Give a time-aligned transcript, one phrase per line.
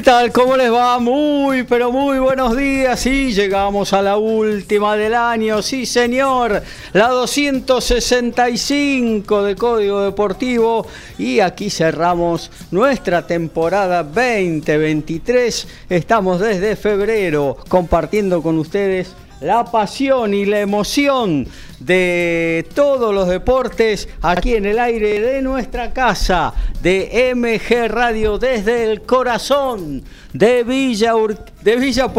[0.00, 0.32] ¿Qué tal?
[0.32, 0.98] ¿Cómo les va?
[0.98, 3.00] Muy, pero muy buenos días.
[3.00, 5.60] Sí, llegamos a la última del año.
[5.60, 6.62] Sí, señor.
[6.94, 10.86] La 265 de Código Deportivo.
[11.18, 15.68] Y aquí cerramos nuestra temporada 2023.
[15.90, 21.46] Estamos desde febrero compartiendo con ustedes la pasión y la emoción
[21.80, 28.84] de todos los deportes aquí en el aire de nuestra casa de MG Radio desde
[28.84, 31.14] el corazón de Villa
[31.62, 32.12] de Villa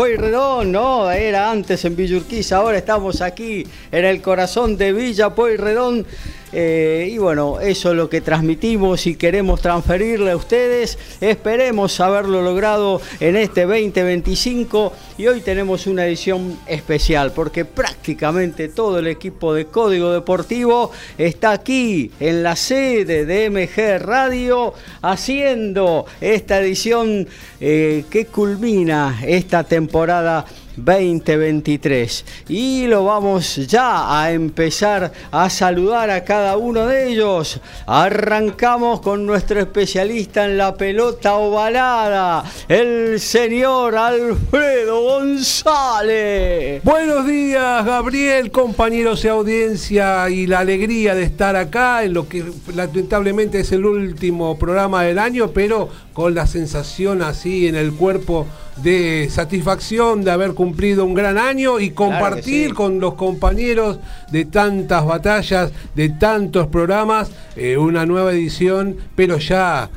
[0.65, 6.05] no, era antes en Villa Urquiza, ahora estamos aquí en el corazón de Villa Pueyrredón
[6.53, 10.97] eh, y bueno, eso es lo que transmitimos y queremos transferirle a ustedes.
[11.21, 18.99] Esperemos haberlo logrado en este 2025 y hoy tenemos una edición especial porque prácticamente todo
[18.99, 26.59] el equipo de Código Deportivo está aquí en la sede de MG Radio haciendo esta
[26.59, 27.27] edición
[27.59, 32.25] eh, que culmina esta temporada 2023.
[32.49, 37.59] Y lo vamos ya a empezar a saludar a cada uno de ellos.
[37.85, 46.83] Arrancamos con nuestro especialista en la pelota ovalada, el señor Alfredo González.
[46.83, 52.43] Buenos días, Gabriel, compañeros de audiencia y la alegría de estar acá en lo que
[52.73, 58.47] lamentablemente es el último programa del año, pero con la sensación así en el cuerpo
[58.77, 63.99] de satisfacción de haber cumplido un gran año y compartir con los compañeros
[64.31, 69.89] de tantas batallas, de tantos programas, eh, una nueva edición, pero ya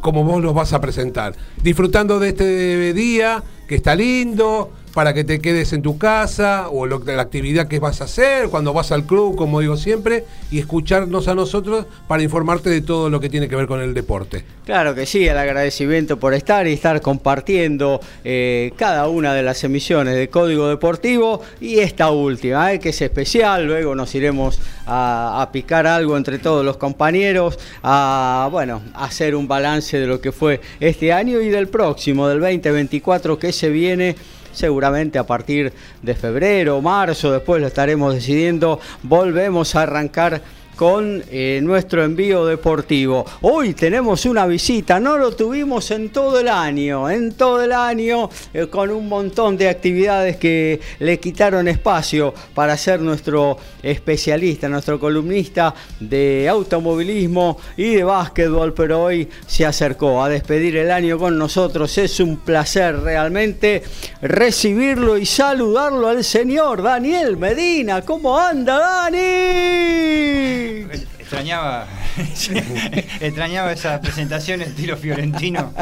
[0.00, 1.34] como vos los vas a presentar.
[1.62, 6.86] Disfrutando de este día, que está lindo, para que te quedes en tu casa o
[6.86, 10.58] lo, la actividad que vas a hacer, cuando vas al club, como digo siempre, y
[10.58, 14.44] escucharnos a nosotros para informarte de todo lo que tiene que ver con el deporte.
[14.64, 19.62] Claro que sí, el agradecimiento por estar y estar compartiendo eh, cada una de las
[19.64, 25.42] emisiones de Código Deportivo y esta última, eh, que es especial, luego nos iremos a,
[25.42, 30.32] a, picar algo entre todos los compañeros, a bueno, hacer un balance de lo que
[30.32, 34.16] fue este año y del próximo, del 2024 que se viene
[34.52, 35.72] seguramente a partir
[36.02, 40.42] de febrero, marzo, después lo estaremos decidiendo, volvemos a arrancar
[40.80, 43.26] con eh, nuestro envío deportivo.
[43.42, 48.30] Hoy tenemos una visita, no lo tuvimos en todo el año, en todo el año,
[48.54, 54.98] eh, con un montón de actividades que le quitaron espacio para ser nuestro especialista, nuestro
[54.98, 61.36] columnista de automovilismo y de básquetbol, pero hoy se acercó a despedir el año con
[61.36, 61.98] nosotros.
[61.98, 63.82] Es un placer realmente
[64.22, 68.00] recibirlo y saludarlo al señor Daniel Medina.
[68.00, 70.69] ¿Cómo anda, Dani?
[71.18, 71.86] Extrañaba,
[73.20, 75.72] extrañaba esa presentación estilo fiorentino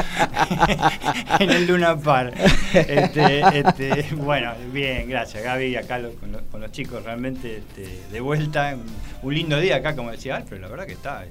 [1.39, 2.33] en el Luna Park.
[2.73, 8.75] Este, este, bueno, bien, gracias Gaby, acá con, los chicos realmente este, de vuelta.
[9.21, 11.25] Un, lindo día acá, como decía Alfred, la verdad que está.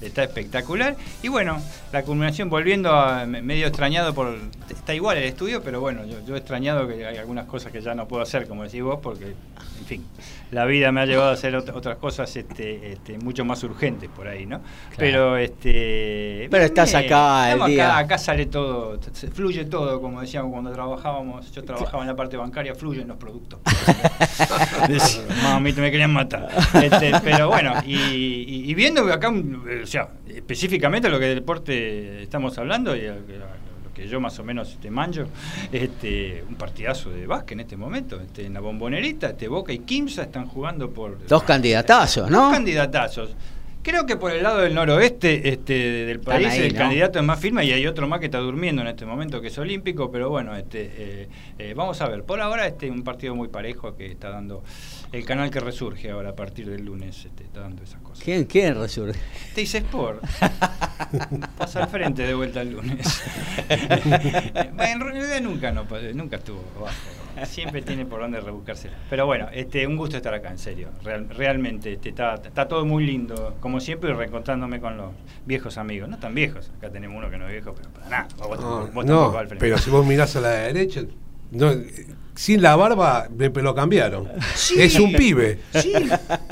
[0.00, 0.96] Está espectacular.
[1.22, 1.60] Y bueno,
[1.92, 4.36] la culminación, volviendo a medio extrañado por.
[4.68, 7.80] Está igual el estudio, pero bueno, yo, yo he extrañado que hay algunas cosas que
[7.80, 9.34] ya no puedo hacer, como decís vos, porque,
[9.78, 10.04] en fin,
[10.54, 14.28] la vida me ha llevado a hacer otras cosas este, este, mucho más urgentes por
[14.28, 14.60] ahí, ¿no?
[14.96, 16.48] Pero este.
[16.50, 17.98] Pero estás acá el día.
[17.98, 18.98] Acá, sale todo,
[19.32, 21.50] fluye todo, como decíamos cuando trabajábamos.
[21.52, 23.58] Yo trabajaba en la parte bancaria, fluyen los productos.
[25.42, 26.48] Mami, me querían matar.
[26.74, 29.32] Este, pero bueno, y, y, viendo acá,
[29.84, 33.02] o sea, específicamente lo que del deporte estamos hablando, y
[33.94, 35.26] que yo más o menos te manjo,
[35.70, 38.20] este, un partidazo de básquet en este momento.
[38.20, 41.26] Este, en la bombonerita, este, Boca y Kimsa están jugando por.
[41.26, 42.46] Dos candidatazos, ¿no?
[42.46, 43.36] Dos candidatazos.
[43.84, 45.74] Creo que por el lado del noroeste este,
[46.06, 46.78] del país ahí, el ¿no?
[46.78, 49.48] candidato es más firme y hay otro más que está durmiendo en este momento que
[49.48, 51.28] es olímpico, pero bueno, este, eh,
[51.58, 52.24] eh, vamos a ver.
[52.24, 54.64] Por ahora este un partido muy parejo que está dando
[55.14, 58.24] el canal que resurge ahora a partir del lunes, este, está dando esas cosas.
[58.24, 59.18] ¿Quién, quién resurge?
[59.54, 60.22] Teis Sport.
[61.58, 63.22] Pasa al frente de vuelta el lunes.
[63.68, 67.46] en realidad nunca, no, nunca estuvo bajo.
[67.46, 68.90] Siempre tiene por dónde rebuscarse.
[69.10, 70.88] Pero bueno, este, un gusto estar acá, en serio.
[71.02, 75.12] Real- realmente este, está, está todo muy lindo, como siempre, y reencontrándome con los
[75.44, 76.08] viejos amigos.
[76.08, 78.28] No tan viejos, acá tenemos uno que no es viejo, pero para nada.
[78.38, 81.02] Vos, No, vos no, pero si vos mirás a la derecha,
[81.50, 81.72] no,
[82.34, 84.28] sin la barba me lo cambiaron.
[84.54, 84.74] Sí.
[84.80, 85.60] Es un pibe.
[85.74, 85.92] Sí,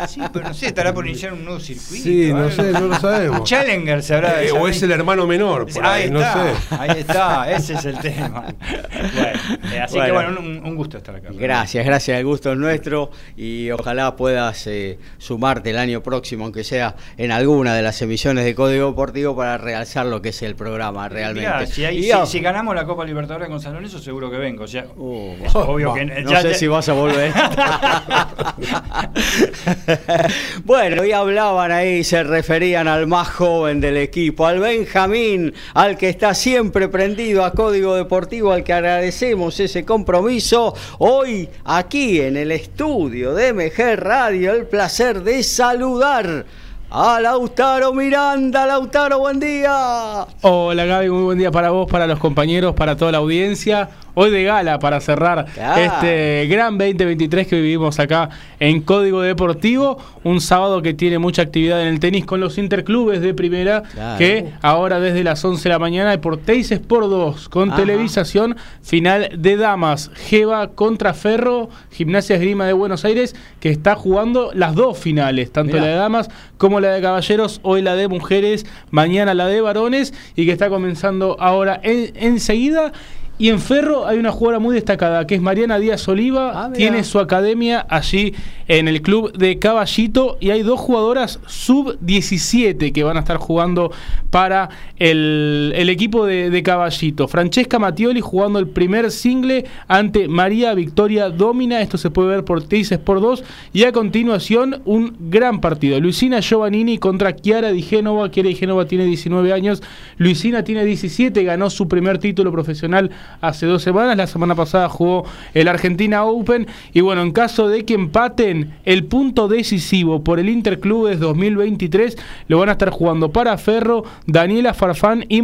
[0.09, 2.05] sí, pero no sé, estará por iniciar un nuevo circuito.
[2.05, 3.43] Sí, no sé, no lo sabemos.
[3.49, 6.75] Challenger se habrá Eh, o es el hermano menor, por ahí, ahí, no está, sé.
[6.79, 8.45] ahí está, ese es el tema.
[8.93, 9.41] Bueno,
[9.75, 10.39] eh, así que Bueno.
[10.41, 11.29] un, un gusto estar acá.
[11.33, 16.63] Gracias, gracias, el gusto es nuestro y ojalá puedas eh, sumarte el año próximo, aunque
[16.65, 20.55] sea en alguna de las emisiones de Código Deportivo, para realzar lo que es el
[20.55, 21.49] programa realmente.
[21.49, 24.65] Mirá, si, hay- Y si- ganamos la Copa Libertadores con San Lorenzo, seguro que vengo.
[24.65, 25.35] O sea, Uh,
[25.73, 27.33] obvio bah, que no ya- sé ya- si vas a volver.
[30.65, 36.09] bueno, y hablaban ahí, se referían al más joven del equipo, al Benjamín, al que
[36.09, 40.75] está siempre prendido a Código Deportivo, al que agradecemos ese compromiso.
[40.99, 46.47] Hoy, aquí en el estudio de MG Radio, el placer de saludar
[46.95, 48.67] a Lautaro Miranda.
[48.67, 50.27] Lautaro, buen día.
[50.43, 53.89] Hola Gaby, muy buen día para vos, para los compañeros, para toda la audiencia.
[54.15, 58.29] Hoy de gala para cerrar este gran 2023 que vivimos acá
[58.61, 59.97] en Código Deportivo.
[60.23, 63.83] Un sábado que tiene mucha actividad en el tenis con los interclubes de primera.
[63.85, 64.19] Claro.
[64.19, 67.81] Que ahora desde las 11 de la mañana por Teis Sport 2 con Ajá.
[67.81, 70.11] televisación final de damas.
[70.15, 75.73] Geva contra Ferro, Gimnasia Esgrima de Buenos Aires, que está jugando las dos finales, tanto
[75.73, 75.87] Mirá.
[75.87, 76.29] la de damas
[76.59, 80.69] como la de caballeros, hoy la de mujeres, mañana la de varones, y que está
[80.69, 82.93] comenzando ahora en- enseguida.
[83.43, 87.03] Y en Ferro hay una jugadora muy destacada, que es Mariana Díaz Oliva, Ah, tiene
[87.03, 88.35] su academia allí
[88.69, 93.91] en el club de Caballito, y hay dos jugadoras sub-17 que van a estar jugando
[94.31, 97.27] para el, el equipo de, de Caballito.
[97.27, 102.63] Francesca Mattioli jugando el primer single ante María Victoria Domina, esto se puede ver por
[102.63, 105.99] Teis Sport 2, y a continuación un gran partido.
[105.99, 109.83] Luisina Giovannini contra Chiara Di Génova, Chiara Di Génova tiene 19 años,
[110.17, 113.11] Luisina tiene 17, ganó su primer título profesional
[113.41, 115.25] hace dos semanas, la semana pasada jugó
[115.55, 120.49] el Argentina Open, y bueno, en caso de que empaten el punto decisivo por el
[120.49, 122.19] Interclubes 2023,
[122.49, 125.43] lo van a estar jugando para Ferro, Daniela Farfán y,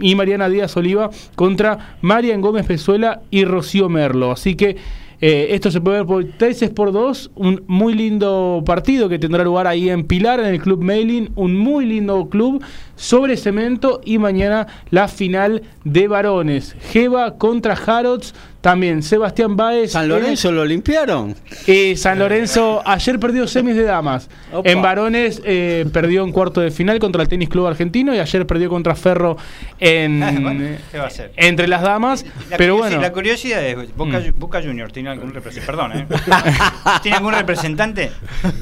[0.00, 4.32] y Mariana Díaz Oliva contra Marian Gómez Pezuela y Rocío Merlo.
[4.32, 4.76] Así que
[5.24, 9.44] eh, esto se puede ver por 3 por 2, un muy lindo partido que tendrá
[9.44, 12.60] lugar ahí en Pilar, en el Club Mailing, un muy lindo club
[12.96, 16.76] sobre cemento y mañana la final de varones.
[16.90, 19.90] Geva contra Harrods, también Sebastián Baez.
[19.92, 21.34] ¿San Lorenzo lo limpiaron?
[21.66, 24.28] Eh, San Lorenzo ayer perdió semis de damas.
[24.52, 24.70] Opa.
[24.70, 28.46] En varones eh, perdió en cuarto de final contra el Tenis Club Argentino y ayer
[28.46, 29.36] perdió contra Ferro
[29.80, 31.32] en, Bueno, ¿qué va a hacer?
[31.36, 32.24] entre las damas.
[32.50, 34.38] La pero bueno, La curiosidad es, Boca, Mm.
[34.38, 36.06] Boca Juniors tiene algún representante, perdón, ¿eh?
[37.02, 38.12] ¿Tiene algún representante?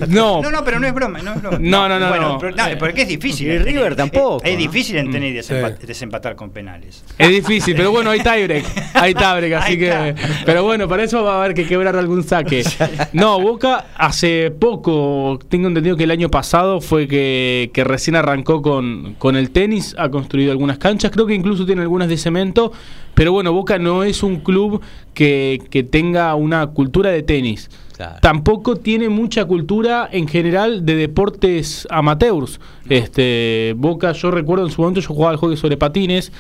[0.08, 0.40] no.
[0.40, 1.58] No, no, pero no es broma, no es broma.
[1.60, 2.38] No, no, no, Bueno, no.
[2.38, 3.48] pero- no, porque es difícil.
[3.48, 4.12] Y River tenis.
[4.20, 4.60] Tampoco, Es, es ¿no?
[4.62, 5.54] difícil en tenis Sí.
[5.86, 7.04] desempatar con penales.
[7.18, 8.64] Es difícil, pero bueno, hay tiebreak.
[8.94, 10.14] Hay tiebreak, así que.
[10.44, 12.64] Pero bueno, para eso va a haber que quebrar algún saque.
[13.12, 18.62] No, Boca hace poco, tengo entendido que el año pasado fue que, que recién arrancó
[18.62, 22.72] con, con el tenis, ha construido algunas canchas, creo que incluso tiene algunas de cemento.
[23.14, 24.80] Pero bueno, Boca no es un club
[25.14, 27.70] que, que tenga una cultura de tenis.
[27.96, 28.16] Claro.
[28.22, 32.58] Tampoco tiene mucha cultura en general de deportes amateurs.
[32.88, 36.32] Este, Boca, yo recuerdo en su momento yo jugaba al hockey sobre patines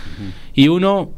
[0.54, 1.10] y uno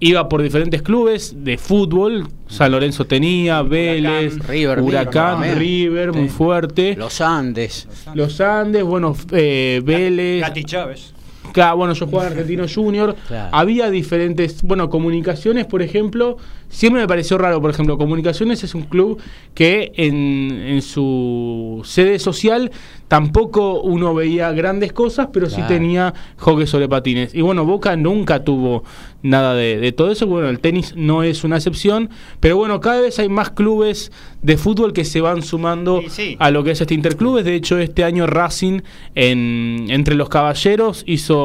[0.00, 2.28] iba por diferentes clubes de fútbol.
[2.48, 6.94] San Lorenzo tenía, Vélez, River, Huracán, River, River, muy fuerte.
[6.96, 7.88] Los Andes.
[8.14, 10.42] Los Andes, bueno, eh, Vélez.
[10.42, 11.14] Gati Chávez.
[11.52, 13.16] Claro, bueno, yo jugaba en Argentino Junior.
[13.28, 13.48] Claro.
[13.52, 16.36] Había diferentes, bueno, comunicaciones, por ejemplo,
[16.68, 19.18] siempre me pareció raro, por ejemplo, Comunicaciones es un club
[19.54, 22.70] que en, en su sede social
[23.08, 27.34] tampoco uno veía grandes cosas, pero sí tenía hockey sobre patines.
[27.34, 28.82] Y bueno, Boca nunca tuvo
[29.22, 32.10] nada de, de todo eso, bueno, el tenis no es una excepción,
[32.40, 34.12] pero bueno, cada vez hay más clubes
[34.42, 36.36] de fútbol que se van sumando Sí, sí.
[36.38, 37.44] a lo que es este interclubes.
[37.44, 38.80] De hecho, este año Racing
[39.14, 41.35] en, entre los caballeros hizo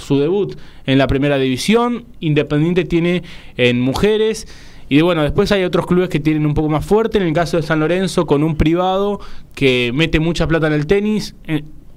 [0.00, 2.04] su debut en la primera división.
[2.20, 3.22] Independiente tiene
[3.56, 4.46] en mujeres.
[4.88, 7.18] Y bueno, después hay otros clubes que tienen un poco más fuerte.
[7.18, 9.20] En el caso de San Lorenzo, con un privado
[9.54, 11.34] que mete mucha plata en el tenis.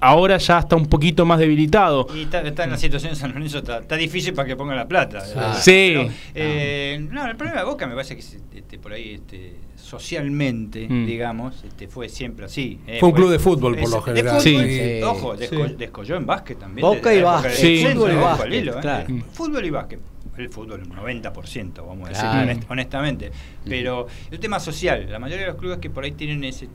[0.00, 2.06] ahora ya está un poquito más debilitado.
[2.14, 4.74] Y está, está en la situación de San Lorenzo, está, está difícil para que ponga
[4.74, 5.20] la plata.
[5.54, 5.92] Sí.
[5.94, 9.56] Pero, eh, no, el problema de Boca me parece que es, este, por ahí este,
[9.76, 11.06] socialmente, Mm.
[11.06, 12.78] digamos, este, fue siempre así.
[12.86, 14.40] eh, Fue un club de fútbol, por lo general.
[14.40, 14.54] Sí.
[14.54, 15.02] fútbol, Sí.
[15.02, 15.74] Ojo, desco- Sí.
[15.78, 16.86] descolló en básquet también.
[16.86, 17.92] Boca y básquet.
[17.92, 18.70] Fútbol y básquet, eh.
[18.80, 19.06] claro.
[19.32, 20.00] Fútbol y básquet.
[20.36, 22.46] El fútbol, un 90%, vamos a Claro.
[22.46, 23.32] decir honest- honestamente.
[23.64, 26.68] Pero el tema social, la mayoría de los clubes que por ahí tienen ese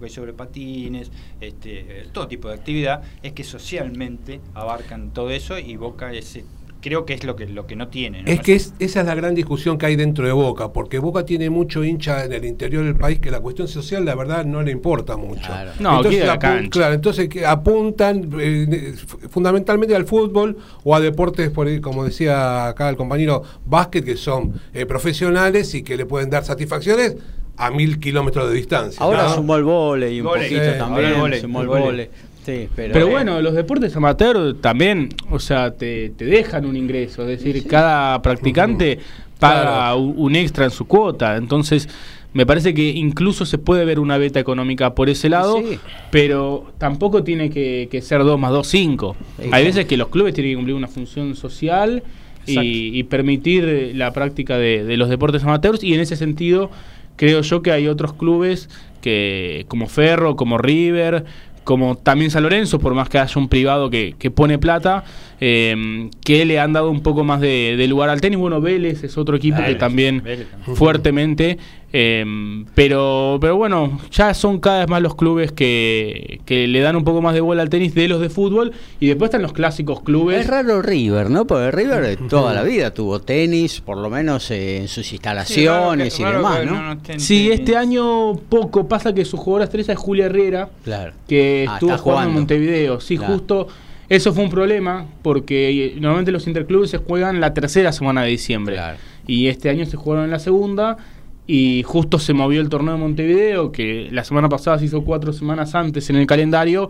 [0.00, 5.30] como hockey sobre patines, este, eh, todo tipo de actividad, es que socialmente abarcan todo
[5.30, 6.44] eso y Boca ese
[6.82, 8.22] creo que es lo que lo que no tiene.
[8.22, 8.28] ¿no?
[8.30, 11.26] Es que es- esa es la gran discusión que hay dentro de Boca, porque Boca
[11.26, 14.62] tiene mucho hincha en el interior del país que la cuestión social, la verdad, no
[14.62, 15.42] le importa mucho.
[15.44, 15.72] Claro.
[15.78, 16.70] No, entonces, la cancha.
[16.70, 18.94] claro, entonces que apuntan eh,
[19.28, 24.58] fundamentalmente al fútbol o a deportes, por como decía acá el compañero, básquet, que son
[24.72, 27.14] eh, profesionales y que le pueden dar satisfacciones
[27.60, 29.02] a mil kilómetros de distancia.
[29.02, 29.34] Ahora ¿no?
[29.34, 31.18] sumó el vole y un Vóley, poquito sí, también.
[31.20, 32.10] vóley, sumó el vole.
[32.46, 36.74] Sí, pero, Pero eh, bueno, los deportes amateur también, o sea, te, te dejan un
[36.76, 38.98] ingreso, es decir, cada practicante
[39.38, 39.98] paga Claro.
[39.98, 41.88] un un extra en su cuota, entonces
[42.32, 45.78] me parece que incluso se puede ver una beta económica por ese lado, Sí.
[46.10, 49.16] pero tampoco tiene que, que ser 2 más 2, 5.
[49.42, 49.48] Sí.
[49.52, 52.02] Hay veces que los clubes tienen que cumplir una función social
[52.46, 56.70] y, y permitir eh, la práctica de, de los deportes amateurs y en ese sentido
[57.20, 58.70] creo yo que hay otros clubes
[59.02, 61.26] que como Ferro, como River,
[61.64, 65.04] como también San Lorenzo, por más que haya un privado que, que pone plata,
[65.40, 68.38] eh, que le han dado un poco más de, de lugar al tenis.
[68.38, 70.76] Bueno, Vélez es otro equipo que también Vélez también.
[70.76, 71.58] fuertemente,
[71.92, 72.24] eh,
[72.74, 77.04] pero, pero bueno, ya son cada vez más los clubes que, que le dan un
[77.04, 80.02] poco más de bola al tenis de los de fútbol y después están los clásicos
[80.02, 80.40] clubes.
[80.40, 81.46] Es raro River, ¿no?
[81.46, 86.22] Porque River toda la vida tuvo tenis, por lo menos eh, en sus instalaciones Sí,
[86.22, 86.94] y raro que- demás, ¿no?
[86.94, 91.12] no Sí, este año poco pasa que su jugadora estrella es Julia Herrera, Claro.
[91.26, 92.34] que Ah, estuvo jugando en.
[92.34, 93.00] Montevideo.
[93.00, 93.32] Sí, Claro.
[93.34, 93.68] justo
[94.10, 98.28] eso fue un problema porque eh, normalmente los interclubes se juegan la tercera semana de
[98.30, 98.98] diciembre Claro.
[99.26, 100.98] y este año se jugaron en la segunda
[101.46, 105.32] y justo se movió el torneo de Montevideo que la semana pasada se hizo cuatro
[105.32, 106.88] semanas antes en el calendario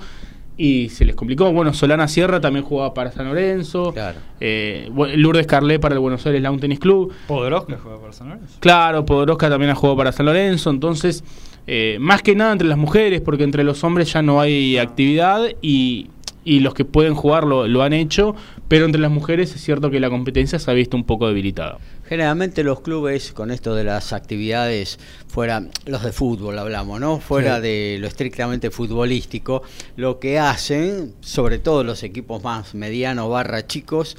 [0.56, 1.50] y se les complicó.
[1.52, 3.92] Bueno, Solana Sierra también jugaba para San Lorenzo.
[3.94, 4.18] Claro.
[4.40, 7.14] Eh, Lourdes Carlé para el Buenos Aires Lawn Tennis Club.
[7.26, 8.58] Podoroska juega por San Lorenzo.
[8.60, 11.24] Claro, Podoroska también ha jugado para San Lorenzo, entonces,
[11.66, 15.44] eh, más que nada entre las mujeres, porque entre los hombres ya no hay actividad
[15.62, 16.08] y,
[16.44, 18.35] y los que pueden jugar lo, lo han hecho,
[18.68, 21.78] pero entre las mujeres es cierto que la competencia se ha visto un poco debilitada.
[22.09, 27.20] Generalmente los clubes, con esto de las actividades fuera, los de fútbol hablamos, ¿no?
[27.20, 27.62] Fuera Sí.
[27.62, 29.62] de lo estrictamente futbolístico,
[29.97, 34.16] lo que hacen, sobre todo los equipos más medianos barra chicos,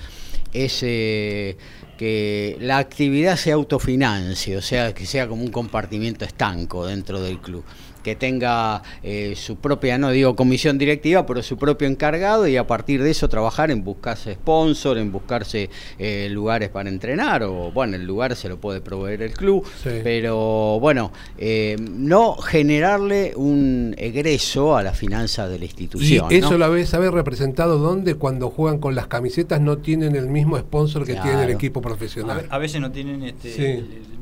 [0.53, 1.57] es eh,
[1.97, 7.39] que la actividad se autofinancie, o sea, que sea como un compartimiento estanco dentro del
[7.39, 7.63] club.
[8.03, 12.65] Que tenga eh, su propia, no digo comisión directiva, pero su propio encargado y a
[12.65, 17.95] partir de eso trabajar en buscarse sponsor, en buscarse eh, lugares para entrenar, o bueno,
[17.95, 19.89] el lugar se lo puede proveer el club, Sí.
[20.03, 26.27] pero bueno, eh, no generarle un egreso a la finanza de la Y institución.
[26.31, 26.57] eso ¿no?
[26.57, 31.05] la vez haber representado donde cuando juegan con las camisetas no tienen el mismo sponsor
[31.05, 32.47] que tiene el equipo profesional.
[32.49, 33.61] a veces no tienen este, Sí.
[33.63, 34.20] el- el-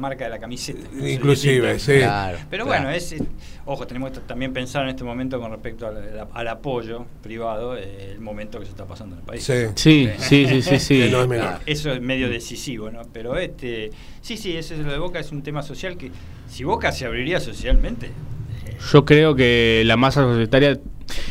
[0.00, 0.80] marca de la camiseta.
[1.06, 1.98] Inclusive, sí.
[1.98, 2.82] Claro, Pero claro.
[2.84, 3.22] bueno, es, es-
[3.66, 8.10] ojo, tenemos que también pensar en este momento con respecto al, al apoyo privado, eh,
[8.12, 9.44] el momento que se está pasando en el país.
[9.44, 9.52] Sí.
[9.76, 10.98] Sí, sí, sí, sí, sí.
[11.00, 11.46] Que no es menor.
[11.46, 11.62] Claro.
[11.66, 13.02] Eso es medio decisivo, ¿no?
[13.12, 13.90] Pero este,
[14.20, 16.10] sí, sí, eso es lo de Boca, es un tema social que
[16.48, 20.78] si Boca se abriría socialmente, eh, Yo creo que la masa societaria...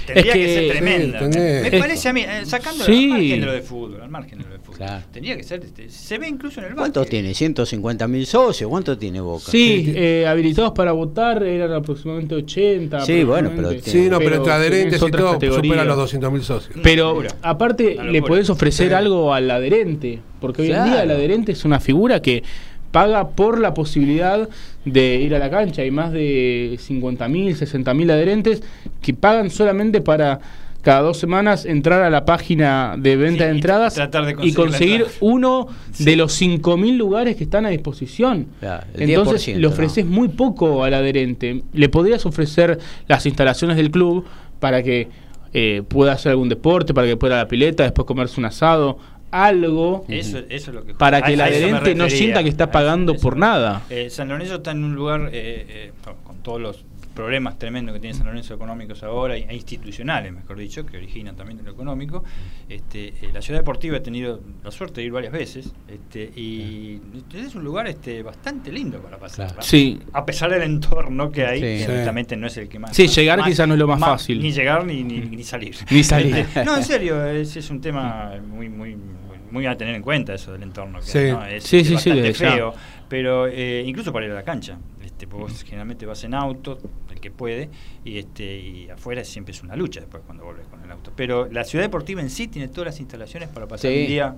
[0.06, 1.20] tendría es que, ser tremenda.
[1.20, 2.92] Sí, Me Es- parece a mí, eh, sacando Sí.
[3.04, 4.78] al margen de lo de fútbol, al margen de lo de fútbol.
[4.78, 5.04] Claro.
[5.12, 7.22] Tendría que ser, este, se ve incluso en el ¿Cuánto básquet.
[7.22, 7.34] tiene?
[7.34, 8.70] ¿150 mil socios?
[8.70, 9.52] ¿Cuánto tiene Boca?
[9.52, 13.02] Sí, eh, habilitados para votar eran aproximadamente 80.
[13.06, 13.72] Sí, bueno, pero.
[13.82, 16.78] Sí, no, pero, entre adherentes y todo superan los 200 mil socios.
[16.84, 18.94] Pero aparte le podés ofrecer Sí.
[18.94, 22.44] algo al adherente, porque hoy en día el adherente es una figura que
[22.92, 24.50] paga por la posibilidad
[24.86, 25.82] de ir a la cancha.
[25.82, 28.64] Hay más de 50.000, 60.000 adherentes
[29.02, 30.40] que pagan solamente para
[30.82, 34.48] cada dos semanas entrar a la página de venta Sí, de y entradas tratar de
[34.48, 35.68] y conseguir uno
[35.98, 38.48] de los 5.000 lugares que están a disposición.
[38.60, 40.12] Claro, Entonces 10%, le ofreces ¿no?
[40.12, 41.64] muy poco al adherente.
[41.74, 44.26] Le podrías ofrecer las instalaciones del club
[44.60, 45.10] para que
[45.54, 48.46] eh, pueda hacer algún deporte, para que pueda ir a la pileta, después comerse un
[48.46, 48.98] asado,
[49.32, 53.16] algo Eso, eso es lo que para que el adherente no sienta que está pagando
[53.16, 53.84] por nada.
[53.90, 55.92] Eh, San Lorenzo está en un lugar eh, eh,
[56.24, 60.86] con todos los problemas tremendos que tiene San Lorenzo económicos ahora, e institucionales, mejor dicho,
[60.86, 62.24] que originan también de lo económico,
[62.70, 67.02] este, eh, la ciudad deportiva ha tenido la suerte de ir varias veces este, y
[67.34, 69.56] es un lugar este, bastante lindo para pasar.
[69.62, 70.00] Sí.
[70.14, 71.86] A pesar del entorno que hay, Sí.
[71.86, 72.96] que no es el que más.
[72.96, 74.42] Sí, llegar quizás no es lo más fácil.
[74.42, 75.76] Ni llegar ni, ni, ni salir.
[75.92, 76.36] Ni salir.
[76.38, 79.06] Este, no, en serio, es, es un tema muy, muy, muy,
[79.52, 81.00] muy a tener en cuenta eso del entorno.
[81.00, 81.32] Que, Sí.
[81.32, 81.46] ¿no?
[81.46, 82.74] Es, Sí, es sí, sí, bastante feo,
[83.08, 84.78] pero eh, incluso para ir a la cancha.
[85.20, 86.78] Este, porque vos generalmente vas en auto,
[87.12, 87.70] el que puede,
[88.06, 91.12] y este y afuera siempre es una lucha después cuando volvés con el auto.
[91.14, 94.00] Pero la ciudad deportiva en sí tiene todas las instalaciones para pasar Sí.
[94.04, 94.36] un día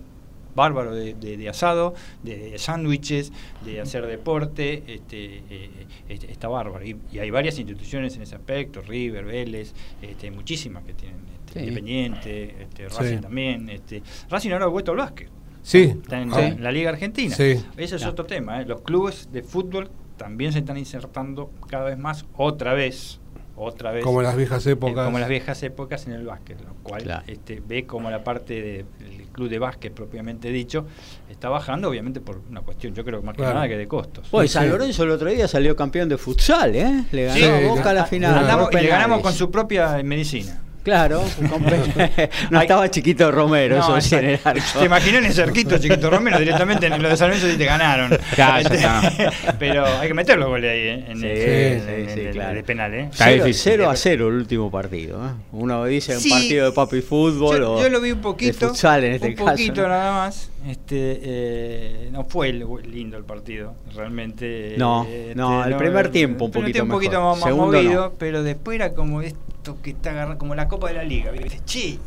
[0.56, 3.32] bárbaro de, de- de asado, de, de sándwiches,
[3.64, 5.70] de hacer deporte, este, eh,
[6.10, 6.84] este, está bárbaro.
[6.84, 11.20] Y, y hay varias instituciones en ese aspecto, River, Vélez, este, hay muchísimas que tienen
[11.46, 11.60] este, Sí.
[11.68, 13.22] Independiente, este, Racing Sí.
[13.22, 13.70] también.
[13.70, 15.30] Este, Racing ahora ha vuelto al básquet.
[15.62, 15.94] Sí.
[16.02, 16.48] Está en, Ah.
[16.48, 17.36] en la Liga Argentina.
[17.36, 17.64] Sí.
[17.78, 18.10] Ese es Ya.
[18.10, 18.62] otro tema.
[18.62, 18.66] ¿eh?
[18.66, 23.20] Los clubes de fútbol también se están insertando cada vez más, otra vez,
[23.56, 24.04] otra vez.
[24.04, 25.04] Como en las viejas eh, épocas.
[25.04, 27.24] como en las viejas épocas en el básquet, lo cual Claro.
[27.26, 30.86] este, ve como la parte de- del club de básquet propiamente dicho
[31.28, 33.56] está bajando, obviamente por una cuestión, yo creo que más que Claro.
[33.56, 34.28] nada que de costos.
[34.30, 34.70] Sí, San sí.
[34.70, 37.06] Lorenzo el otro día salió campeón de futsal, ¿eh?
[37.12, 38.70] Le ganó Sí, a Boca a la final.
[38.72, 40.62] Y le ganamos con su propia medicina.
[40.84, 41.22] Claro,
[42.50, 44.62] no estaba chiquito Romero, No, eso sí, en el exacto.
[44.66, 44.80] arco.
[44.80, 47.66] Te imaginé en el cerquito, chiquito Romero, directamente en lo de San Lorenzo y te
[47.66, 48.12] ganaron.
[48.36, 51.06] Claro, ya Este, Pero hay que meter los goles ahí, ¿eh?
[51.10, 52.56] en, Sí, el- sí, en sí, el- claro.
[52.56, 53.10] de penal, ¿eh?
[53.12, 53.72] Está Cero, difícil.
[53.74, 55.24] 0 a 0 el último partido.
[55.26, 55.30] ¿eh?
[55.52, 56.30] Uno dice un Sí.
[56.32, 58.58] partido de papi fútbol yo, o yo lo vi un poquito.
[58.66, 59.52] de futsal en este un caso.
[59.52, 59.88] poquito ¿no?
[59.90, 60.50] nada más.
[60.68, 64.76] Este, eh, no fue el- lindo el partido, realmente.
[64.78, 67.36] No, este, no, el primer tiempo un poquito tiempo un poquito mejor.
[67.36, 68.14] más, Segundo movido, no.
[68.18, 69.22] pero después era como
[69.62, 71.32] esto que está agarrando, como la Copa de la Liga.
[71.32, 71.62] ¿viste?
[71.66, 72.00] Che,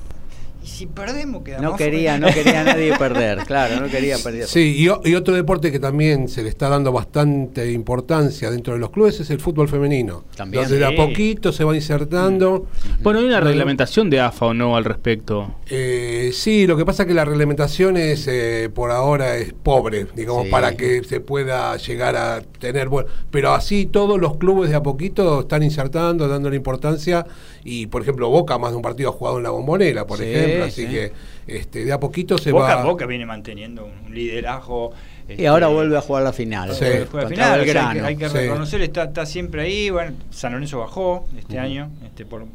[0.65, 4.47] y si perdemos quedamos No quería, no quería nadie perder, claro, no quería perder.
[4.47, 8.91] Sí, y, otro deporte que también se le está dando bastante importancia dentro de los
[8.91, 10.25] clubes es el fútbol femenino.
[10.37, 10.63] También.
[10.65, 12.67] Donde de a poquito se va insertando.
[13.03, 15.55] Bueno, hay una reglamentación de AFA o no al respecto.
[15.69, 20.07] Eh, sí, lo que pasa es que la reglamentación es eh, por ahora es pobre,
[20.15, 20.51] digamos, Sí.
[20.51, 24.83] para que se pueda llegar a tener bueno, pero así todos los clubes de a
[24.83, 27.27] poquito están insertando, dándole importancia
[27.65, 30.25] y por ejemplo Boca más de un partido ha jugado en la Bombonera, por Sí,
[30.25, 30.89] ejemplo, así sí.
[30.89, 31.13] que
[31.47, 34.93] este de a poquito se Boca, va Boca viene manteniendo un, liderazgo.
[35.29, 36.73] Y este, ahora vuelve a jugar la final.
[36.75, 36.81] Sí.
[36.85, 38.37] Juega- juega final, o sea, hay que, hay que Sí.
[38.37, 39.91] reconocer, está, está siempre ahí.
[39.91, 42.47] Bueno, San Lorenzo bajó este año, este, por,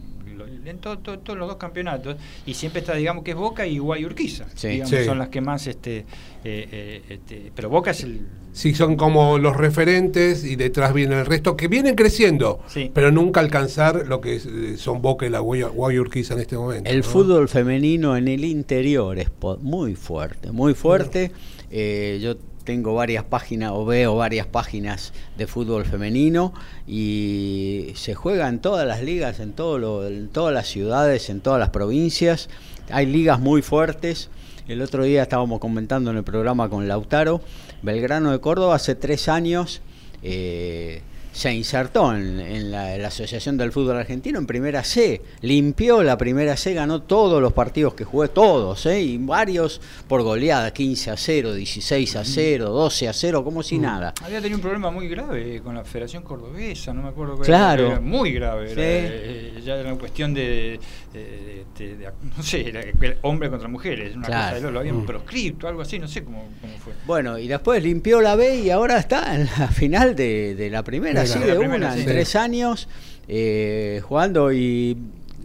[0.69, 3.77] en todo- todo- todos los dos campeonatos, y siempre está, digamos, que es Boca y
[3.79, 4.45] Guay Urquiza.
[4.55, 4.67] Sí.
[4.69, 5.05] digamos, Sí.
[5.05, 6.05] Son las que más, este, eh,
[6.43, 8.21] eh, este, pero Boca es el.
[8.51, 12.91] Sí, son como los referentes y detrás viene el resto, que vienen creciendo, Sí.
[12.93, 16.89] pero nunca alcanzar lo que eh, son Boca y la Guay- Guayurquiza en este momento.
[16.89, 17.03] El ¿no?
[17.03, 19.29] fútbol femenino en el interior es
[19.61, 21.31] muy fuerte, muy fuerte.
[21.71, 22.35] Eh, yo
[22.69, 26.53] tengo varias páginas o veo varias páginas de fútbol femenino
[26.85, 31.69] y se juega en todas las ligas, en, en todas las ciudades, en todas las
[31.69, 32.47] provincias.
[32.91, 34.29] Hay ligas muy fuertes.
[34.67, 37.41] El otro día estábamos comentando en el programa con Lautaro,
[37.81, 39.81] Belgrano de Córdoba hace tres años
[40.21, 41.01] eh,
[41.39, 46.03] se insertó en, en la, en la Asociación del Fútbol Argentino en Primera C, limpió
[46.03, 48.99] la Primera C, ganó todos los partidos que jugué, todos, ¿eh?
[49.01, 53.77] y varios por goleada, 15 a 0, 16 a 0, 12 a 0, como si
[53.77, 54.13] nada.
[54.21, 57.83] Había tenido un problema muy grave con la Federación Cordobesa, no me acuerdo cuál Claro.
[57.83, 58.71] era, era muy grave.
[58.73, 58.81] era, Sí.
[58.83, 60.77] eh, ya era una cuestión de,
[61.13, 62.81] de- de- de- no sé, era
[63.21, 64.41] hombre contra mujeres, una Claro.
[64.43, 65.05] cosa de lo, lo habían Mm.
[65.05, 66.91] proscripto, algo así, no sé cómo, cómo fue.
[67.07, 70.83] Bueno, y después limpió la B y ahora está en la final de, de la
[70.83, 71.99] primera, De sí, la- de primera, una, sí.
[72.01, 72.87] en tres años,
[73.27, 74.97] eh, jugando y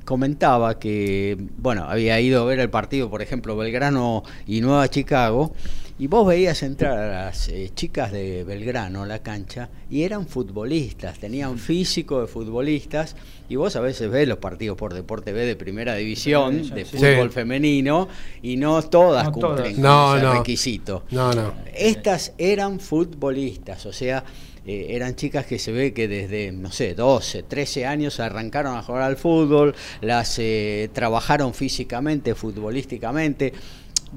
[0.04, 5.54] comentaba que, bueno, había ido a ver el partido, por ejemplo, Belgrano y Nueva Chicago,
[5.98, 10.26] y vos veías entrar a las eh, chicas de Belgrano a la cancha y eran
[10.26, 13.14] futbolistas, tenían físico de futbolistas,
[13.48, 17.28] y vos a veces ves los partidos por Deporte B de primera división, de fútbol
[17.28, 17.34] Sí.
[17.34, 18.08] femenino,
[18.42, 19.72] y no todas No cumplen todas.
[19.74, 20.34] con No, ese no.
[20.34, 21.04] requisito.
[21.12, 21.54] No, no.
[21.74, 24.24] Estas eran futbolistas, o sea,
[24.66, 28.82] eh, eran chicas que se ve que desde, no sé, 12, 13 años arrancaron a
[28.82, 33.52] jugar al fútbol, las eh, trabajaron físicamente, futbolísticamente.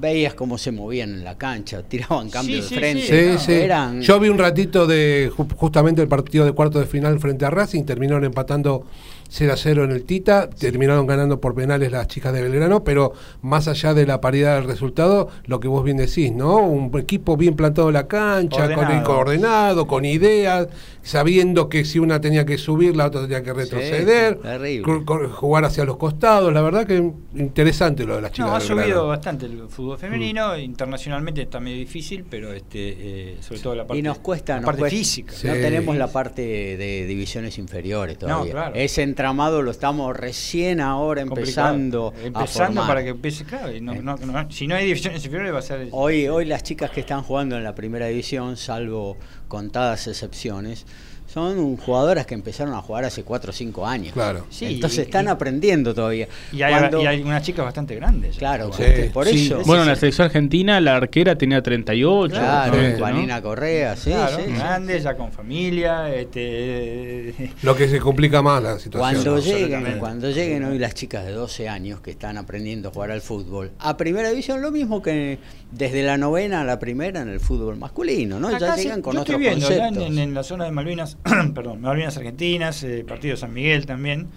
[0.00, 3.02] Veías cómo se movían en la cancha, tiraban cambios Sí, de frente.
[3.06, 3.38] Sí, ¿no?
[3.40, 3.52] sí.
[3.52, 7.44] Eran, Yo vi un ratito de ju- justamente el partido de cuarto de final frente
[7.44, 8.86] a Racing, terminaron empatando
[9.30, 13.12] 0 a 0 en el Tita, terminaron ganando por penales las chicas de Belgrano, pero
[13.42, 16.56] más allá de la paridad del resultado, lo que vos bien decís, ¿no?
[16.58, 19.04] Un equipo bien plantado en la cancha, con el Ordenado.
[19.06, 20.68] coordenado, con ideas,
[21.02, 24.38] sabiendo que si una tenía que subir, la otra tenía que retroceder,
[24.84, 26.96] cu- jugar hacia los costados, la verdad que
[27.34, 28.82] interesante lo de las chicas No, ha Belgrano.
[28.82, 30.56] subido bastante el fútbol femenino.
[30.58, 32.96] Internacionalmente está medio difícil, pero este,
[33.32, 34.96] eh, sobre todo la parte, y nos cuesta, la nos parte cuesta.
[34.98, 35.32] física.
[35.32, 35.60] No Sí.
[35.60, 38.52] tenemos la parte de divisiones inferiores todavía.
[38.52, 38.74] claro.
[38.74, 42.86] Ese entramado lo estamos recién ahora empezando, a empezando formar.
[42.86, 44.00] para que empiece claro y no- Eh.
[44.00, 47.00] no- no- si no hay divisiones inferiores va a ser Hoy, hoy las chicas que
[47.00, 49.16] están jugando en la primera división, salvo
[49.48, 50.86] contadas excepciones,
[51.28, 54.12] son jugadoras que empezaron a jugar hace 4 o 5 años.
[54.14, 54.46] Claro.
[54.50, 56.26] Sí, Entonces y- están y- aprendiendo todavía.
[56.52, 58.38] y hay, Cuando- y hay unas chicas bastante grandes ya.
[58.38, 59.46] Claro, Sí, por- sí.
[59.46, 59.60] eso.
[59.66, 62.34] Bueno, en la selección argentina la arquera tenía 38.
[62.34, 62.74] Claro.
[62.76, 62.98] ¿no?
[62.98, 64.52] Vanina Correa, sí, Claro, sí, sí.
[64.52, 69.00] grandes, ya con familia, este, Lo que se complica más la situación.
[69.22, 69.38] Cuando ¿no?
[69.40, 73.20] lleguen, cuando lleguen hoy las chicas de 12 años que están aprendiendo a jugar al
[73.20, 75.38] fútbol, a primera división lo mismo que
[75.70, 78.48] desde la novena a la primera en el fútbol masculino, ¿no?
[78.48, 79.70] Acá ya llegan con ya conceptos.
[80.06, 81.17] en, en la zona de Malvinas,
[81.54, 84.28] perdón, Malvinas Argentinas, eh, partido de San Miguel también.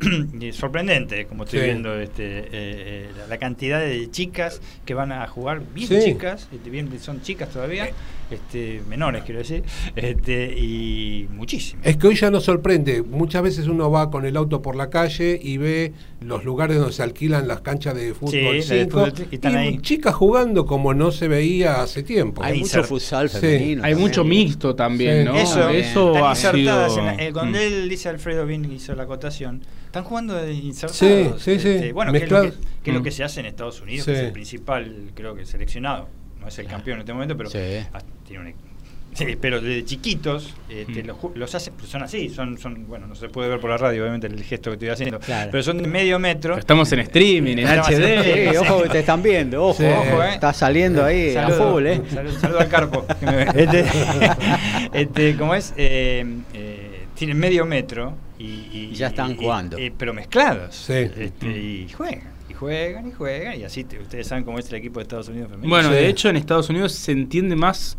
[0.40, 1.64] y sorprendente como estoy Sí.
[1.66, 5.98] viendo este, eh, eh, la, la cantidad de chicas que van a jugar bien Sí.
[6.04, 7.88] chicas este, bien son chicas todavía
[8.30, 9.62] este, menores quiero decir
[9.96, 13.02] este, y muchísimas Es que hoy ya nos sorprende.
[13.02, 16.92] Muchas veces uno va con el auto por la calle y ve los lugares donde
[16.92, 19.78] se alquilan las canchas de fútbol Sí, la de 5 fútbol, y están ahí.
[19.78, 22.42] chicas jugando como no se veía hace tiempo.
[22.42, 23.38] Hay mucho futsal Sí.
[23.38, 23.84] femenino.
[23.84, 25.24] Hay mucho mixto también, Sí.
[25.32, 25.36] ¿no?
[25.38, 27.08] Eso, Eso están ha insertadas sido...
[27.08, 27.62] en la- eh, cuando Mm.
[27.62, 30.96] él dice Alfredo bien hizo la acotación, están jugando de insertados.
[30.96, 31.68] Sí, sí, sí.
[31.68, 33.02] Este, bueno, que es, lo que, es lo Mm.
[33.04, 34.12] que se hace en Estados Unidos, Sí.
[34.12, 36.08] que es el principal, creo que seleccionado.
[36.40, 37.58] No es el campeón en este momento, pero Sí.
[37.92, 38.54] ah, tiene un
[39.14, 41.06] Sí, pero desde chiquitos este, Mm.
[41.06, 43.76] los, ju- los hacen, son así, son, son, bueno, no se puede ver por la
[43.78, 45.50] radio, obviamente, el gesto que estoy haciendo, Claro.
[45.50, 46.56] pero son de medio metro.
[46.56, 48.50] Estamos en streaming, en HD.
[48.52, 49.86] Sí, ojo que te están viendo, ojo, Sí.
[49.86, 50.34] ojo, eh.
[50.34, 52.02] está saliendo ahí a Saludo, full, ¿eh?
[52.10, 53.06] Saludo, saludo al Carpo.
[53.18, 53.46] que me ve.
[53.56, 53.84] Este,
[54.92, 55.72] este, ¿Cómo es?
[55.76, 56.24] Eh,
[56.54, 59.78] eh, tienen medio metro y, y- Y ya están y- jugando.
[59.78, 60.76] y- pero mezclados.
[60.76, 60.92] Sí.
[60.92, 62.22] Este, y juegan,
[62.58, 63.60] juegan, y juegan.
[63.60, 65.68] Y así te- ustedes saben cómo es el equipo de Estados Unidos femenino.
[65.70, 65.94] Bueno, Sí.
[65.94, 67.96] de hecho en Estados Unidos se entiende más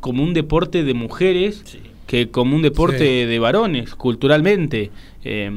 [0.00, 1.78] como un deporte de mujeres Sí.
[2.06, 3.26] que como un deporte Sí.
[3.26, 4.90] de varones, culturalmente.
[5.24, 5.50] Eh,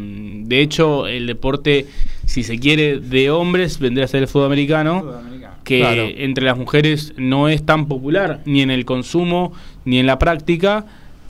[0.45, 1.85] de hecho, el deporte,
[2.25, 5.05] si se quiere, de hombres vendría a ser el fútbol americano,
[5.65, 6.03] que Claro.
[6.15, 9.51] entre las mujeres no es tan popular, ni en el consumo,
[9.83, 10.85] ni en la práctica.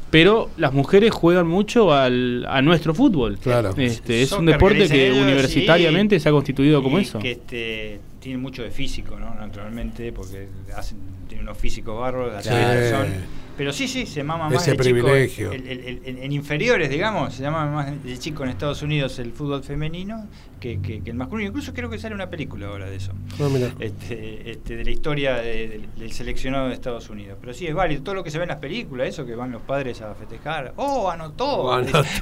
[0.10, 3.38] Pero las mujeres juegan mucho al, a nuestro fútbol.
[3.40, 3.74] Claro.
[3.78, 6.24] Este, es un Soccer, deporte que universitariamente sí.
[6.24, 7.20] se ha constituido como Y eso.
[7.20, 9.36] Que este, tiene mucho de físico, ¿no?
[9.36, 14.62] Naturalmente, porque hacen, tienen unos físicos bárbaros, que son- Pero sí, sí, se mama más
[14.62, 14.84] Ese de chico.
[14.84, 15.52] privilegio.
[15.52, 19.32] el- el- el- en, inferiores, digamos, se llama más de chico en Estados Unidos el
[19.34, 20.28] fútbol femenino
[20.60, 21.50] que, que- que el masculino.
[21.50, 23.14] Incluso creo que sale una película ahora de eso.
[23.40, 23.72] No, mira.
[23.80, 27.38] Este, este, de la historia de- del, del seleccionado de Estados Unidos.
[27.42, 28.04] Pero sí, es válido.
[28.04, 30.74] Todo lo que se ve en las películas, eso que van los padres a festejar.
[30.78, 31.46] ¡Oh, anotó!
[31.48, 32.04] Oh, anotó.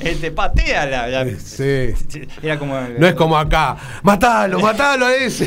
[0.00, 1.08] este, pateala.
[1.10, 1.38] ya.
[1.38, 1.94] Sí.
[2.42, 2.78] Era como.
[2.98, 3.76] No es como acá.
[4.02, 5.46] Matalo, matalo a ese.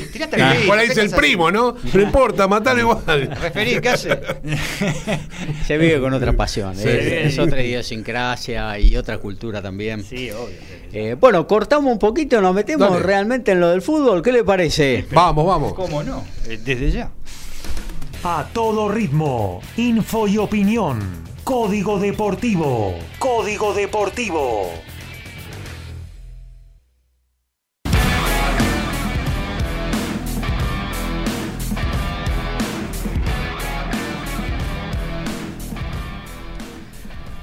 [0.68, 1.76] Por ahí ¿qué es el primo, ¿no?
[1.94, 3.30] No importa, matalo igual.
[3.42, 4.15] Referí, ¿qué hace?
[5.68, 6.88] Se vive con otra pasión, Sí.
[6.88, 7.28] ¿eh?
[7.28, 10.04] es otra idiosincrasia y otra cultura también.
[10.04, 10.56] Sí, obvio.
[10.94, 13.04] Eh, bueno, cortamos un poquito, nos metemos Dale.
[13.04, 15.06] realmente en lo del fútbol, ¿qué le parece?
[15.12, 15.74] Vamos, vamos.
[15.74, 16.24] ¿Cómo no?
[16.48, 17.12] Eh, Desde ya.
[18.24, 21.00] A todo ritmo, info y opinión.
[21.44, 22.96] Código Deportivo.
[23.20, 24.72] Código Deportivo.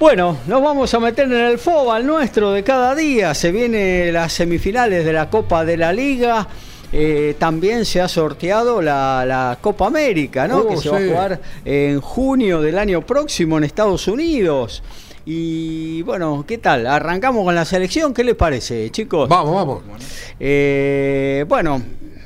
[0.03, 3.33] Bueno, nos vamos a meter en el fútbol nuestro de cada día.
[3.33, 6.45] Se vienen las semifinales de la Copa de la Liga.
[6.91, 10.57] Eh, también se ha sorteado la, la Copa América, ¿no?
[10.57, 14.83] Oh, que se va a jugar en junio del año próximo en Estados Unidos.
[15.25, 16.85] Y bueno, ¿qué tal?
[16.85, 18.13] Arrancamos con la selección.
[18.13, 19.29] ¿Qué les parece, chicos?
[19.29, 19.83] Vamos, vamos.
[20.37, 21.81] Eh, bueno,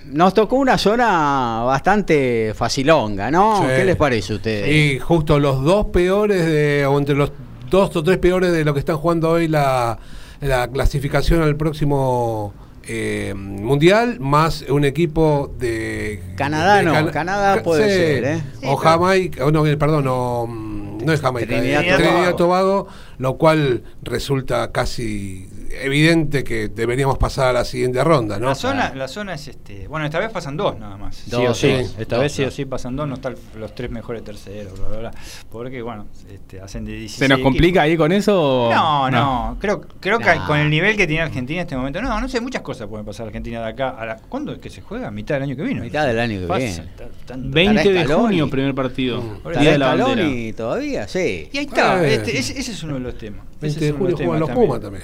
[0.05, 3.61] nos tocó una zona bastante facilonga, ¿no?
[3.61, 3.67] Sí.
[3.67, 4.67] ¿Qué les parece a ustedes?
[4.67, 7.31] Y justo los dos peores de, o entre los
[7.69, 9.97] dos o tres peores de lo que están jugando hoy la,
[10.41, 12.53] la clasificación al próximo
[12.89, 18.41] eh, mundial, más un equipo de Canadá de no, Cana- Canadá Ca- puede ser, ¿eh?
[18.63, 22.35] O Jamaica, o no, eh, perdón, no, mm, no es Jamaica, Trinidad y Trinidad.
[22.35, 25.49] Tobago, lo cual resulta casi
[25.85, 28.47] evidente que deberíamos pasar a la siguiente ronda, ¿no?
[28.47, 29.87] La zona, la zona es este.
[29.87, 31.15] Bueno, esta vez pasan dos nada más.
[31.15, 31.67] sí o sí.
[31.97, 34.87] Esta Dos, vez sí o sí pasan dos, no están los tres mejores terceros, bla,
[34.89, 35.11] bla, bla.
[35.51, 37.19] Porque, bueno, este, hacen de 16.
[37.19, 38.69] ¿Se nos complica ahí con eso?
[38.73, 42.19] No, no, creo, creo que con el nivel que tiene Argentina en este momento, no,
[42.19, 44.15] no sé, muchas cosas pueden pasar Argentina de acá a la.
[44.17, 45.11] ¿Cuándo es que se juega?
[45.11, 45.81] ¿Mitad del año que viene?
[45.81, 46.83] Mitad del año que Pasa, viene.
[46.97, 49.21] ta- tanto- 20 de junio, primer partido.
[49.21, 49.59] Mm.
[49.59, 50.27] Día de la ¿Estará bandera.
[50.27, 51.07] Scaloni todavía?
[51.07, 51.49] Sí.
[51.51, 52.15] Y ahí está, Eh.
[52.15, 53.45] este, ese, ese es uno de los temas.
[53.61, 55.03] 20 Ese de julio juegan los Pumas también.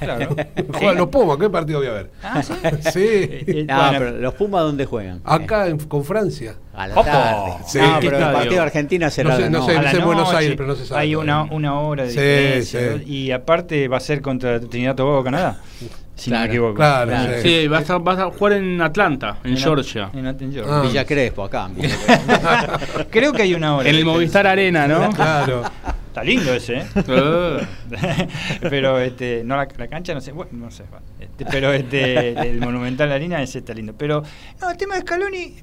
[0.00, 0.36] Claro.
[0.74, 2.10] Juegan los Pumas, ¿qué partido voy a ver?
[2.22, 2.52] Ah, sí.
[2.92, 3.00] Sí.
[3.08, 5.20] Eh, No, bueno, pero los Pumas dónde juegan?
[5.24, 6.54] Acá en- con Francia.
[6.74, 7.52] A la tarde.
[7.66, 7.78] Sí.
[7.78, 10.54] No, ¿Qué pero el partido de Argentina será No sé, la no sé, Buenos Aires,
[10.56, 12.86] pero no se sabe Hay una, una hora de Sí, diferencia, sí.
[13.06, 13.12] ¿no?
[13.12, 15.58] Y aparte va a ser contra Trinidad Tobago Canadá.
[16.14, 16.74] Si no Claro, me equivoco.
[16.76, 17.32] Claro, Claro.
[17.42, 17.48] sí.
[17.60, 20.10] Sí, vas a, vas a jugar en Atlanta, en, En- Georgia.
[20.14, 20.64] En, en Georgia.
[20.78, 20.82] Ah.
[20.82, 21.66] Villa Crespo, acá.
[21.66, 23.10] en Villa Crespo.
[23.10, 23.88] Creo que hay una hora.
[23.88, 24.04] En el.
[24.04, 25.10] Movistar Arena, ¿no?
[25.10, 25.62] Claro.
[26.16, 26.86] Está lindo ese, ¿eh?
[27.08, 27.66] Eh.
[28.70, 30.84] pero este, no la, la cancha no sé, bueno, no sé.
[31.20, 33.92] Este, pero este, el Monumental Arena ese está lindo.
[33.92, 34.22] Pero
[34.58, 35.56] no, el tema de Scaloni,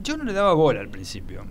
[0.00, 1.44] yo no le daba bola al principio.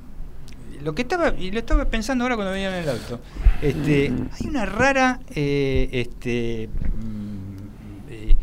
[0.82, 3.20] Lo que estaba, y lo estaba pensando ahora cuando venía en el auto,
[3.62, 8.36] este, hay una rara, eh, este, mm, eh,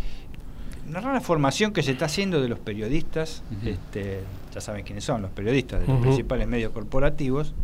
[0.90, 4.20] una rara formación que se está haciendo de los periodistas, este,
[4.52, 7.54] ya saben quiénes son los periodistas de los principales medios corporativos,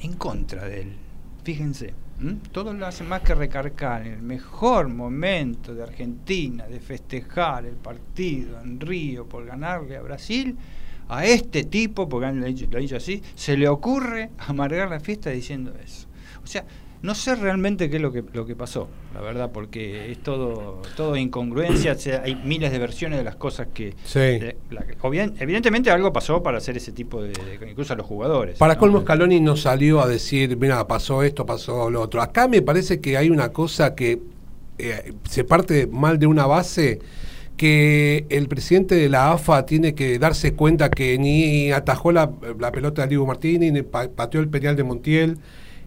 [0.00, 1.03] en contra de él.
[1.44, 2.38] Fíjense, ¿m?
[2.52, 8.58] todos lo hacen más que recargar el mejor momento de Argentina, de festejar el partido
[8.60, 10.56] en Río por ganarle a Brasil.
[11.06, 15.74] A este tipo, porque lo ha dicho así, se le ocurre amargar la fiesta diciendo
[15.84, 16.08] eso.
[16.42, 16.64] O sea,
[17.04, 20.80] no sé realmente qué es lo que, lo que pasó, la verdad, porque es todo,
[20.96, 23.94] todo incongruencia, o sea, hay miles de versiones de las cosas que...
[24.04, 24.18] Sí.
[24.18, 24.84] de- la
[25.38, 27.32] evidentemente algo pasó para hacer ese tipo de...
[27.70, 28.58] incluso a los jugadores.
[28.58, 28.80] Para ¿no?
[28.80, 32.22] colmo Scaloni no salió a decir, mira, pasó esto, pasó lo otro.
[32.22, 34.20] Acá me parece que hay una cosa que
[34.78, 37.00] eh, se parte mal de una base
[37.56, 42.72] que el presidente de la AFA tiene que darse cuenta que ni atajó la, la
[42.72, 45.38] pelota de Diego Martínez, ni pa- pateó el penal de Montiel.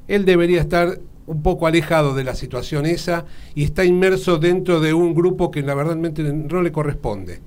[0.08, 4.94] Él debería estar un poco alejado de la situación esa y está inmerso dentro de
[4.94, 7.42] un grupo que la verdad no le corresponde.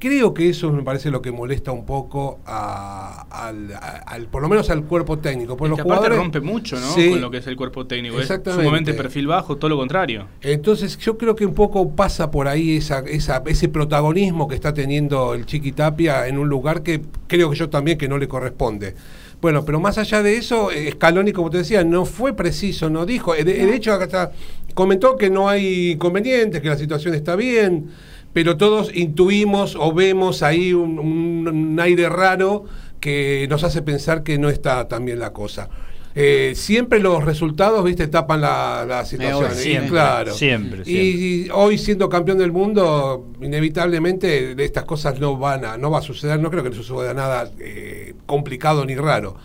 [0.00, 4.42] Creo que eso me parece lo que molesta un poco a- al, a- al- por
[4.42, 5.56] lo menos al cuerpo técnico.
[5.56, 6.92] Por Es los que aparte jugadores rompe mucho, ¿no?
[6.92, 7.10] Sí.
[7.10, 8.16] Con lo que es el cuerpo técnico.
[8.16, 8.64] Es Exactamente.
[8.64, 10.26] sumamente perfil bajo, todo lo contrario.
[10.40, 14.74] Entonces yo creo que un poco pasa por ahí esa, esa- ese protagonismo que está
[14.74, 18.26] teniendo el Chiqui Tapia en un lugar que creo que yo también que no le
[18.26, 18.96] corresponde.
[19.42, 23.34] Bueno, pero más allá de eso, Scaloni, como te decía, no fue preciso, no dijo.
[23.34, 24.30] eh, De, de hecho, está,
[24.72, 27.88] comentó que no hay inconvenientes, que la situación está bien,
[28.32, 32.64] pero todos intuimos o vemos ahí un, un- un aire raro
[33.00, 35.68] que nos hace pensar que no está tan bien la cosa.
[36.14, 39.44] Eh, siempre los resultados, viste, tapan la, la situación.
[39.44, 40.34] obvio, y siempre, claro.
[40.34, 45.90] siempre, Y, y hoy siendo campeón del mundo, inevitablemente estas cosas no van a, no
[45.90, 49.36] va a suceder, no creo que le suceda nada eh, complicado ni raro.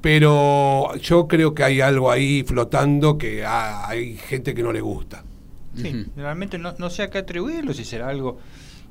[0.00, 4.80] Pero yo creo que hay algo ahí flotando que ah, hay gente que no le
[4.80, 5.24] gusta.
[5.74, 8.38] Sí, realmente no, no sé a qué atribuirlo, si será algo.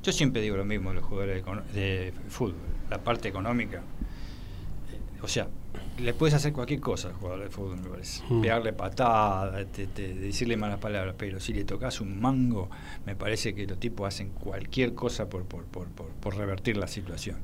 [0.02, 1.44] Yo siempre digo lo mismo de los jugadores
[1.74, 2.54] de fútbol,
[2.90, 3.78] la parte económica.
[3.78, 5.48] eh, O sea,
[5.98, 8.22] le puedes hacer cualquier cosa al jugador de fútbol, me parece.
[8.28, 8.40] Mm.
[8.42, 12.68] Pegarle patada, te- te- decirle malas palabras, pero si le tocas un mango,
[13.06, 16.86] me parece que los tipos hacen cualquier cosa por, por, por, por, por revertir la
[16.88, 17.36] situación.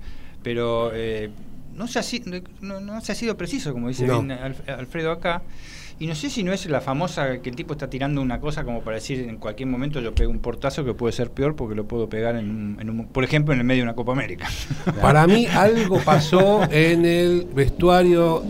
[0.42, 1.30] Pero eh,
[1.74, 2.02] no, se ha,
[2.60, 4.22] no, no se ha sido preciso, como dice No.
[4.22, 5.42] bien Alf- Alfredo acá.
[6.02, 8.64] Y no sé si no es la famosa que el tipo está tirando una cosa
[8.64, 11.76] como para decir en cualquier momento yo pego un portazo que puede ser peor porque
[11.76, 14.10] lo puedo pegar en un, en un- por ejemplo en el medio de una Copa
[14.10, 14.48] América.
[15.00, 18.42] Para mí algo pasó en el vestuario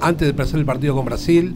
[0.00, 1.54] antes de empezar el partido con Brasil.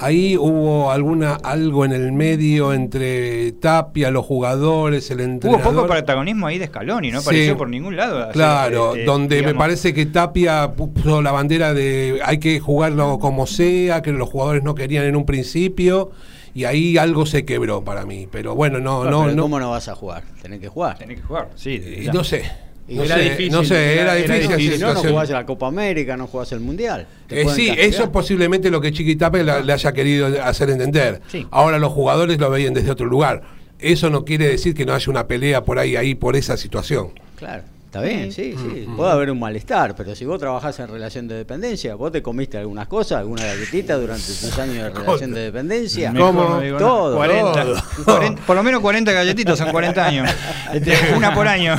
[0.00, 5.62] Ahí hubo alguna algo en el medio entre Tapia, los jugadores, el Hubo entrenador.
[5.74, 7.26] poco protagonismo ahí de Scaloni, no Sí.
[7.28, 8.30] apareció por ningún lado.
[8.32, 13.46] Claro, este, donde me parece que Tapia puso la bandera de hay que jugarlo como
[13.46, 16.10] sea, que los jugadores no querían en un principio
[16.54, 18.26] y ahí algo se quebró para mí.
[18.30, 20.24] Pero bueno, no, No, no, pero no, ¿Cómo no vas a jugar?
[20.42, 20.98] Tenés que jugar.
[20.98, 21.80] Tenés que jugar, sí.
[22.02, 22.42] y no sé.
[22.86, 24.50] Y No era sé, difícil, no sé, era, difícil.
[24.50, 24.74] la difícil.
[24.78, 27.06] Si no, no jugás la Copa América, no jugás el Mundial.
[27.30, 27.78] Eh, sí, castigar.
[27.78, 31.22] eso es posiblemente lo que Chiquitape le, le haya querido hacer entender.
[31.28, 31.46] Sí.
[31.50, 33.42] Ahora los jugadores lo veían desde otro lugar.
[33.78, 37.08] Eso no quiere decir que no haya una pelea por ahí, ahí por esa situación.
[37.36, 37.62] Claro.
[37.94, 38.88] Está bien, sí, sí.
[38.96, 42.58] Puede haber un malestar, pero si vos trabajás en relación de dependencia, vos te comiste
[42.58, 46.12] algunas cosas, alguna galletita durante tus años de relación de dependencia.
[46.12, 46.60] ¿Cómo?
[46.60, 46.76] no.
[46.76, 47.76] Todo, 40, todo.
[48.04, 50.28] 40, por lo menos 40 galletitas son 40 años.
[50.72, 51.76] Este, una por año.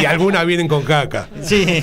[0.00, 1.28] Y algunas vienen con caca.
[1.42, 1.82] Sí,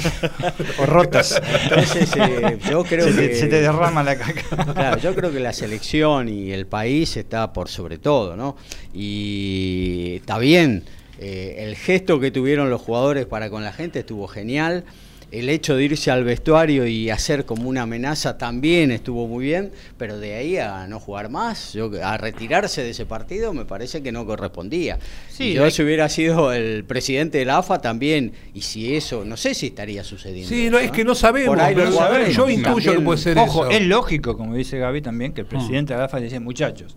[0.79, 1.41] o rotas.
[1.63, 3.35] Entonces, eh, yo creo se, que.
[3.35, 4.73] se te derrama la caca.
[4.73, 8.55] Claro, yo creo que la selección y el país está por sobre todo, ¿no?
[8.93, 10.85] Y está bien,
[11.19, 14.83] eh, el gesto que tuvieron los jugadores para con la gente estuvo genial.
[15.29, 19.73] El hecho de irse al vestuario y hacer como una amenaza también estuvo muy bien,
[19.97, 24.01] pero de ahí a no jugar más, yo, a retirarse de ese partido, me parece
[24.01, 24.99] que no correspondía.
[25.29, 29.25] Sí, yo hay- si hubiera sido el presidente de la AFA también, y si eso,
[29.25, 30.47] no sé si estaría sucediendo.
[30.47, 33.37] Sí, no, es que no sabemos, Por ahí pero los yo intuyo que puede ser
[33.37, 33.77] Ojo, eso.
[33.77, 36.95] es lógico, como dice Gaby también, que el presidente de AFA dice, muchachos,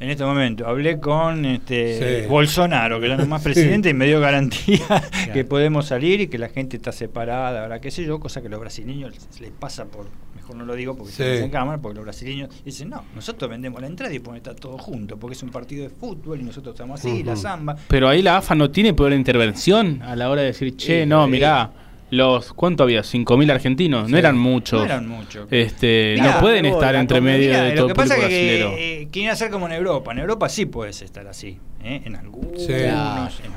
[0.00, 0.66] en este momento.
[0.66, 2.26] Hablé con este Sí.
[2.28, 4.80] Bolsonaro, que era nomás presidente, y me dio garantía
[5.32, 8.46] que podemos salir y que la gente está separada, ahora qué sé yo, cosa que
[8.48, 11.22] a los brasileños les, pasa por, mejor no lo digo porque Sí.
[11.22, 14.54] estamos en cámara, porque los brasileños dicen, no, nosotros vendemos la entrada y ponemos está
[14.54, 17.76] todo junto, porque es un partido de fútbol y nosotros estamos así, la samba.
[17.88, 21.04] Pero ahí la AFA no tiene poder de intervención a la hora de decir, che,
[21.04, 21.30] no, sí.
[21.30, 21.70] mirá,
[22.10, 23.00] los ¿cuánto había?
[23.02, 24.80] 5.000 argentinos, no eran muchos.
[24.80, 25.46] No eran muchos.
[25.50, 29.02] Este, Mirá, no pueden estar entre medio de lo todo que el pasa es que
[29.02, 30.12] eh, quieren hacer como en Europa.
[30.12, 31.58] En Europa sí puedes estar así.
[31.84, 32.02] ¿eh?
[32.04, 32.72] En algunos, Sí.
[32.72, 32.90] en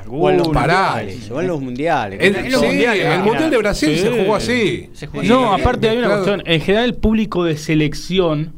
[0.08, 0.46] O en los algunos.
[0.48, 1.30] Mundiales.
[1.30, 2.20] O en los mundiales.
[2.22, 3.56] El, En los sí, mundiales, el Mundial de.
[3.58, 3.98] Brasil Sí.
[4.02, 4.90] se jugó así.
[4.92, 5.60] Se No, así.
[5.62, 6.22] aparte hay una Claro.
[6.24, 6.42] cuestión.
[6.46, 8.52] En general, el público de selección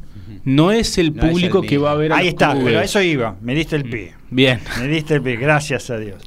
[0.44, 2.64] no es el No es el público que va a ver Ahí está, clubes.
[2.66, 3.36] pero a eso iba.
[3.40, 4.12] Me diste el pie.
[4.30, 4.60] Bien.
[4.80, 6.22] Me diste el pie, gracias a Dios.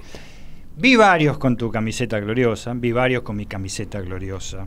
[0.82, 4.65] Vi varios con tu camiseta gloriosa, vi varios con mi camiseta gloriosa,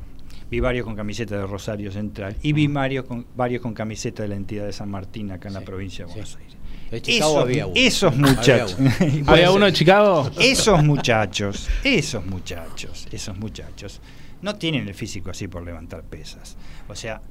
[0.51, 4.29] vi varios con camiseta de Rosario Central y vi varios con, varios con camiseta de
[4.29, 6.19] la entidad de San Martín acá en la provincia de sí.
[6.19, 6.57] Buenos Aires.
[6.91, 7.75] De Chicago Esos, había uno.
[7.77, 8.77] esos Había muchachos.
[8.79, 8.91] uno.
[9.27, 9.57] ¿Había ser.
[9.57, 10.31] uno de Chicago?
[10.39, 14.03] Esos muchachos, esos muchachos, esos muchachos,
[14.43, 16.59] no tienen el físico así por levantar pesas.
[16.89, 17.23] O sea,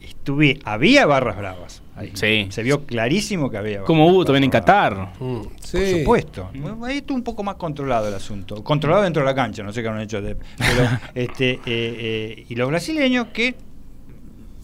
[0.00, 1.81] estuve, había barras bravas.
[1.96, 2.10] Ahí.
[2.14, 2.46] Sí.
[2.50, 4.50] Se vio clarísimo que había Como hubo también en.
[4.50, 5.12] Qatar.
[5.20, 5.98] Mm, Por sí.
[6.00, 6.50] supuesto.
[6.84, 8.62] Ahí estuvo un poco más controlado el asunto.
[8.64, 10.20] Controlado dentro de la cancha, no sé qué han hecho.
[10.22, 13.54] De, pero, este, eh, eh, y los brasileños que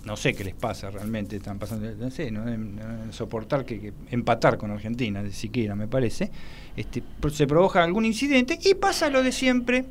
[0.05, 3.79] no sé qué les pasa realmente, están pasando, no sé, no deben- no soportar que,
[3.79, 6.31] que empatar con Argentina, ni siquiera me parece.
[6.77, 9.85] Este, se provoca algún incidente y pasa lo de siempre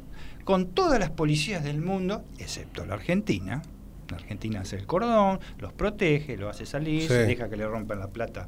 [0.43, 3.61] con todas las policías del mundo, excepto la Argentina.
[4.09, 7.13] La Argentina hace el cordón, los protege, los hace salir, Sí.
[7.13, 8.47] deja que le rompan la plata,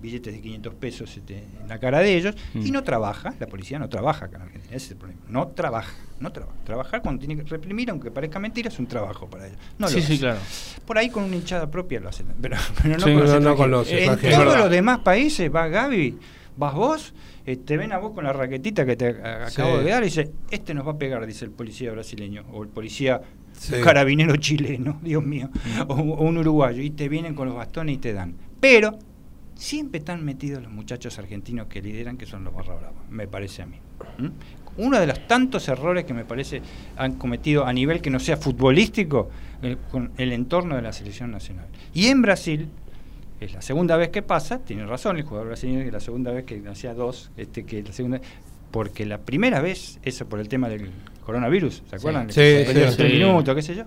[0.00, 2.72] billetes de 500 pesos este, en la cara de ellos, y Mm.
[2.72, 5.20] no trabaja, la policía no trabaja acá en Argentina, ese es el problema.
[5.28, 6.56] No trabaja, no trabaja.
[6.64, 9.58] Trabajar cuando tiene que reprimir, aunque parezca mentira, es un trabajo para ellos.
[9.78, 10.18] No lo sí, sí, hace.
[10.20, 10.38] claro.
[10.86, 13.56] Por ahí con una hinchada propia lo hacen, pero, pero no, Sí, con no, no
[13.56, 13.90] con los.
[13.90, 16.16] En todos los demás países va Gaby,
[16.56, 19.18] vas vos, eh, te ven a vos con la raquetita que te Sí.
[19.20, 22.62] acabo de dar y dice, este nos va a pegar, dice el policía brasileño, o
[22.62, 23.20] el policía
[23.58, 23.76] Sí.
[23.82, 25.48] carabinero chileno, Dios mío,
[25.88, 28.34] o, un uruguayo, y te vienen con los bastones y te dan.
[28.60, 28.98] Pero
[29.54, 33.62] siempre están metidos los muchachos argentinos que lideran, que son los barra bravas, me parece
[33.62, 33.76] a mí.
[34.18, 34.26] ¿Mm?
[34.78, 36.60] Uno de los tantos errores que me parece
[36.98, 39.30] han cometido a nivel que no sea futbolístico
[39.62, 41.64] el- con el entorno de la selección nacional.
[41.94, 42.68] Y en Brasil,
[43.40, 46.44] es la segunda vez que pasa, tiene razón el jugador brasileño, que la segunda vez
[46.44, 48.20] que hacía dos, este, que la segunda
[48.70, 50.90] porque la primera vez, eso por el tema del
[51.26, 52.30] coronavirus, ¿se acuerdan?
[52.30, 52.96] Sí, sí, sí.
[52.96, 53.84] tres minutos, qué sé yo.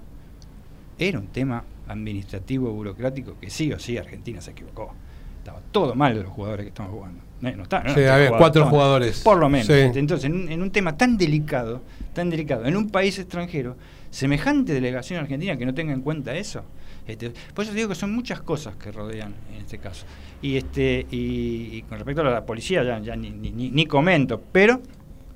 [0.98, 4.94] Era un tema administrativo, burocrático, que sí o sí Argentina se equivocó.
[5.40, 7.22] Estaba todo mal de los jugadores que estaban jugando.
[7.42, 9.22] No, no está- no Sí, había cuatro estaban- jugadores.
[9.22, 9.68] Por lo menos.
[9.68, 9.74] Sí.
[9.98, 11.82] Entonces, en un, en un tema tan delicado,
[12.14, 13.78] tan delicado, en un país extranjero,
[14.12, 16.64] semejante delegación argentina que no tenga en cuenta eso.
[17.08, 20.06] Este, por eso digo que son muchas cosas que rodean en este caso.
[20.42, 23.86] Y este y, y con respecto a la policía ya, ya ni, ni- ni- ni
[23.86, 24.82] comento, pero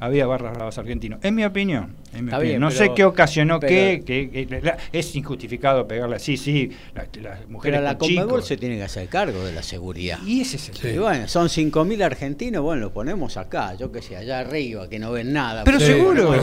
[0.06, 1.20] había barras bravas argentinos.
[1.24, 1.96] En mi opinión.
[2.14, 2.42] en mi Está opinión.
[2.42, 6.38] bien, no pero- sé qué ocasionó pero- qué, que, que- la- es injustificado pegarle así,
[6.38, 9.64] sí, la- las mujeres Pero la con Conmebol se tiene que hacer cargo de la
[9.64, 10.20] seguridad.
[10.26, 10.88] Y ese es el Sí.
[10.90, 15.00] Y bueno, son 5.000 argentinos, bueno, lo ponemos acá, yo que sé, allá arriba, que
[15.00, 15.64] no ven nada.
[15.64, 16.34] Pero Sí, seguro,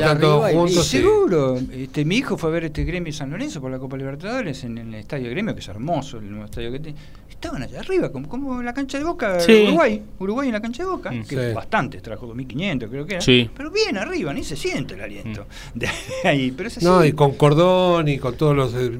[0.53, 0.97] juntos, sí.
[0.99, 4.65] Seguro, este, mi hijo fue a ver este gremio San Lorenzo por la Copa Libertadores
[4.65, 6.99] en, el estadio de gremio, que es hermoso el nuevo estadio que tiene.
[7.43, 9.65] Estaban allá arriba, como, como en la cancha de Boca, Sí.
[9.69, 11.23] Uruguay, Uruguay en la cancha de Boca, Mm.
[11.25, 11.55] que Sí.
[11.55, 13.49] bastantes, trajo 2.500 creo que era, Sí.
[13.57, 15.89] pero bien arriba, ni se siente el aliento de
[16.25, 16.85] ahí, pero es así.
[16.85, 18.91] No, y con cordón y con todas las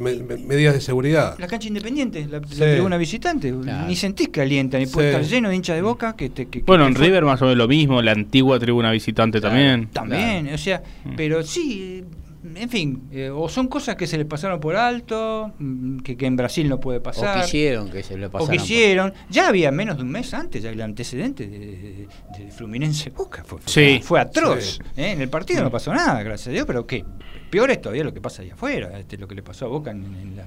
[0.41, 1.37] medidas de seguridad.
[1.39, 3.87] La cancha independiente, la, tribuna visitante, Claro.
[3.87, 6.61] ni sentís que alienta, ni puede estar lleno de hinchas de boca que te, que-
[6.61, 9.55] Bueno, en fue- River más o menos lo mismo, la antigua tribuna visitante Claro.
[9.55, 9.89] también.
[9.89, 11.11] También, o sea, Mm.
[11.15, 12.05] pero sí,
[12.43, 16.27] en fin, eh, o son cosas que se le pasaron por alto, mm, que, que
[16.27, 17.43] en Brasil no puede O pasar.
[17.43, 18.53] quisieron que se le o pasara.
[18.57, 19.13] quisieron.
[19.29, 23.45] Ya había menos de un mes antes ya el antecedente de, de- de Fluminense Boca.
[23.45, 24.01] Fue, Sí.
[24.03, 24.77] fue atroz.
[24.77, 25.01] Sí.
[25.01, 25.11] ¿eh?
[25.13, 25.65] En el partido Mm.
[25.65, 27.05] no pasó nada, gracias a Dios, pero que
[27.51, 29.91] peor es todavía lo que pasa allá afuera, este, lo que le pasó a Boca
[29.91, 30.45] en, en la.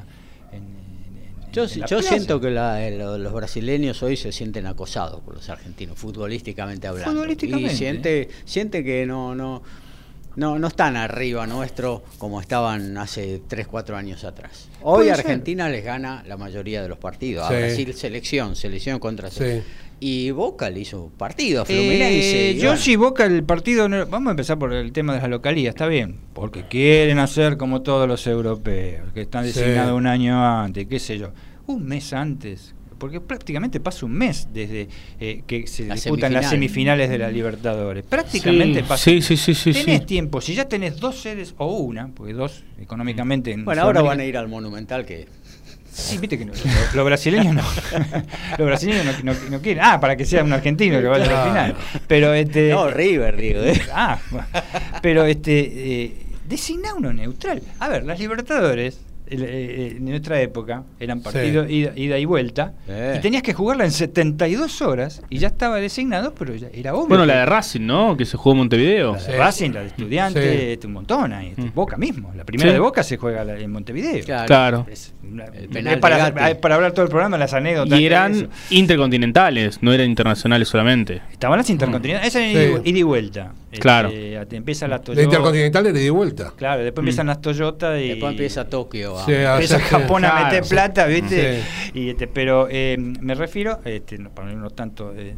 [0.52, 0.84] en-
[1.54, 5.48] Yo, yo siento que la- eh, lo- los brasileños hoy se sienten acosados por los
[5.50, 7.12] argentinos, futbolísticamente hablando.
[7.12, 7.72] Futbolísticamente.
[7.72, 9.62] Y siente, siente que no, no,
[10.36, 14.70] no, no están arriba nuestro como estaban hace 3, 4 años atrás.
[14.82, 15.14] Hoy ser.
[15.16, 17.48] Argentina les gana la mayoría de los partidos.
[17.48, 17.54] Sí.
[17.54, 19.38] A Brasil selección, selección contra Sí.
[19.38, 19.84] selección.
[20.00, 22.50] Y Boca le hizo partido a Fluminense.
[22.52, 22.78] Eh, yo bueno.
[22.78, 25.88] si Boca el partido, no- vamos a empezar por el tema de la localía, está
[25.88, 29.58] bien, porque quieren hacer como todos los europeos, que están Sí.
[29.60, 31.30] designados un año antes, qué sé yo,
[31.68, 34.88] un mes antes, porque prácticamente pasa un mes desde
[35.20, 36.96] eh, que se La disputan las semifinal.
[36.96, 39.04] semifinales de la Libertadores, prácticamente Sí, pasa.
[39.04, 40.06] sí, sí, sí, sí, tenés sí.
[40.06, 44.22] tiempo, si ya tenés dos sedes o una, porque dos económicamente en Bueno, ahora van
[44.22, 45.28] a ir al Monumental que
[45.92, 47.62] Sí, viste que no, lo- los brasileños no.
[48.58, 49.84] los brasileños no, no- no quieren.
[49.86, 51.76] Ah, para que sea un argentino que vaya a la final.
[52.08, 52.70] Pero este.
[52.70, 53.60] No, River, digo.
[53.62, 53.82] ¿eh?
[53.94, 54.48] Ah, bueno.
[55.02, 55.60] pero este.
[56.04, 56.14] Eh,
[56.48, 57.62] designa uno neutral.
[57.80, 59.02] A ver, las Libertadores.
[59.34, 63.16] El- eh, En nuestra época eran partidos ida, ida y vuelta Eh.
[63.18, 67.08] y tenías que jugarla en 72 horas y ya estaba designado, pero ya era obvio.
[67.08, 68.16] Bueno, la de Racing, ¿no?
[68.18, 69.14] Que se jugó en Montevideo.
[69.14, 69.32] la de Sí.
[69.38, 70.66] Racing, la de Estudiantes, Sí.
[70.72, 71.50] este, un montón ahí.
[71.50, 71.72] este, Mm.
[71.74, 72.32] Boca mismo.
[72.36, 72.74] La primera Sí.
[72.74, 74.24] de Boca se juega en Montevideo.
[74.24, 74.46] Claro.
[74.48, 74.86] Claro.
[74.90, 75.46] Es una-
[76.00, 78.00] para, hablar todo el programa, las anécdotas.
[78.00, 81.22] Y eran intercontinentales, no eran internacionales solamente.
[81.32, 82.36] Estaban las intercontinentales.
[82.36, 82.52] Esa y-
[82.90, 83.54] ida y vuelta.
[83.80, 84.10] Claro.
[84.10, 85.24] Este, te empieza la La Toyota.
[85.24, 86.54] Intercontinental era de vuelta.
[86.56, 87.08] Claro, después Mm.
[87.08, 88.10] empiezan las Toyota y.
[88.10, 89.16] Después empieza Tokio.
[89.26, 90.70] Sí, Empieza Japón a meter sí.
[90.70, 91.62] plata, ¿viste?
[91.62, 91.92] Sí.
[92.00, 95.36] Y este, pero eh, me refiero, este, no, para no irnos tanto eh, eh,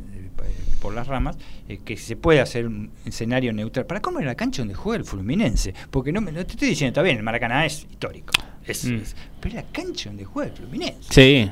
[0.81, 3.85] por las ramas, eh, que se puede hacer un escenario neutral.
[3.85, 5.73] ¿Para cómo era la cancha donde juega el Fluminense?
[5.89, 8.33] Porque no, me- no te estoy diciendo, está bien, el Maracaná es histórico.
[8.65, 8.95] Es, Mm.
[8.95, 11.13] es- pero la cancha donde juega el Fluminense.
[11.13, 11.51] Sí.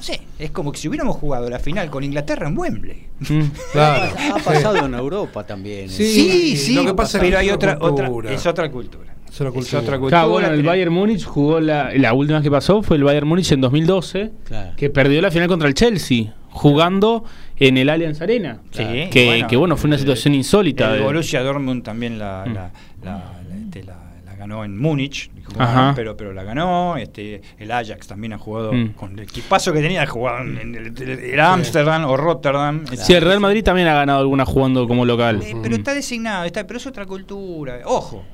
[0.00, 3.04] No sé, es como que si hubiéramos jugado la final con Inglaterra en Wembley.
[3.20, 3.42] Mm.
[3.72, 4.14] Claro.
[4.34, 5.84] Ha pasado en Europa también.
[5.84, 5.88] ¿eh?
[5.90, 8.32] Sí, Sí, sí, lo que pasa es pero que hay es otra, otra otra, cultura.
[8.34, 9.14] es otra cultura.
[9.28, 9.38] Es
[9.74, 10.08] otra cultura.
[10.08, 13.28] Claro, bueno, el Bayern Múnich jugó la, la última vez que pasó fue el Bayern
[13.28, 14.72] Múnich en 2012, Claro.
[14.76, 17.24] que perdió la final contra el Chelsea, jugando
[17.58, 18.60] en el Allianz Arena.
[18.70, 20.96] Sí, que, que, bueno, fue una situación insólita.
[20.96, 22.54] El Borussia Dortmund también la, Mm.
[22.54, 22.70] la,
[23.04, 25.30] la, la- este, la- la ganó en Múnich,
[25.94, 26.96] pero, pero la ganó.
[26.96, 28.94] Este, el Ajax también ha jugado Mm.
[28.94, 32.84] con el equipazo que tenía, ha jugado en, el, Ámsterdam o Rotterdam.
[32.96, 35.42] Sí, el Real Madrid también ha ganado alguna jugando como local.
[35.42, 37.80] Eh, pero está designado, está, pero es otra cultura.
[37.84, 38.24] Ojo,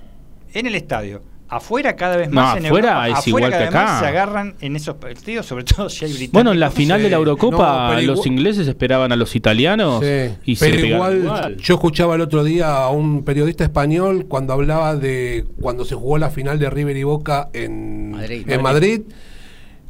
[0.52, 1.22] en el estadio.
[1.48, 3.90] Afuera cada vez No, más en afuera Europa, es afuera igual cada que vez más
[3.90, 4.00] acá.
[4.00, 6.32] se agarran en esos partidos, sobre todo si hay británicos.
[6.32, 7.16] Bueno, en la final de la.
[7.16, 11.56] Eurocopa No, los igual- ingleses esperaban a los italianos Sí, y pero igual, igual.
[11.58, 16.18] yo escuchaba el otro día a un periodista español cuando hablaba de cuando se jugó
[16.18, 18.44] la final de River y Boca en Madrid.
[18.50, 19.00] en Madrid,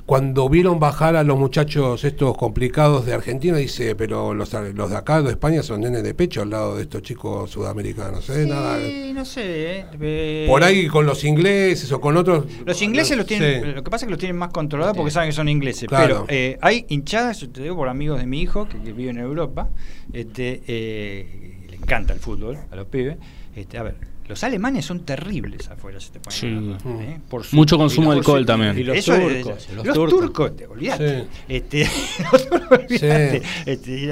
[0.07, 4.97] cuando vieron bajar a los muchachos estos complicados de Argentina, dice, pero los, los de
[4.97, 8.31] acá, de España, son nenes de pecho al lado de estos chicos sudamericanos.
[8.31, 8.45] ¿eh?
[8.45, 8.79] Sí, Nada,
[9.13, 9.81] no sé.
[9.81, 12.45] eh, eh, por ahí con los ingleses o con otros.
[12.65, 13.73] Los ingleses los tienen, Sí.
[13.73, 15.89] lo que pasa es que los tienen más controlados porque saben que son ingleses.
[15.89, 16.25] Claro.
[16.29, 19.17] Pero eh, hay hinchadas, yo te digo por amigos de mi hijo que, que viven
[19.19, 19.71] en Europa,
[20.13, 23.17] este, eh, le encanta el fútbol a los pibes.
[23.57, 23.97] Este, a ver,
[24.29, 26.89] los alemanes son terribles afuera, se te ponen Sí.
[26.89, 27.21] ¿eh?
[27.29, 28.79] Por su- Mucho consumo y de alcohol su- también.
[28.79, 30.57] Y los Eso es- turcos, los, los turcos, turcos.
[30.57, 31.21] te olvidate.
[31.23, 31.27] Sí.
[31.49, 31.87] Este,
[32.33, 33.41] los turcos, olvidate.
[33.41, 33.47] Sí.
[33.67, 34.11] Este, y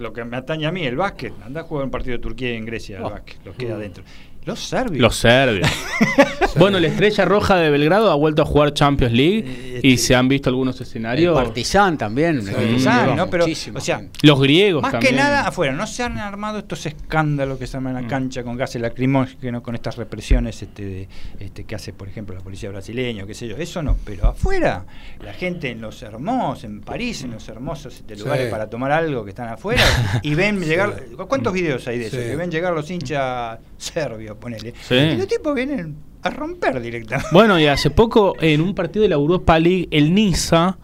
[0.00, 1.32] lo que me atañe a mí, el básquet.
[1.44, 3.10] Anda a jugar un partido de Turquía en Grecia, el Oh.
[3.10, 4.04] básquet, los queda adentro.
[4.44, 5.00] Los serbios.
[5.00, 5.68] Los serbios.
[6.56, 10.06] bueno, la Estrella Roja de Belgrado ha vuelto a jugar Champions League Eh, y este-
[10.08, 11.34] se han visto algunos El escenarios.
[11.34, 12.42] Partizan también.
[12.44, 12.52] Sí.
[12.52, 13.30] Partizan, ¿no?
[13.30, 14.02] Pero, o sea.
[14.22, 15.12] Los griegos Más también.
[15.14, 18.10] que nada afuera, no se han armado estos escándalos que se arman en la Mm.
[18.10, 21.08] cancha con gases lacrimógenos, con estas represiones este, de-
[21.40, 23.56] este, que hace, por ejemplo, la policía brasileña, o qué sé yo.
[23.56, 24.84] Eso no, pero afuera,
[25.24, 28.50] la gente en los hermosos, en París, en los hermosos este, lugares Sí.
[28.50, 29.82] para tomar algo que están afuera,
[30.22, 31.04] y ven llegar.
[31.28, 32.16] ¿Cuántos videos hay de eso?
[32.16, 34.74] Que ven llegar los hinchas serbios, ponele.
[34.80, 34.94] Sí.
[34.94, 37.30] Y los tipos vienen a romper directamente.
[37.32, 40.78] Bueno, y hace poco en un partido de la Europa League, el Niza,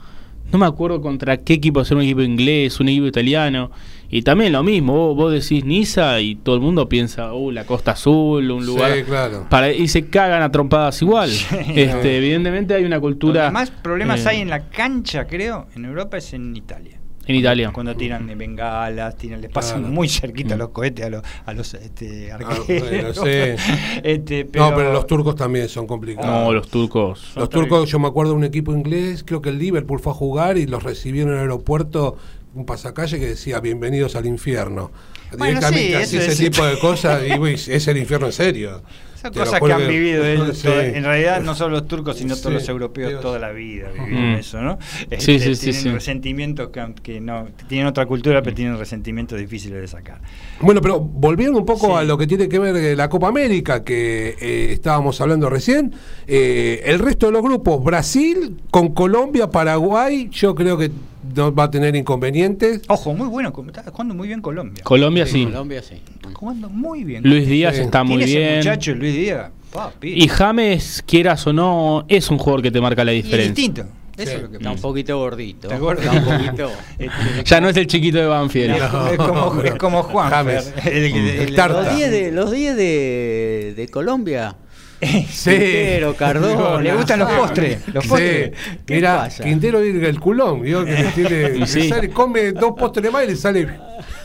[0.53, 3.71] no me acuerdo contra qué equipo, ser un equipo inglés, un equipo italiano,
[4.11, 7.65] y también lo mismo, vos, vos decís Niza y todo el mundo piensa, uh, la
[7.65, 8.95] Costa Azul, un lugar...
[8.95, 9.47] Sí, claro.
[9.51, 11.31] Para, y se cagan a trompadas igual.
[11.31, 13.51] este, evidentemente hay una cultura...
[13.51, 16.98] Más problemas eh, hay en la cancha, creo, en Europa es en Italia.
[17.29, 17.71] En Italia.
[17.73, 19.95] Cuando tiran de bengalas, tiran, les pasan Claro.
[19.95, 20.59] muy cerquita Mm.
[20.59, 22.67] los cohetes a los, a los este, Ah, arqueros.
[22.89, 23.21] bueno, sí.
[24.03, 26.27] Este, No, pero los turcos también son complicados.
[26.47, 27.21] No, los turcos.
[27.21, 30.13] Son Los turcos, yo me acuerdo de un equipo inglés, creo que el Liverpool fue
[30.13, 32.17] a jugar y los recibieron en el aeropuerto
[32.55, 34.91] un pasacalle que decía bienvenidos al infierno.
[35.37, 38.27] Bueno, Directamente sí, así eso ese es- tipo de cosas y uy, es el infierno
[38.29, 38.83] en serio.
[39.21, 40.57] Son Te cosas que han vivido ellos.
[40.59, 40.69] Sí.
[40.69, 43.21] toda- en realidad no solo los turcos, sino todos los europeos Dios.
[43.21, 44.37] toda la vida vivieron Mm.
[44.37, 44.79] eso, ¿no?
[45.11, 45.91] Este, Sí, sí, sí, tienen sí.
[45.91, 50.21] resentimientos que, que no tienen otra cultura, pero tienen resentimientos difíciles de sacar.
[50.61, 51.93] Bueno, pero volviendo un poco Sí.
[51.95, 55.93] a lo que tiene que ver la Copa América, que eh, estábamos hablando recién,
[56.27, 60.91] eh, el resto de los grupos, Brasil con Colombia, Paraguay, yo creo que
[61.35, 62.83] no va a tener inconvenientes.
[62.89, 64.83] Ojo, muy bueno, está jugando muy bien Colombia.
[64.85, 65.45] Colombia sí.
[65.45, 65.95] Colombia sí.
[66.15, 67.23] Está jugando muy bien.
[67.25, 67.83] Luis Díaz Sí.
[67.83, 68.57] está muy Tiene ese bien.
[68.59, 69.51] muchacho, Luis Díaz.
[69.73, 70.13] papi.
[70.23, 73.55] Y James, quieras o no, es un jugador que te marca la Y diferencia.
[73.55, 73.83] distinto.
[74.17, 74.37] Eso Sí.
[74.37, 74.89] es lo que Está un pasa.
[74.89, 75.69] poquito gordito.
[75.69, 76.03] Está gordo.
[76.03, 76.71] Está un poquito.
[76.99, 78.71] Este, Ya no es el chiquito de Banfield.
[78.79, 79.07] No.
[79.09, 79.63] es, como, no.
[79.63, 80.31] es como Juan.
[80.31, 80.75] James.
[80.85, 81.83] El, el- el- El Tarta.
[81.85, 84.57] Los 10 de, los 10 de, de Colombia.
[85.01, 85.51] Sí.
[85.51, 86.81] Quintero, Cardona.
[86.81, 87.87] Le gustan los postres.
[87.95, 88.51] Los Sí, postres.
[88.87, 89.45] ¿Qué mira, pasa?
[89.45, 91.89] Quintero vive el culón, vio que le tiene- le Sí.
[91.89, 93.69] sale- come dos postres más y le sale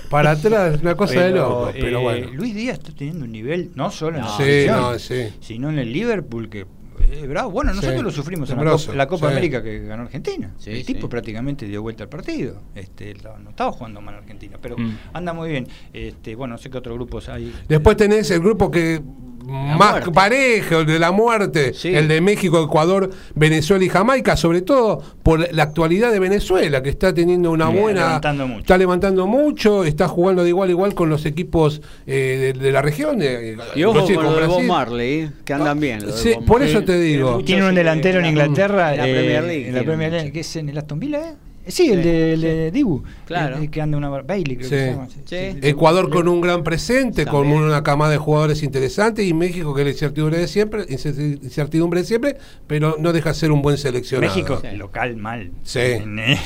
[0.09, 1.69] para atrás, una cosa de Pero, loco.
[1.73, 2.27] Pero eh, bueno.
[2.33, 5.33] Luis Díaz está teniendo un nivel, no solo en la Sí, selección, no, sí.
[5.41, 6.65] sino en el Liverpool, que
[7.11, 7.51] es bravo.
[7.51, 9.31] Bueno, nosotros Sí, lo sufrimos en la Copa, la Copa sí.
[9.33, 10.53] América que ganó Argentina.
[10.57, 11.07] Sí, el tipo sí.
[11.07, 12.61] prácticamente dio vuelta al partido.
[12.75, 13.13] Este,
[13.43, 14.97] no estaba jugando mal Argentina, pero Mm.
[15.13, 15.67] anda muy bien.
[15.91, 17.53] Este, bueno, no sé qué otros grupos hay.
[17.67, 19.01] Después tenés el grupo que
[19.47, 20.11] más muerte.
[20.11, 21.93] parejo, el de la muerte, Sí.
[21.93, 26.89] el de México, Ecuador, Venezuela y Jamaica, sobre todo por la actualidad de Venezuela, que
[26.89, 27.99] está teniendo una Bien, buena.
[28.07, 28.59] levantando mucho.
[28.61, 32.71] Está levantando mucho, está jugando de igual a igual con los equipos eh, de, de
[32.71, 33.17] la región.
[33.19, 34.67] de- Y ojo con lo de Bob Brasil.
[34.67, 35.29] Marley, ¿eh?
[35.45, 36.01] que andan bien.
[36.13, 37.33] Sí, por eso te digo.
[37.33, 38.91] mucho Tiene un delantero en la- Inglaterra.
[38.93, 40.17] en la eh, Premier League En la tiene Premier mucho.
[40.21, 41.33] League, que es en el Aston Villa, ¿eh?
[41.67, 43.03] Sí, el de, el de Dibu.
[43.25, 43.57] Claro.
[43.57, 44.75] El- el que anda una Bailey, creo Sí.
[44.75, 45.07] que se llama.
[45.25, 45.67] Sí.
[45.67, 49.85] Ecuador con un gran presente, con una camada de jugadores interesantes y México que es
[49.85, 52.37] la incertidumbre de siempre, incerti- incertidumbre de siempre,
[52.67, 54.33] pero no deja de ser un buen seleccionado.
[54.33, 54.75] México, Sí.
[54.77, 55.51] local mal.
[55.63, 55.79] Sí.
[55.79, 56.37] Eh.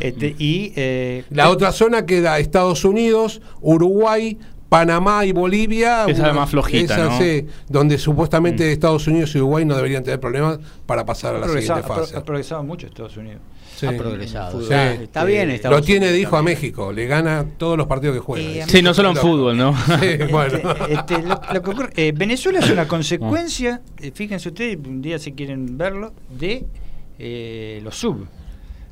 [0.00, 4.38] Este, y eh, La otra zona queda Estados Unidos, Uruguay,
[4.68, 6.02] Panamá y Bolivia.
[6.02, 7.18] Esa es la más flojita, esa, ¿no?
[7.18, 11.48] sí, donde supuestamente Estados Unidos y Uruguay no deberían tener problemas para pasar a la
[11.48, 12.16] siguiente fase.
[12.16, 13.40] ha progresado mucho Estados Unidos.
[13.76, 13.86] Sí.
[13.86, 14.60] Ha progresado.
[14.60, 14.74] Sí.
[14.74, 15.50] Está bien.
[15.50, 16.42] Estados Lo tiene de Unidos hijo a.
[16.42, 18.64] México, le gana todos los partidos que juega.
[18.64, 18.64] Eh.
[18.66, 19.72] Sí, no solo en fútbol, ¿no?
[20.00, 20.56] Sí, bueno.
[20.88, 25.00] Este, este, lo, lo que ocurre- eh, Venezuela es una consecuencia, eh, fíjense ustedes, un
[25.00, 26.66] día si quieren verlo, de
[27.20, 28.26] eh, los sub.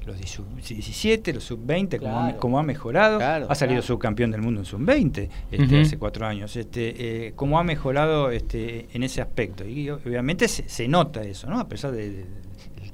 [0.06, 2.38] Los de sub 17, los sub 20, como, ha, Claro.
[2.38, 3.18] como ha mejorado.
[3.18, 3.86] Claro, ha salido claro.
[3.94, 6.54] subcampeón del mundo en sub 20 este, hace cuatro años.
[6.56, 9.66] Este, eh, como ha mejorado este, en ese aspecto.
[9.66, 11.58] Y obviamente se, se nota eso, ¿no?
[11.58, 12.24] A pesar de,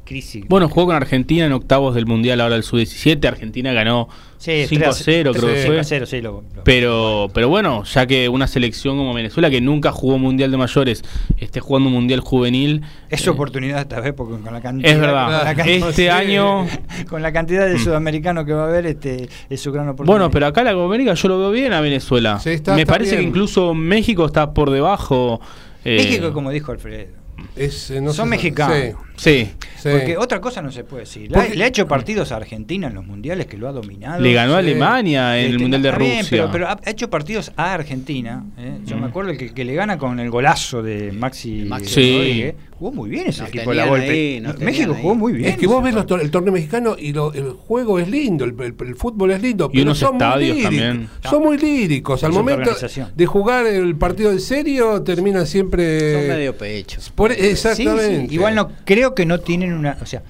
[0.05, 0.45] crisis.
[0.49, 3.27] Bueno, jugó con Argentina en octavos del Mundial ahora el Sub-17.
[3.27, 5.81] Argentina ganó Sí, 5 a 0, creo que 5 fue.
[5.81, 9.61] a 0, sí, lo- lo- Pero, pero bueno, ya que una selección como Venezuela, que
[9.61, 11.05] nunca jugó Mundial de Mayores,
[11.39, 12.83] esté jugando un Mundial Juvenil.
[13.09, 15.25] Es eh, oportunidad esta vez porque con la cantidad Es verdad.
[15.39, 16.67] con la can- Este sí, año-
[17.09, 20.13] con la cantidad de sudamericanos que va a haber este es su gran oportunidad.
[20.19, 22.41] Bueno, pero acá la Copa América yo lo veo bien a Venezuela.
[22.41, 25.41] Sí, está- Me está parece que incluso México está por debajo.
[25.85, 27.22] eh, México como dijo Alfredo.
[27.57, 28.77] Es, eh, no Son mexicanos.
[29.17, 29.51] sí, Sí.
[29.83, 29.89] sí.
[29.91, 31.31] Porque otra cosa no se puede decir.
[31.31, 33.73] Le ha- Porque- le ha hecho partidos a Argentina en los mundiales que lo ha
[33.73, 34.21] dominado.
[34.21, 34.59] Le ganó a.
[34.59, 36.29] Alemania en el Este, Mundial de bien, Rusia.
[36.31, 38.45] pero, pero ha hecho partidos a Argentina.
[38.59, 38.79] ¿eh?
[38.87, 39.05] Yo me Mm.
[39.07, 41.89] acuerdo que, que le gana con el golazo de Maxi, Maxi.
[41.89, 42.17] Sí.
[42.17, 42.55] Rodríguez.
[42.79, 44.11] Jugó muy bien ese Nos equipo de la golpe.
[44.11, 45.03] ahí, México ahí.
[45.03, 45.51] jugó muy bien.
[45.51, 46.17] Es que vos ves los partido.
[46.19, 49.41] tor- el torneo mexicano y lo- el juego es lindo, el, el- el fútbol es
[49.43, 49.67] lindo.
[49.73, 51.09] Y pero unos son muy estadios líricos, también.
[51.31, 52.25] Son muy líricos.
[52.25, 52.71] Al momento
[53.15, 56.13] de jugar el partido en serio, terminan siempre.
[56.13, 57.01] Son medio pecho.
[57.23, 58.35] Por- Sí, sí, exactamente.
[58.35, 60.23] Igual no creo que no tienen una, o sea,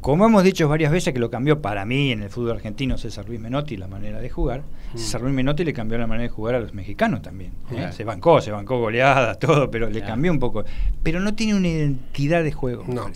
[0.00, 3.26] como hemos dicho varias veces que lo cambió para mí en el fútbol argentino César
[3.28, 4.62] Luis Menotti la manera de jugar,
[4.94, 7.50] César Luis Menotti le cambió la manera de jugar a los mexicanos también.
[7.72, 7.88] ¿eh?
[7.92, 10.64] Se bancó, se bancó goleadas, todo, pero le cambió un poco.
[11.02, 13.10] Pero no tiene una identidad de juego, No.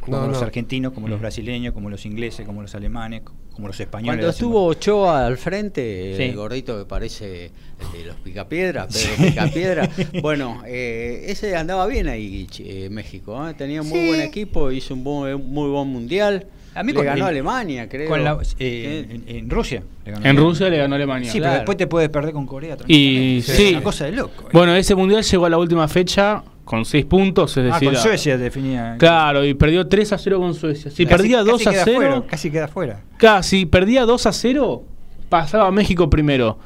[0.00, 0.46] Como No, los no.
[0.46, 3.22] argentinos, como los brasileños, como los ingleses, como los alemanes,
[3.56, 4.16] como los españoles.
[4.18, 6.22] Cuando estuvo Ochoa al frente, Sí.
[6.24, 9.88] el gordito que parece el de los Picapiedra, Pedro Picapiedra,
[10.22, 13.54] bueno, eh, ese andaba bien ahí eh, México, ¿eh?
[13.54, 14.06] tenía un muy Sí.
[14.08, 17.88] buen equipo, hizo un buen- muy buen mundial, A mí le con- ganó a Alemania,
[17.88, 18.08] creo.
[18.08, 18.54] con la- Sí.
[18.60, 19.80] eh, en, en Rusia.
[20.04, 20.40] le ganó En Alemania.
[20.50, 21.32] Rusia le ganó a Alemania.
[21.32, 21.50] Sí, Claro.
[21.52, 22.76] pero después te puedes perder con Corea.
[22.86, 23.52] Y sí.
[23.64, 24.44] Es una cosa de loco.
[24.44, 24.50] ¿eh?
[24.52, 27.88] Bueno, ese mundial llegó a la última fecha con 6 puntos, es ah, decir.
[27.88, 28.96] con a- Suecia definía.
[28.98, 30.90] Claro, y perdió 3 a 0 con Suecia.
[30.90, 33.00] Si Casi- perdía casi 2 a queda 0, fuera, casi queda fuera.
[33.16, 34.82] casi perdía 2 a 0,
[35.30, 36.58] pasaba a México primero.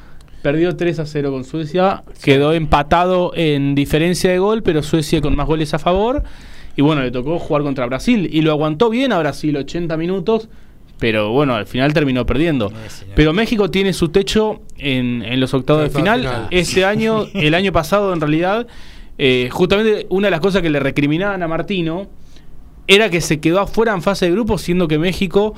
[0.42, 5.36] Perdió 3 a 0 con Suecia, quedó empatado en diferencia de gol, pero Suecia con
[5.36, 6.24] más goles a favor.
[6.76, 10.48] Y bueno, le tocó jugar contra Brasil y lo aguantó bien a Brasil 80 minutos,
[10.98, 12.70] pero bueno, al final terminó perdiendo.
[12.88, 13.14] Señor.
[13.16, 16.22] Pero México tiene su techo en, en los octavos de Octavos final.
[16.22, 16.48] de final.
[16.50, 18.66] Este año, el año pasado en realidad,
[19.22, 22.06] eh, justamente una de las cosas que le recriminaban a Martino
[22.86, 25.54] era que se quedó afuera en fase de grupo, siendo que México,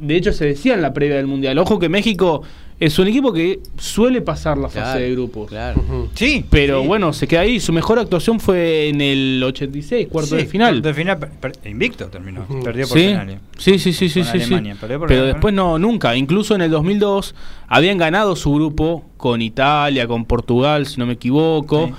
[0.00, 2.42] de hecho se decía en la previa del Mundial, ojo que México
[2.80, 5.48] es un equipo que suele pasar la fase Claro, de grupos.
[5.48, 6.08] Claro.
[6.14, 6.44] Sí.
[6.50, 6.88] Pero sí.
[6.88, 7.60] bueno, se queda ahí.
[7.60, 10.72] Su mejor actuación fue en el 86, cuarto Sí, de final.
[10.74, 12.44] cuarto de final, per- per- invicto terminó.
[12.64, 13.38] Perdió por Sí, penales.
[13.56, 14.44] sí, sí, sí, sí, Con sí, sí.
[14.46, 16.16] Alemania, perdió por Pero después no, nunca.
[16.16, 17.36] Incluso en el 2002
[17.68, 21.94] habían ganado su grupo con Italia, con Portugal, si no me equivoco, Sí.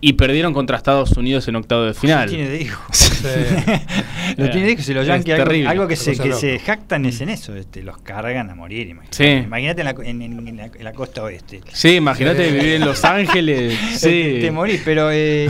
[0.00, 2.26] Y perdieron contra Estados Unidos en octavo de final.
[2.26, 2.82] Lo tiene de hijo.
[2.92, 4.34] Sí.
[4.36, 4.82] lo tiene de hijo.
[4.82, 5.68] Si los Es Yankees algo, terrible.
[5.68, 7.54] algo que, se, que jactan es en eso.
[7.54, 8.88] Este, los cargan a morir.
[8.88, 9.44] Imagínate, Sí.
[9.44, 11.60] imagínate en, la, en- en- en la, en la costa oeste.
[11.72, 12.52] Sí, imagínate Sí.
[12.54, 13.78] vivir en Los Ángeles.
[14.00, 14.38] Te, Sí.
[14.40, 15.48] te morís, pero eh,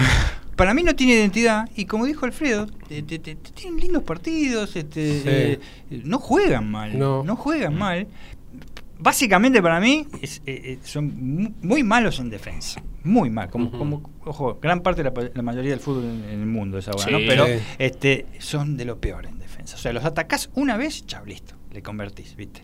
[0.56, 1.68] para mí no tiene identidad.
[1.76, 4.74] Y como dijo Alfredo, te- te- te- te tienen lindos partidos.
[4.74, 5.22] Este, Sí.
[5.26, 5.58] eh,
[6.04, 6.98] no juegan mal.
[6.98, 7.22] No.
[7.24, 8.06] No, juegan mal.
[9.00, 12.82] Básicamente para mí es- eh, eh, son mu- muy malos en defensa.
[13.02, 16.40] muy mal, como, como ojo, gran parte de la, la mayoría del fútbol en, en
[16.40, 17.18] el mundo es ahora, ¿no?
[17.26, 17.46] Pero
[17.78, 19.76] este, son de lo peor en defensa.
[19.76, 22.62] O sea, los atacás una vez, listo, le convertís, ¿viste?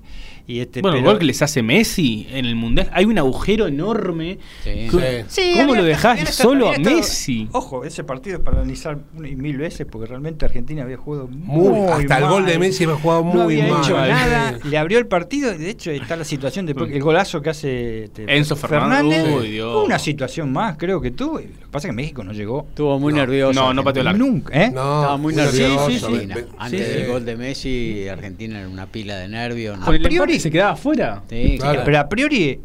[0.49, 3.67] Y este, Bueno, el gol que les hace Messi en el Mundial, hay un agujero
[3.69, 4.39] enorme.
[4.65, 4.89] Sí.
[4.91, 5.53] ¿Cómo- Sí.
[5.57, 7.49] ¿Cómo había lo dejás había solo a había Messi?
[7.53, 11.89] Ojo, ese partido es para analizar mil veces porque realmente Argentina había jugado Muy- muy,
[11.89, 13.83] hasta el gol de Messi había jugado no muy había mal.
[13.85, 17.41] hecho nada, le abrió el partido y de hecho está la situación después el golazo
[17.43, 19.73] que hace este, Enzo Fernández, uy, Dios.
[19.73, 21.41] fue una situación más creo que tuvo.
[21.77, 23.59] Pasa que México no llegó Estuvo muy nervioso.
[23.61, 24.71] No, no pateó la- nunca, ¿eh?
[24.71, 25.79] No, Estaba muy nervioso.
[25.89, 26.07] nervioso.
[26.07, 26.35] Argentina.
[26.35, 26.93] Ven- Antes sí.
[26.95, 29.79] del gol de Messi, Argentina era una pila de nervios.
[29.81, 31.23] A priori- se quedaba afuera.
[31.31, 31.83] Sí, claro.
[31.85, 32.61] Pero a priori,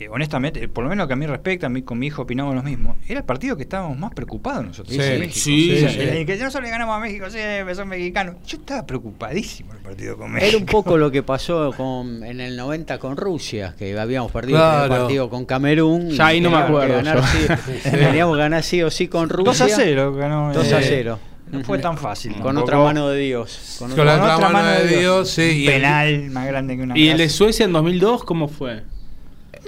[0.00, 2.22] eh, honestamente, por lo menos lo que a mí respecta, a mí con mi hijo
[2.22, 2.96] opinamos lo mismo.
[3.08, 4.94] Era el partido que estábamos más preocupados nosotros.
[4.94, 5.40] Sí, en México.
[5.44, 6.00] sí, O sea, sí.
[6.00, 7.38] el que nosotros le ganamos a México, sí,
[7.74, 8.36] son mexicanos.
[8.46, 10.48] Yo estaba preocupadísimo el partido con México.
[10.48, 14.58] Era un poco lo que pasó con, en el 90 con Rusia, que habíamos perdido
[14.58, 14.88] el Claro.
[15.02, 16.10] partido con Camerún.
[16.10, 17.46] Ya ahí no me acuerdo ganar sí-
[17.90, 19.64] Teníamos que ganar sí o sí con Rusia.
[19.66, 20.52] 2 a 0 ganó.
[20.52, 21.18] 2 a eh, 0.
[21.50, 22.32] No fue tan fácil.
[22.34, 22.64] Con tampoco.
[22.64, 23.76] otra mano de Dios.
[23.78, 26.98] Con Con otra- mano de Dios, sí, y Un el- penal más grande que una
[26.98, 27.28] ¿Y el de.
[27.30, 28.82] Suecia en 2002 cómo fue?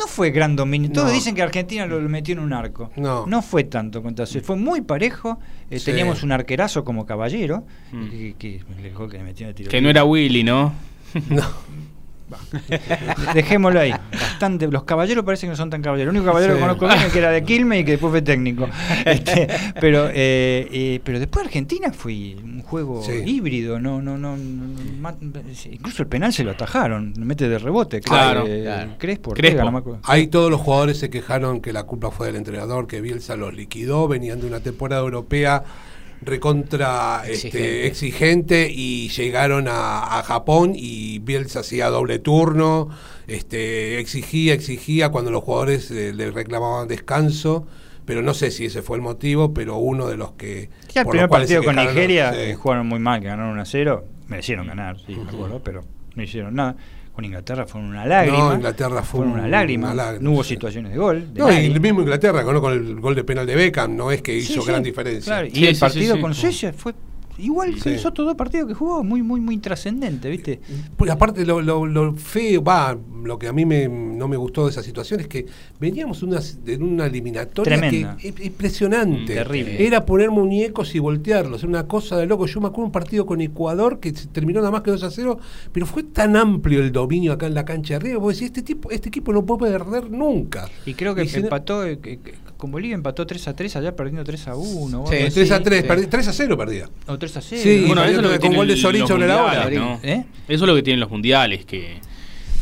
[0.01, 0.91] No fue gran dominio.
[0.91, 1.15] Todos No.
[1.15, 2.91] dicen que Argentina lo metió en un arco.
[2.97, 3.43] No.
[3.43, 4.47] fue tanto contra Suecia.
[4.47, 5.39] Fue muy parejo.
[5.71, 5.87] Eh, Sí.
[5.87, 7.65] Teníamos un arquerazo como caballero.
[7.93, 8.09] Mm.
[8.09, 8.61] que, que
[9.19, 10.73] le metió tiro Que no era Willy, ¿no?
[11.29, 11.43] No.
[13.35, 13.93] Dejémoslo ahí.
[14.13, 14.67] Bastante.
[14.69, 16.13] Los caballeros parece que no son tan caballeros.
[16.13, 16.59] El único caballero Sí.
[16.59, 18.69] que conozco bien es que era de Quilmes y que después fue técnico.
[19.05, 19.49] Este,
[19.81, 23.13] pero, eh, eh, pero después Argentina fue un juego Sí.
[23.27, 23.79] híbrido.
[23.81, 25.11] No, no, no, no-
[25.71, 27.13] incluso el penal se lo atajaron.
[27.17, 28.01] Lo mete de rebote.
[28.01, 28.45] Claro.
[28.47, 28.91] eh, Claro.
[28.99, 29.49] Crespo, Crespo.
[29.59, 30.01] Ortega, no me acuerdo.
[30.05, 33.55] Ahí todos los jugadores se quejaron que la culpa fue del entrenador, que Bielsa los
[33.55, 35.65] liquidó, venían de una temporada europea
[36.23, 37.59] recontra Exigente.
[37.59, 42.89] este, exigente y llegaron a, a Japón y Bielsa hacía doble turno,
[43.27, 47.67] este, exigía, exigía cuando los jugadores eh, le reclamaban descanso,
[48.05, 50.69] pero no sé si ese fue el motivo, pero uno de los que...
[50.93, 52.39] Ya el primer partido con Nigeria sí.
[52.41, 54.05] eh, jugaron muy mal, que ganaron 1 a 0.
[54.27, 56.77] Merecieron ganar, sí, me acuerdo, pero no hicieron nada.
[57.15, 58.39] Con Inglaterra fueron una lágrima.
[58.39, 59.87] No, Inglaterra fue fueron una lágrima.
[59.89, 60.51] una lágrima, no hubo sí.
[60.51, 61.35] situaciones de gol.
[61.35, 61.67] de No, y nadie.
[61.67, 62.61] el mismo Inglaterra, ¿no?
[62.61, 65.33] con el gol de penal de Beckham, no es que Sí, hizo sí, gran diferencia.
[65.33, 66.21] claro, y Sí, el sí, partido sí, sí.
[66.23, 66.95] con Suecia fue
[67.39, 67.91] igual Sí.
[67.95, 70.61] los otros dos partidos que jugó, muy, muy, muy trascendente, ¿viste?
[70.97, 74.65] Pues aparte lo, lo, lo feo, va, lo que a mí me, no me gustó
[74.65, 75.47] de esa situación es que
[75.79, 78.17] veníamos una, de una eliminatoria Tremenda.
[78.17, 79.33] que es impresionante.
[79.33, 79.87] Mm, terrible.
[79.87, 82.47] Era poner muñecos y voltearlos, era una cosa de loco.
[82.47, 85.11] Yo me acuerdo un partido con Ecuador que se terminó nada más que 2 a
[85.11, 85.39] 0,
[85.73, 88.63] pero fue tan amplio el dominio acá en la cancha de arriba, vos decís, este
[88.63, 90.69] tipo, este equipo no puede perder nunca.
[90.87, 91.49] Y creo que Y si no-
[92.61, 95.03] con Bolivia empató 3 a 3, allá perdiendo 3 a 1.
[95.03, 95.65] o Sí, algo Eh, 3 a así.
[95.65, 95.89] 3, sí.
[95.89, 96.89] perdí- 3 a 0 perdía.
[97.07, 97.61] O 3 a 0.
[97.63, 99.79] Sí, Bueno, eso es lo que con tienen gol de Sorín los sobre la mundiales,
[99.79, 99.87] hora.
[99.87, 100.01] ¿no?
[100.03, 100.25] ¿Eh?
[100.47, 101.97] Eso es lo que tienen los mundiales, que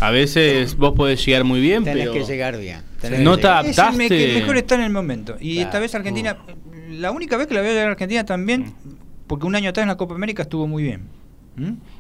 [0.01, 2.81] a veces vos podés llegar muy bien, Tenés pero que llegar bien.
[3.01, 3.67] tenés No que te llegar.
[3.67, 4.35] Es el adaptaste.
[4.35, 5.37] mejor está en el momento.
[5.41, 5.69] Y Claro.
[5.69, 6.39] esta vez Argentina,
[6.91, 8.73] la única vez que la veo llegar a Argentina también,
[9.27, 11.03] porque un año atrás en la Copa América estuvo muy bien.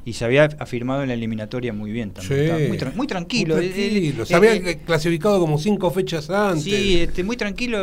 [0.05, 2.57] Y se había afirmado en la eliminatoria muy bien también.
[2.59, 2.69] Sí.
[2.69, 3.57] Muy, tra- muy tranquilo.
[3.57, 4.25] Muy El- el- tranquilo.
[4.27, 6.65] Se el- había el- clasificado como cinco fechas antes.
[6.65, 7.79] Sí, este, muy tranquilo.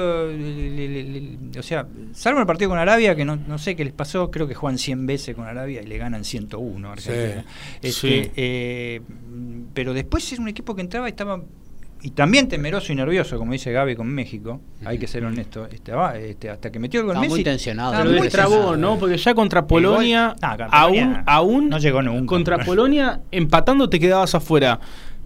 [1.58, 4.48] o sea, salvo el partido con Arabia, que no, no sé qué les pasó, creo
[4.48, 7.46] que juegan 100 veces con Arabia y le ganan 101 a Argentina.
[7.82, 7.88] Sí.
[7.88, 7.92] Este,
[8.24, 8.32] Sí.
[8.36, 9.02] eh,
[9.74, 11.44] pero después es un equipo que entraba y estaba.
[12.06, 15.66] Y también temeroso y nervioso, como dice Gaby con México, hay que ser honesto.
[15.66, 17.94] Estaba, este, hasta que metió el gol Estaba muy Messi, tensionado.
[17.94, 18.78] estaba muy destrabó, tensionado.
[18.78, 19.00] ¿no?
[19.00, 22.28] Porque ya contra Polonia, Ah, contra aún, aún no llegó nunca.
[22.28, 24.80] contra Polonia, empatando te quedabas afuera.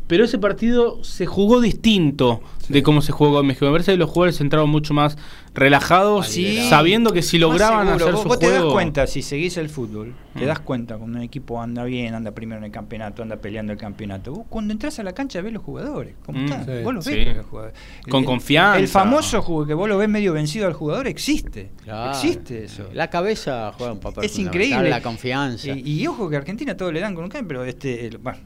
[0.10, 3.66] Pero ese partido se jugó distinto de cómo se jugó con México.
[3.68, 5.18] Me parece que los jugadores entraron mucho más
[5.54, 6.68] relajados, Sí.
[6.70, 7.96] sabiendo que si lograban seguro.
[8.06, 10.48] hacer vos, su vos te das cuenta, si seguís el fútbol, te Mm.
[10.48, 13.78] das cuenta cuando un equipo anda bien, anda primero en el campeonato, anda peleando el
[13.80, 14.32] campeonato.
[14.34, 16.46] Vos cuando entras a la cancha ves los jugadores, cómo Mm.
[16.46, 16.66] están.
[16.66, 16.84] Sí.
[16.84, 17.12] Vos los Sí.
[17.16, 17.76] ves los jugadores.
[18.10, 18.80] Con El- confianza.
[18.80, 21.72] El famoso juego que vos lo ves medio vencido al jugador existe.
[21.84, 22.12] Claro.
[22.12, 22.90] Existe eso.
[22.94, 24.90] La cabeza juega un papel es increíble.
[24.90, 25.68] La confianza.
[25.70, 28.18] Y, y ojo que a Argentina todo le dan con un can, pero este, el-
[28.18, 28.40] bueno,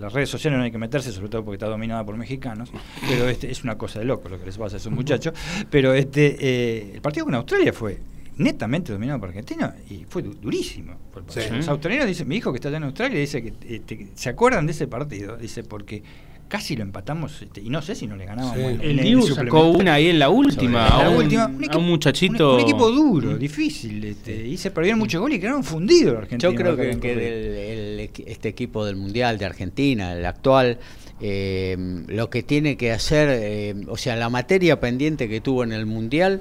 [0.00, 2.70] las redes sociales no hay que meterse, sobre todo porque está dominada por mexicanos,
[3.08, 5.34] pero este es una cosa de loco lo que les pasa a esos muchachos.
[5.70, 7.98] Pero este eh, el partido con Australia fue
[8.36, 10.94] netamente dominado por Argentina y fue du- durísimo.
[11.28, 11.40] Sí.
[11.52, 14.66] Los australianos dicen, mi hijo que está allá en Australia dice que este, se acuerdan
[14.66, 16.02] de ese partido, dice porque
[16.48, 18.56] casi lo empatamos este, y no sé si no le ganábamos.
[18.56, 18.62] Sí.
[18.64, 21.86] en- El en Dibu sacó una ahí en la última, a un, última, equipo- un
[21.86, 22.50] muchachito...
[22.50, 24.04] Un, un equipo duro, difícil.
[24.04, 26.52] Este, y se perdieron muchos goles y quedaron fundidos los argentinos.
[26.54, 30.78] Yo creo que, del- el este equipo del Mundial de Argentina, el actual,
[31.20, 31.76] eh,
[32.06, 35.84] lo que tiene que hacer, eh, o sea, la materia pendiente que tuvo en el
[35.86, 36.40] Mundial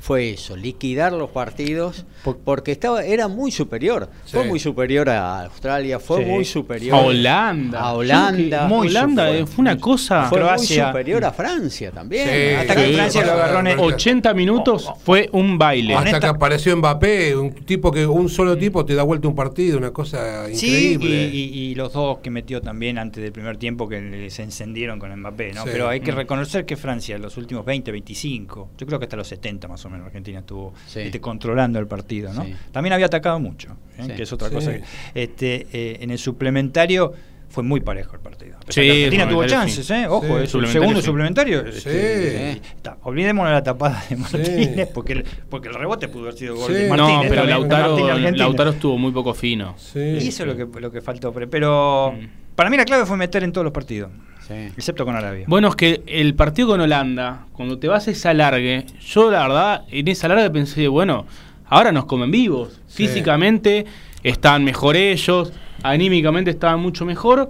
[0.00, 4.08] fue eso, liquidar los partidos, Por- porque estaba era muy superior.
[4.26, 6.30] Fue muy superior a Australia, fue Sí.
[6.30, 7.80] muy superior A Holanda.
[7.80, 8.68] A Holanda.
[8.68, 10.28] Que Holanda Fue- fue una cosa.
[10.28, 12.28] Fue muy superior a Francia también.
[12.28, 15.94] Sí, Hasta que sí, Francia lo agarró en el- 80 minutos fue un baile.
[15.94, 19.34] Hasta Honesta- que apareció Mbappé, un tipo que un solo tipo te da vuelta un
[19.34, 21.30] partido, una cosa Sí, increíble.
[21.32, 24.98] y, y- y los dos que metió también antes del primer tiempo que se encendieron
[24.98, 25.64] con Mbappé, ¿no?
[25.64, 25.70] Sí.
[25.72, 26.16] Pero hay que Mm.
[26.16, 29.84] reconocer que Francia en los últimos 20, 25, yo creo que hasta los 70 más
[29.84, 31.00] o menos Argentina estuvo Sí.
[31.00, 32.44] este, controlando el partido, ¿no?
[32.44, 32.54] Sí.
[32.72, 34.04] También había atacado mucho, ¿eh?
[34.06, 34.12] Sí.
[34.12, 34.54] que es otra Sí.
[34.54, 34.72] cosa.
[34.72, 34.82] que-
[35.14, 37.12] este, eh, en el suplementario
[37.50, 38.56] fue muy parejo el partido.
[38.66, 39.94] Argentina tuvo chances, sí.
[39.94, 40.06] ¿eh?
[40.06, 41.06] Ojo, es el Suplementario segundo sí.
[41.06, 41.62] suplementario.
[41.72, 41.78] Sí.
[41.78, 42.60] este, Sí.
[42.76, 46.66] está- olvidémonos la tapada de Martínez, porque, el, porque el rebote pudo haber sido gol
[46.66, 46.74] Sí.
[46.74, 47.22] de No, Martínez.
[47.24, 48.36] no, pero Lautaro, Martínez.
[48.36, 49.74] Lautaro estuvo muy poco fino.
[49.78, 49.98] Sí.
[49.98, 51.32] Y eso es lo que, lo que faltó.
[51.32, 52.26] Pero, pero Mm.
[52.58, 54.54] Para mí la clave fue meter en todos los partidos, Sí.
[54.76, 55.44] excepto con Arabia.
[55.46, 59.42] Bueno, es que el partido con Holanda, cuando te vas a esa largue, yo la
[59.46, 61.24] verdad, en esa larga pensé, bueno,
[61.66, 62.80] ahora nos comen vivos.
[62.88, 63.06] Sí.
[63.06, 63.86] Físicamente
[64.24, 65.52] estaban mejor ellos,
[65.84, 67.48] anímicamente estaban mucho mejor.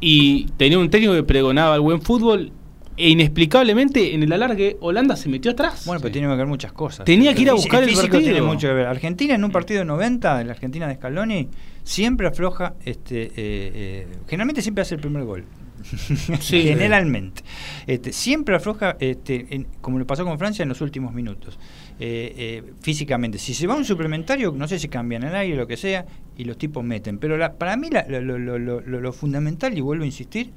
[0.00, 2.50] Y tenía un técnico que pregonaba el buen fútbol.
[2.98, 5.84] E inexplicablemente en el alargue Holanda se metió atrás.
[5.86, 7.04] Bueno, pero tiene que ver muchas cosas.
[7.04, 8.32] Tenía que ir a buscar el físico partido.
[8.32, 8.86] tiene mucho que ver.
[8.86, 11.48] Argentina en un partido de 90, en la Argentina de Scaloni,
[11.84, 15.44] siempre afloja, este, eh, eh, generalmente siempre hace el primer gol.
[16.40, 16.62] Sí.
[16.64, 17.42] generalmente.
[17.86, 21.56] Este, siempre afloja, este, en- como le pasó con Francia en los últimos minutos.
[22.00, 23.38] Eh, eh, físicamente.
[23.38, 26.04] Si se va a un suplementario, no sé si cambian el aire, lo que sea,
[26.36, 27.18] y los tipos meten.
[27.18, 30.06] Pero la- para mí la- lo, lo- lo- lo- lo- lo fundamental, y vuelvo a
[30.06, 30.50] insistir,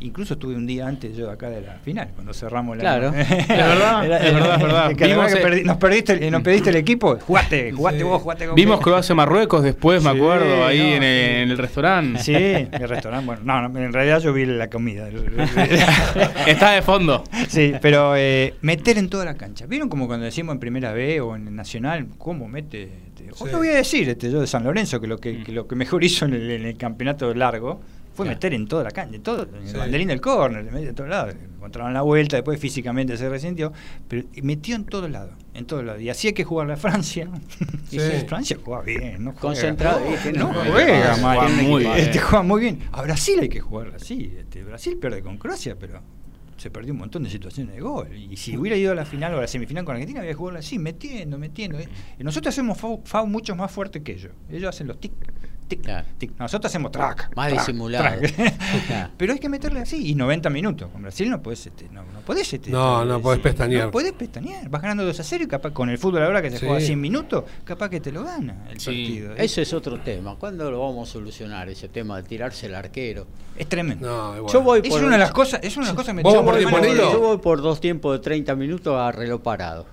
[0.00, 2.80] incluso estuve un día antes yo acá de la final, cuando cerramos la...
[2.82, 3.12] Claro.
[3.16, 4.96] Es verdad, es verdad, es verdad.
[4.96, 8.02] Que además Vimos, que perdi- nos, perdiste, el- nos pediste el equipo, jugate, jugate Sí.
[8.04, 11.42] vos, jugate con Vimos Croacia-Marruecos después, me acuerdo, ahí no, en, el, sí.
[11.42, 12.22] en el restaurante.
[12.22, 15.08] Sí, el restaurante, bueno, no, no, en realidad yo vi la comida.
[16.46, 17.24] Está de fondo.
[17.48, 19.66] Sí, pero eh, meter en toda la cancha.
[19.66, 22.82] ¿Vieron como cuando decimos en Primera B o en Nacional, cómo mete?
[23.08, 25.52] Este, Hoy lo voy a decir, este, yo de San Lorenzo, que lo que, que
[25.52, 27.80] lo que mejor hizo en el, en el campeonato largo
[28.14, 28.36] fue Claro.
[28.36, 30.92] meter en toda la cancha, en todo, en el banderín del córner, en medio de
[30.94, 31.34] todos lados.
[31.56, 33.72] Encontraron la vuelta, después físicamente se resintió,
[34.08, 36.02] pero metió en todos lados, en todos lados.
[36.02, 37.28] Y así hay que jugarle a Francia.
[37.90, 38.00] Y Sí.
[38.00, 39.40] sí, Francia juega bien, no juega.
[39.40, 41.38] Concentrado, y no juega mal.
[41.38, 41.92] juega muy bien.
[41.96, 42.78] Este, juega muy bien.
[42.92, 44.32] A Brasil hay que jugarla así.
[44.38, 46.00] Este, Brasil pierde con Croacia, pero
[46.56, 48.08] se perdió un montón de situaciones de gol.
[48.16, 50.36] Y si hubiera ido a la final o a la semifinal con Argentina, había que
[50.36, 51.78] jugarla así, metiendo, metiendo.
[52.18, 54.32] Y nosotros hacemos FAU, FAU mucho más fuerte que ellos.
[54.50, 55.12] Ellos hacen los tic,
[55.76, 56.06] tic, Claro.
[56.18, 56.32] tic.
[56.38, 57.30] Nosotros hacemos track.
[57.36, 58.04] Más track, disimulado.
[58.20, 59.10] track.
[59.16, 60.08] Pero hay que meterle así.
[60.10, 60.90] Y 90 minutos.
[60.92, 63.86] Con Brasil no podés, este, no, no podés, este, No, no podés pestañear.
[63.86, 64.68] No podés pestañear.
[64.68, 66.66] Vas ganando 2 a 0 y capaz con el fútbol ahora que se Sí.
[66.66, 68.86] juega 100 minutos, capaz que te lo gana el Sí.
[68.86, 69.34] partido.
[69.36, 70.36] Ese es otro tema.
[70.36, 71.68] ¿Cuándo lo vamos a solucionar?
[71.68, 73.26] Ese tema de tirarse el arquero.
[73.56, 74.06] Es tremendo.
[74.08, 74.52] No, igual.
[74.52, 76.22] Yo voy Es por una de las cosas, es una de las cosas que me
[76.22, 76.60] ¿Vos echó por?
[76.96, 79.86] Yo voy por dos tiempos de 30 minutos a reloj parado.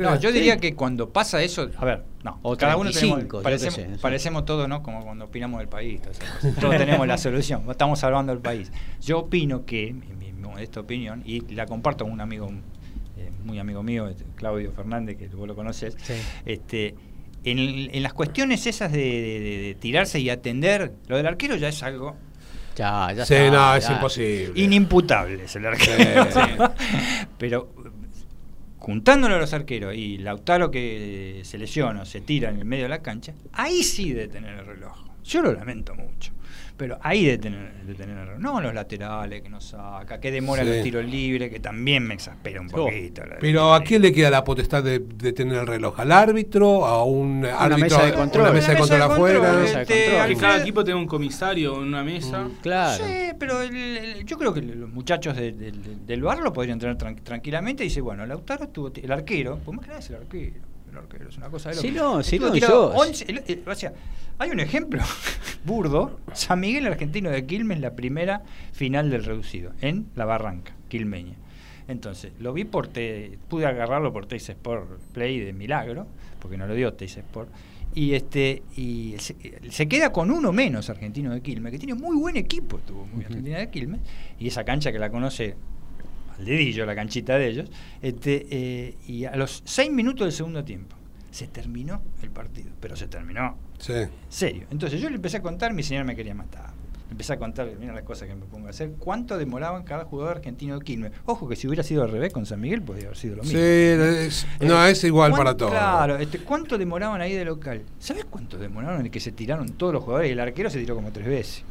[0.00, 0.34] No, yo Sí.
[0.36, 3.88] diría que cuando pasa eso, a ver, no, O cada uno 35, tenemos, parecemos, sé,
[4.00, 4.82] parecemos todos, ¿no?
[4.82, 6.56] Como cuando opinamos del país, cosas.
[6.60, 8.72] todos tenemos la solución, estamos salvando el país.
[9.00, 12.50] Yo opino que, mi, mi modesta opinión, y la comparto con un amigo,
[13.16, 16.14] eh, muy amigo mío, este, Claudio Fernández, que vos lo conoces, Sí.
[16.46, 16.94] este,
[17.44, 17.58] en,
[17.94, 21.68] en las cuestiones esas de, de- de- de tirarse y atender, lo del arquero ya
[21.68, 22.16] es algo
[22.76, 24.52] Ya, ya Sí, está, no, es imposible.
[24.54, 26.26] inimputable, es el arquero.
[26.30, 26.40] Sí.
[27.38, 27.68] Pero
[28.80, 32.84] juntándolo a los arqueros y Lautaro que se lesiona o se tira en el medio
[32.84, 34.96] de la cancha, ahí sí de tener el reloj.
[35.22, 36.32] Yo lo lamento mucho.
[36.80, 38.40] Pero ahí de tener, de tener el reloj.
[38.40, 40.72] No los laterales que no saca, que demoran Sí.
[40.72, 43.20] los tiros libres, que también me exaspera un poquito.
[43.38, 46.00] Pero ¿a quién le queda la potestad de, de tener el reloj?
[46.00, 46.86] ¿Al árbitro?
[46.86, 47.78] ¿A un árbitro?
[47.98, 48.44] mesa de control.
[48.44, 49.64] Una mesa de control afuera.
[49.82, 52.48] este, cada equipo tenga un comisario en una mesa.
[52.62, 53.04] Claro.
[53.04, 56.54] Sí, pero el- el- yo creo que los muchachos de- de- de- del bar lo
[56.54, 60.00] podrían tener tran- tranquilamente y dice, bueno, Lautaro estuvo, el arquero, pues más que nada
[60.00, 60.54] es el arquero,
[60.90, 63.74] el arquero, es una cosa de Sí, no, sí, no, yo- 11 el- el- o
[63.74, 63.92] sea,
[64.38, 65.02] hay un ejemplo
[65.64, 71.34] burdo, San Miguel Argentino de Quilmes, la primera final del reducido, en La Barranca, quilmeña.
[71.88, 76.06] Entonces, lo vi por, te, pude agarrarlo por Teis Sport Play de milagro,
[76.38, 77.50] porque no lo dio Teis Sport.
[77.92, 79.34] Y este y se,
[79.70, 83.24] se queda con uno menos Argentino de Quilmes, que tiene muy buen equipo, tuvo muy
[83.24, 84.00] Argentina de Quilmes,
[84.38, 85.56] y esa cancha que la conoce
[86.40, 87.70] al dedillo, la canchita de ellos,
[88.02, 90.96] este, eh, y a los seis minutos del segundo tiempo
[91.30, 93.92] se terminó el partido, pero se terminó Sí.
[94.28, 94.66] serio.
[94.70, 96.70] Entonces yo le empecé a contar, mi señora me quería matar.
[97.08, 100.04] Le empecé a contar, mira las cosas que me pongo a hacer, cuánto demoraban cada
[100.04, 101.12] jugador argentino de Quilmes.
[101.26, 103.54] Ojo que si hubiera sido al revés con San Miguel podría haber sido lo Sí,
[103.56, 104.04] mismo.
[104.04, 105.72] es- no, Eh, es igual ¿cuán- para todos.
[105.72, 107.82] Claro, este, ¿cuánto demoraban ahí de local?
[107.98, 110.28] ¿Sabes cuánto demoraron en el que se tiraron todos los jugadores?
[110.30, 111.64] Y el arquero se tiró como tres veces.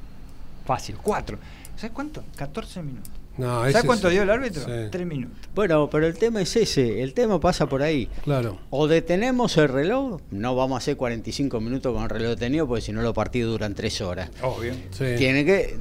[0.66, 1.38] Fácil, cuatro.
[1.76, 2.24] ¿Sabes cuánto?
[2.36, 3.12] 14 minutos.
[3.40, 4.64] No, ¿Sabes cuánto es- dio el árbitro?
[4.66, 4.72] Sí.
[4.92, 5.38] Tres minutos.
[5.56, 8.08] Bueno, pero el tema es ese, el tema pasa por ahí.
[8.24, 8.58] Claro.
[8.70, 12.82] O detenemos el reloj, no vamos a hacer 45 minutos con el reloj detenido porque
[12.82, 14.30] si no los partidos duran 3 horas.
[14.42, 14.74] Obvio.
[14.92, 15.06] Sí.
[15.18, 15.78] Tiene que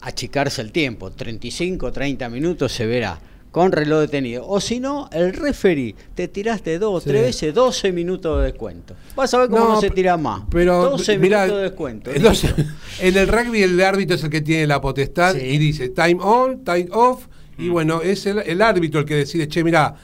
[0.00, 3.18] achicarse el tiempo, 35, 30 minutos se verá
[3.56, 4.46] con reloj detenido.
[4.46, 7.08] O si no, el referee te tiraste dos, Sí.
[7.08, 8.94] tres veces, 12 minutos de descuento.
[9.14, 10.42] Vas a ver cómo no, se tira más.
[10.50, 12.10] Pero 12 mirá, minutos de descuento.
[12.10, 12.54] eh, 12
[13.00, 15.40] en el rugby el árbitro es el que tiene la potestad Sí.
[15.40, 17.28] y dice time on, time off.
[17.56, 17.64] Mm.
[17.64, 19.94] Y bueno, es el, el árbitro el que decide, che, mira,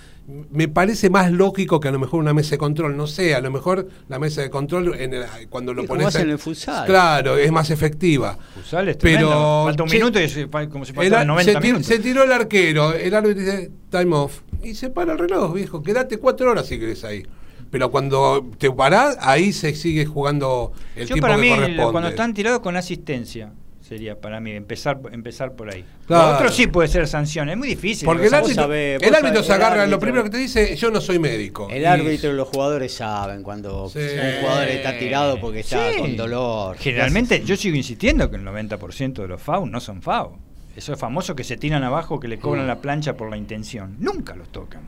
[0.50, 3.40] me parece más lógico que a lo mejor una mesa de control, no sé, a
[3.40, 6.86] lo mejor la mesa de control en el- cuando lo pones en el futsal.
[6.86, 8.38] Claro, es más efectiva.
[8.54, 9.62] Futsal es Pero, tremendo.
[9.66, 11.86] Falta un che, minuto y es pa- como si El pasaran ar- 90 se, minutos.
[11.86, 15.82] se tiró el arquero, el árbitro dice time off y se para el reloj, viejo.
[15.82, 17.24] Quédate cuatro horas si querés ahí.
[17.70, 21.90] Pero cuando te parás, ahí se sigue jugando el Yo tiempo para que mí, corresponde.
[21.92, 23.52] cuando están tirados con asistencia,
[23.92, 25.84] sería para mí empezar empezar por ahí.
[26.06, 26.30] Claro.
[26.30, 28.06] Lo otro sí puede ser sanción, es muy difícil.
[28.06, 30.38] Porque el árbitro, sabés, el vos árbitro sabés, se el agarra, lo primero que te
[30.38, 31.68] dice, yo no soy médico.
[31.70, 33.98] El árbitro y los jugadores saben cuando Sí.
[33.98, 35.98] un jugador está tirado porque está Sí.
[35.98, 36.76] con dolor.
[36.78, 40.38] Generalmente yo sigo insistiendo que el 90% de los FAU no son FAU.
[40.74, 43.96] Eso es famoso que se tiran abajo, que le cobran la plancha por la intención.
[43.98, 44.80] Nunca los tocan.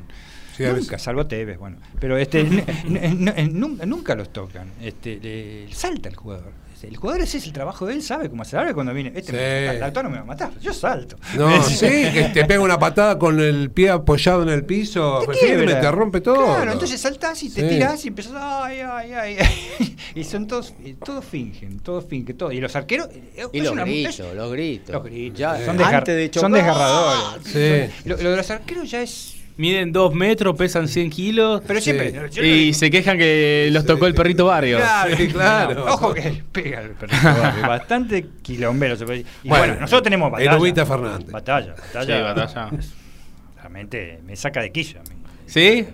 [0.56, 1.76] Sí, nunca, salvo Tevez, bueno.
[2.00, 2.42] Pero este,
[3.84, 4.68] nunca los tocan.
[4.80, 6.52] Este, le- salta el jugador.
[6.88, 8.58] El jugador ese es el trabajo de él, sabe cómo hacer.
[8.58, 9.36] Ahora cuando viene, este Sí.
[9.36, 11.16] me, el autor no me va a matar, yo salto.
[11.36, 11.78] No, sí,
[12.12, 15.80] que te pega una patada con el pie apoyado en el piso, Te firme, quiebra.
[15.80, 16.44] te rompe todo.
[16.44, 17.68] Claro, entonces saltás y te Sí.
[17.74, 19.36] tirás y empezás, ay, ay, ay.
[20.14, 22.52] y son todos, eh, todos fingen, todos fingen, todo.
[22.52, 23.08] Y los arqueros.
[23.12, 24.92] eh, Y es los una- gritos, es- los gritos.
[24.94, 25.38] Los gritos.
[25.38, 27.44] Ya, son, desgar- antes de son desgarradores.
[27.44, 28.08] Sí.
[28.08, 29.33] Lo, lo de los arqueros ya es.
[29.56, 31.62] Miden dos metros, pesan 100 kilos.
[31.66, 31.92] Pero Sí.
[31.92, 32.46] siempre.
[32.46, 34.78] Y se quejan que los tocó el perrito barrio.
[34.78, 35.84] Claro, Sí, claro.
[35.86, 39.32] Ojo que pega el perrito barrio, Bastante quilombero se puede decir.
[39.44, 40.58] Y Bueno, bueno, nosotros tenemos el batalla.
[40.60, 41.30] Ubita Fernández.
[41.30, 42.16] Batalla, batalla.
[42.16, 42.70] Sí, batalla.
[43.58, 45.00] Realmente me saca de quilla.
[45.00, 45.16] a mí.
[45.46, 45.86] ¿Sí?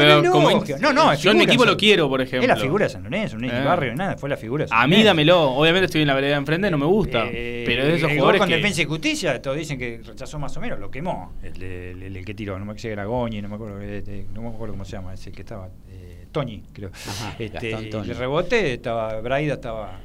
[0.00, 0.78] Pero Pero como lógico.
[0.80, 2.42] No, no, es yo en mi equipo son- lo quiero, por ejemplo.
[2.42, 3.62] Es la figura de San Lorenzo, no es Eh.
[3.64, 5.52] barrio, nada, fue la figura de San A mí dámelo.
[5.52, 7.24] Obviamente estoy en la vereda de enfrente, no me gusta.
[7.30, 8.56] Eh, pero es de esos el gol jugadores con que...
[8.56, 11.32] defensa y justicia, todos dicen que rechazó más o menos, lo quemó.
[11.42, 14.02] El, el- el- el que tiró, no me acuerdo era Goñi, no me acuerdo, eh,
[14.06, 16.90] eh, no me acuerdo cómo se llama, ese que estaba, eh, Toñi, creo.
[16.92, 19.98] Ajá, este, el rebote estaba, Braida estaba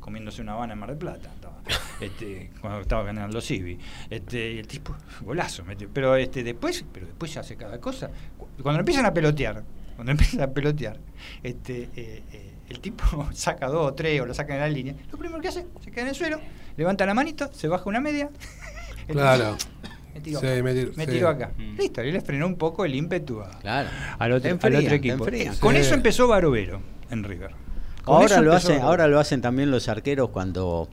[0.00, 1.30] comiéndose una habana en Mar del Plata,
[2.00, 3.78] este, cuando estaba ganando Civi.
[4.10, 5.88] Este, y el tipo, golazo, metió.
[5.92, 8.10] Pero este, después, pero después ya hace cada cosa.
[8.36, 9.62] Cu- Cuando empiezan a pelotear,
[9.96, 10.98] cuando empiezan a pelotear,
[11.42, 14.94] este, eh, eh, el tipo saca dos o tres o lo saca en la línea,
[15.10, 16.40] lo primero que hace, se queda en el suelo,
[16.76, 18.30] levanta la manito, se baja una media.
[19.06, 19.56] Claro.
[20.14, 21.10] Me tiró, Sí, acá, me tiró, me sí.
[21.12, 21.52] tiró acá.
[21.56, 21.76] Mm.
[21.78, 23.88] Listo, y le frenó un poco el ímpetu a- Claro.
[24.18, 25.24] al, otro, al equipo.
[25.60, 25.80] Con Sí.
[25.80, 27.52] eso empezó Barovero en River.
[28.04, 28.88] Con Ahora lo, hacen, Barovero.
[28.88, 30.88] ahora lo hacen también los arqueros cuando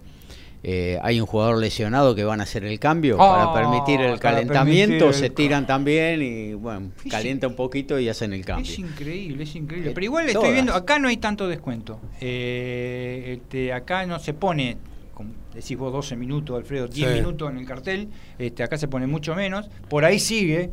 [0.68, 4.18] eh, hay un jugador lesionado que van a hacer el cambio Ah, para permitir el
[4.18, 8.72] para calentamiento, permitir se tiran también y bueno, calienta un poquito y hacen el cambio.
[8.72, 9.92] Es increíble, es increíble.
[9.92, 10.54] Eh, Pero igual estoy todas.
[10.54, 12.00] viendo, acá no hay tanto descuento.
[12.20, 14.78] Eh, este, acá no se pone,
[15.14, 17.16] como decís vos, 12 minutos, Alfredo, 10 Sí.
[17.16, 18.08] minutos en el cartel.
[18.40, 19.70] Este, acá se pone mucho menos.
[19.88, 20.72] Por ahí sigue,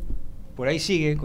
[0.56, 1.16] por ahí sigue.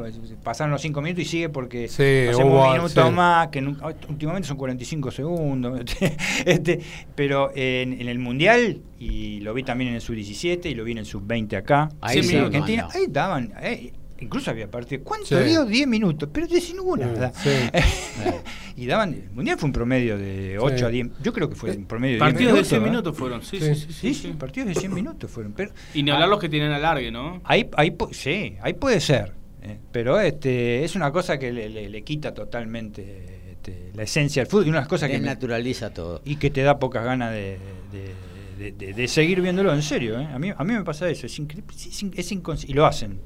[0.43, 3.13] Pasaron los 5 minutos y sigue porque Sí, hacemos un minuto sí.
[3.13, 5.81] más, que nunca- últimamente son 45 segundos.
[6.45, 6.79] este,
[7.15, 10.93] pero en, en el Mundial, y lo vi también en el Sub-17 y lo vi
[10.93, 12.93] en el Sub-20 acá, Ahí en Argentina, no, no.
[12.99, 13.53] ahí daban...
[13.61, 15.03] eh, Incluso había partido.
[15.03, 15.35] ¿Cuánto Sí.
[15.49, 15.65] dio?
[15.65, 16.29] 10 minutos.
[16.33, 17.31] Pero de sin hubo nada.
[17.35, 17.49] Sí.
[18.75, 19.13] y daban.
[19.13, 20.83] El mundial fue un promedio de 8 Sí.
[20.85, 21.07] a 10.
[21.23, 22.67] Yo creo que fue un promedio de 10 Partidos de minutos.
[22.69, 22.85] 100 ¿eh?
[22.89, 23.41] minutos fueron.
[23.43, 23.75] Sí, Sí.
[23.75, 23.93] sí, sí.
[23.93, 25.53] Sí, sí, sí, partidos de 100 minutos fueron.
[25.53, 27.41] Pero, Y ni hablar los que tienen alargue, ¿no?
[27.43, 29.33] Ahí, ahí, sí, ahí puede ser.
[29.61, 34.41] eh, pero este es una cosa que le, le- le quita totalmente este, la esencia
[34.43, 34.65] del fútbol.
[34.67, 35.15] Y una de las cosas que.
[35.17, 36.21] me- Desnaturaliza todo.
[36.25, 37.57] y que te da pocas ganas de,
[37.91, 38.13] de-
[38.57, 40.19] de- de- de seguir viéndolo en serio.
[40.19, 40.25] ¿eh?
[40.31, 43.19] A, mí, a mí me pasa eso, es, incre- es, es y lo hacen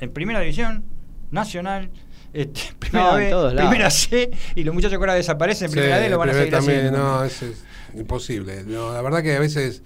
[0.00, 0.84] en primera división,
[1.30, 1.90] nacional,
[2.32, 5.78] este, primera, No, B, todos primera C, y los muchachos que ahora desaparecen en Sí,
[5.78, 6.98] primera D lo van a seguir también, haciendo.
[6.98, 8.62] No, es, es imposible.
[8.64, 9.82] No, la verdad que a veces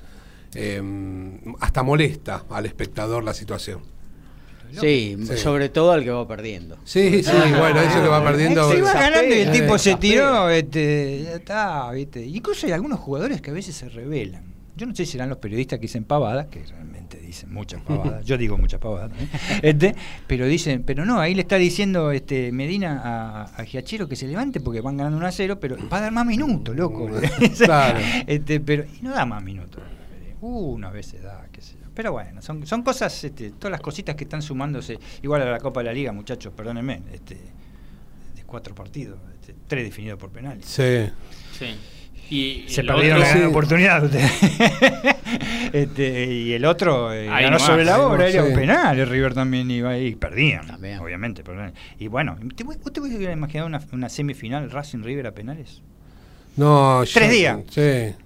[0.54, 0.82] eh,
[1.60, 3.80] hasta molesta al espectador la situación.
[4.80, 5.36] Sí, Sí.
[5.36, 6.78] sobre todo al que va perdiendo.
[6.84, 8.70] Sí, sí, bueno, eso que va perdiendo.
[8.70, 12.24] Se iba ganando y el tipo se tiró, este, ya está, ¿viste?
[12.24, 14.44] Incluso hay algunos jugadores que a veces se rebelan.
[14.76, 18.24] Yo no sé si serán los periodistas que dicen pavadas, que realmente dicen muchas pavadas.
[18.24, 19.60] Yo digo muchas pavadas, ¿eh?
[19.62, 19.94] este,
[20.26, 24.26] pero dicen, pero no, ahí le está diciendo este Medina a, a Giachero que se
[24.26, 27.08] levante porque van ganando 1 a 0, pero va a dar más minutos, loco.
[27.58, 27.98] Claro.
[28.26, 29.82] este, pero y no da más minutos.
[30.40, 31.88] Una vez se da, qué sé yo.
[31.94, 35.58] Pero bueno, son, son cosas, este, todas las cositas que están sumándose, igual a la
[35.58, 40.64] Copa de la Liga, muchachos, perdónenme, este, de cuatro partidos, este, tres definidos por penales.
[40.64, 41.10] Sí.
[41.58, 41.76] Sí.
[42.30, 44.10] Y Se perdieron la gran oportunidad.
[45.72, 48.48] Este, y el otro eh, ganó nomás, sobre la obra, era sí.
[48.48, 48.98] un penal.
[48.98, 50.66] El River también iba ahí y perdían.
[50.66, 50.98] También.
[50.98, 51.44] Obviamente.
[51.44, 51.74] perdían.
[51.96, 55.82] Y bueno, ¿te, ¿vos te hubieras imaginado una, una semifinal Racing River a penales?
[56.56, 57.58] No, Tres yo- días.
[57.70, 57.80] Sí.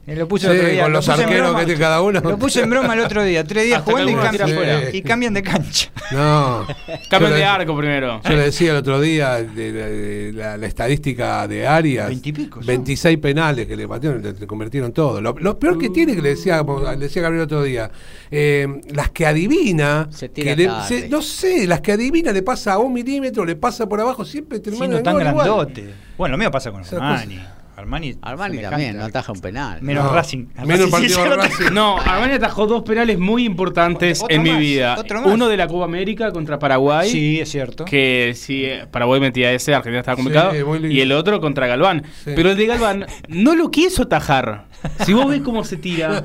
[0.06, 0.82] Eh, Lo puse Sí, el otro día.
[0.82, 1.58] con lo los arqueros broma.
[1.60, 2.20] que tiene cada uno.
[2.20, 3.42] Lo puse en broma el otro día.
[3.44, 4.80] Tres días Hasta jugando y cambian, afuera.
[4.92, 5.90] y cambian de cancha.
[6.12, 6.66] No.
[7.08, 8.20] Cambian de arco primero.
[8.22, 12.08] Yo le decía el otro día de, de- de la, la estadística de Arias.
[12.08, 12.66] Veintipico son.
[12.66, 15.20] 26 penales que le patearon, le, le convirtieron todo.
[15.22, 17.90] Lo, lo peor que tiene, que le decía, le decía Gabriel el otro día,
[18.30, 22.42] eh, las que adivina, Se tira que le- se- no sé, las que adivina le
[22.42, 25.34] pasa a un milímetro, le pasa por abajo, siempre termina Siendo en tan gol igual.
[25.46, 25.94] grandote.
[26.18, 27.40] Bueno, lo mío pasa con Armani.
[27.76, 29.82] Armani, Armani también, no ataja un penal.
[29.82, 30.46] Menos No, Racing.
[30.64, 31.72] menos Racing sí partido de Racing.
[31.74, 34.96] No, Armani atajó dos penales muy importantes Otro en mi vida.
[34.98, 35.32] otro más.
[35.32, 37.10] Uno de la Copa América contra Paraguay.
[37.10, 37.84] Sí, es cierto.
[37.84, 40.52] Que si Paraguay metía ese, Argentina estaba complicado.
[40.52, 40.94] Sí, muy lindo.
[40.94, 42.04] y el otro contra Galván.
[42.24, 42.30] Sí.
[42.36, 44.66] Pero el de Galván no lo quiso atajar.
[45.04, 46.22] Si vos ves cómo se tira,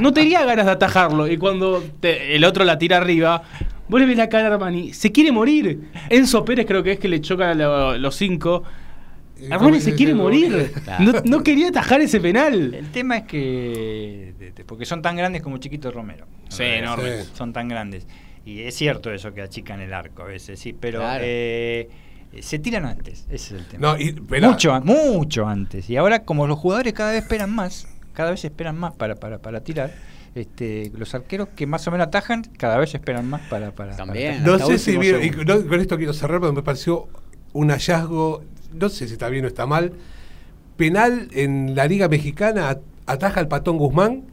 [0.00, 1.26] no tenía ganas de atajarlo.
[1.26, 3.42] Y cuando te- el otro la tira arriba,
[3.88, 5.80] vos le ves la cara a Armani, se quiere morir.
[6.10, 8.62] Enzo Pérez creo que es que le choca a lo- los cinco.
[9.40, 10.72] Y Armani se quiere morir.
[10.84, 11.04] Claro.
[11.12, 12.74] No, no quería atajar ese penal.
[12.74, 14.34] El tema es que.
[14.66, 16.26] Porque son tan grandes como Chiquito Romero.
[16.48, 17.26] Sí, Eh, enormes.
[17.26, 17.30] Sí.
[17.34, 18.06] Son tan grandes.
[18.46, 21.00] Y es cierto eso que achican el arco a veces, sí, pero.
[21.00, 21.22] Claro.
[21.26, 21.88] eh,
[22.40, 23.92] se tiran antes, ese es el tema.
[23.94, 24.12] No, y,
[24.42, 25.88] mucho, mucho antes.
[25.88, 29.38] Y ahora, como los jugadores cada vez esperan más, cada vez esperan más para, para,
[29.38, 29.92] para tirar.
[30.34, 33.70] Este, los arqueros que más o menos atajan, cada vez esperan más para.
[33.70, 34.42] para para También.
[34.42, 34.60] atajar.
[34.60, 37.06] No sé si vieron, y no- con esto quiero cerrar porque me pareció
[37.52, 38.42] un hallazgo,
[38.78, 39.92] no sé si está bien o está mal.
[40.76, 44.24] Penal en la Liga Mexicana, at- ataja al patón Guzmán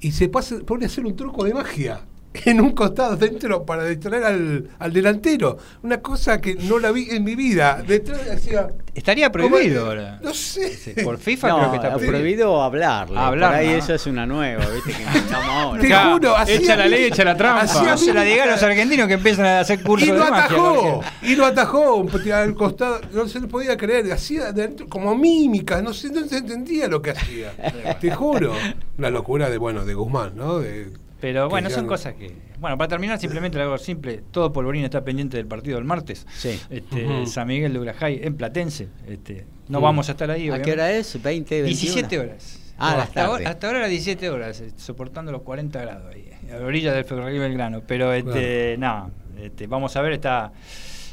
[0.00, 2.02] y se pasa, pone a hacer un truco de magia
[2.46, 5.58] en un costado dentro para distraer al, al delantero.
[5.82, 7.82] Una cosa que no la vi en mi vida.
[7.86, 8.68] Detrás hacía.
[8.94, 10.18] Estaría ¿cómo prohibido ahora.
[10.22, 10.94] No sé.
[11.04, 12.12] Por FIFA No, creo que está es prohibido.
[12.18, 13.18] prohibido hablarle.
[13.18, 13.76] Hablar, Por ahí ¿no?
[13.76, 14.92] eso es una nueva, ¿viste?
[14.92, 15.80] Que inventamos ahora.
[15.82, 17.64] Te juro, echa la ley, echa la trampa.
[17.82, 20.22] No se la diga a los argentinos que empiezan a hacer cursos Y lo de
[20.26, 24.88] atajó, y lo atajó un poquito al costado, no se le podía creer, hacía adentro
[24.88, 27.52] como mímicas, no sé, no se entendía lo que hacía.
[28.00, 28.52] Te juro.
[28.98, 30.58] La locura de bueno, de Guzmán, ¿no?
[30.58, 32.32] De- Pero que bueno, son no- cosas que.
[32.60, 34.22] Bueno, para terminar, simplemente algo simple.
[34.30, 36.26] Todo Polvorín está pendiente del partido del martes.
[36.36, 36.58] Sí.
[36.70, 37.26] Este.
[37.26, 38.88] San Miguel de Urajay, en Platense.
[39.06, 40.42] Este, no vamos a estar ahí.
[40.48, 40.64] ¿A obviamente.
[40.64, 41.16] qué hora es?
[41.16, 41.64] ¿20, 21?
[41.66, 42.60] 17 horas.
[42.80, 46.58] Ah, hasta, ahora, hasta ahora era 17 horas, eh, soportando los 40 grados ahí, a
[46.58, 47.82] la orilla del ferrocarril Belgrano.
[47.84, 50.52] Pero este, no, este, vamos a ver, está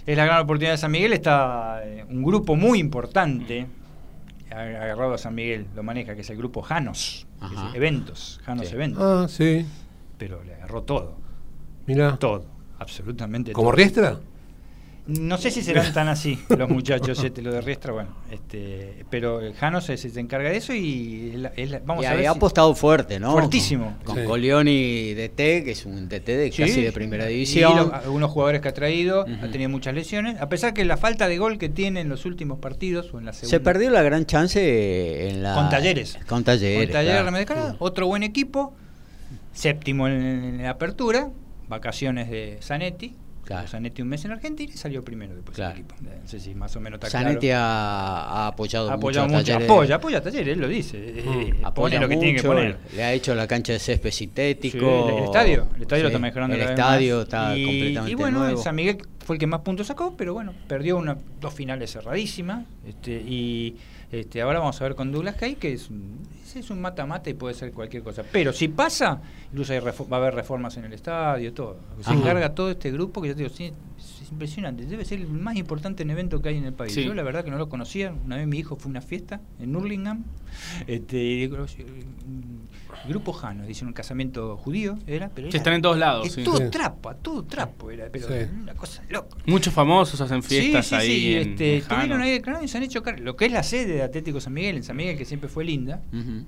[0.06, 3.66] es la gran oportunidad de San Miguel, está eh, un grupo muy importante
[4.51, 8.39] ag- agarrado a San Miguel, lo maneja, que es el grupo Janos, que es eventos,
[8.45, 8.76] Janos Sí.
[8.76, 9.66] Eventos, Ah, sí.
[10.18, 11.18] Pero le agarró todo,
[11.88, 12.18] Mira.
[12.18, 12.45] todo,
[12.80, 13.76] absolutamente ¿Como todo.
[13.78, 14.20] Riestra?
[15.07, 19.39] No sé si serán tan así los muchachos, este, lo de Riestra, bueno, este, pero
[19.39, 22.32] el Janos se, se encarga de eso y él- él- vamos y a ver ha
[22.32, 23.34] si- apostado fuerte, ¿no?
[23.34, 23.97] Fuertísimo.
[24.03, 24.28] Con, con Sí.
[24.28, 27.76] Colioni DT, que es un DT de Sí, casi de primera y división.
[27.76, 31.28] lo- algunos jugadores que ha traído, ha tenido muchas lesiones, a pesar que la falta
[31.28, 33.51] de gol que tiene en los últimos partidos o en la segunda.
[33.51, 35.53] Se perdió la gran chance en la...
[35.53, 36.18] Con Talleres.
[36.28, 36.88] Con Talleres.
[36.88, 37.68] Con Talleres claro.
[37.70, 38.76] De otro buen equipo,
[39.56, 41.30] séptimo en, en la apertura,
[41.68, 43.16] vacaciones de Zanetti.
[43.45, 43.68] Claro.
[43.68, 45.76] Zanetti un mes en Argentina y salió primero después Claro.
[45.76, 45.95] del equipo.
[46.01, 47.64] No sé si más o menos está Zanetti claro.
[47.64, 49.38] ha, ha apoyado Ha apoyado mucho.
[49.38, 50.97] mucho, apoya, apoya a Talleres, él lo dice.
[50.97, 52.78] eh, eh, Apoya pone lo que tiene que poner.
[52.95, 54.80] Le ha hecho la cancha de césped sintético.
[55.10, 57.24] Sí, el estadio, el estadio lo Sí, está mejorando El vez estadio más.
[57.26, 58.58] está y, completamente y bueno, nuevo.
[58.64, 62.66] San Miguel fue el que más puntos sacó, pero bueno, perdió una, dos finales cerradísimas.
[62.86, 63.76] Este, y
[64.12, 66.20] este, ahora vamos a ver con Douglas Hay, que es un,
[66.54, 68.24] es un mata-mata y puede ser cualquier cosa.
[68.32, 69.20] Pero si pasa,
[69.52, 71.78] incluso hay va a haber reformas en el estadio, todo.
[72.02, 72.20] Se Ajá.
[72.20, 73.74] encarga todo este grupo que yo te digo, sí,
[74.26, 74.86] es impresionante.
[74.86, 76.94] Debe ser el más importante en evento que hay en el país.
[76.94, 77.04] Sí.
[77.06, 78.14] Yo la verdad que no lo conocía.
[78.26, 80.24] Una vez mi hijo fue a una fiesta en Hurlingham.
[80.88, 81.50] Este, el
[83.08, 86.44] grupo Jano, dice un casamiento judío, era, pero era- están en todos lados, es sí.
[86.44, 86.64] todo Sí.
[86.72, 88.34] trapo, todo trapo era, pero Sí.
[88.62, 89.38] una cosa loca.
[89.46, 91.08] Muchos famosos hacen fiestas sí, sí, ahí.
[91.20, 93.64] sí, en- este, en estuvieron ahí de y se han hecho lo que es la
[93.64, 96.44] sede de Atlético San Miguel, en San Miguel, que siempre fue linda, eh,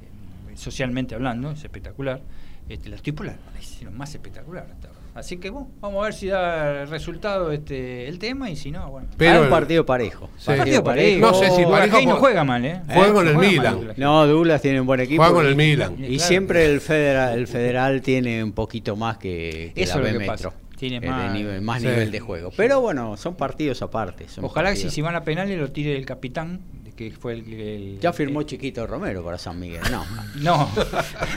[0.56, 2.22] socialmente hablando, es espectacular.
[2.70, 4.90] Este, los tipos la, la hicieron más espectacular hasta.
[5.18, 8.88] Así que bueno, vamos a ver si da resultado este el tema y si no,
[8.92, 9.08] bueno.
[9.18, 10.30] Pero un partido parejo.
[10.38, 10.46] Sí.
[10.56, 11.20] Partido parejo.
[11.20, 12.82] No sé si parejo no juega mal, ¿eh?
[12.94, 13.94] Juega con el Juega Milan.
[13.98, 15.24] No, Douglas tiene un buen equipo.
[15.24, 15.94] Juega con el y- Milan.
[15.98, 16.20] Y Claro.
[16.28, 20.14] siempre el federal, el federal tiene un poquito más que, que Eso la es B
[20.14, 20.52] lo que pasa.
[20.78, 21.88] Tiene Eh, más- nivel- más Sí.
[21.88, 22.52] nivel de juego.
[22.56, 24.30] Pero bueno, son partidos aparte.
[24.30, 26.60] son Ojalá que si van a penales lo tire el capitán,
[26.98, 30.04] que fue el, el- Ya firmó el- Chiquito Romero para San Miguel, no.
[30.42, 30.70] No,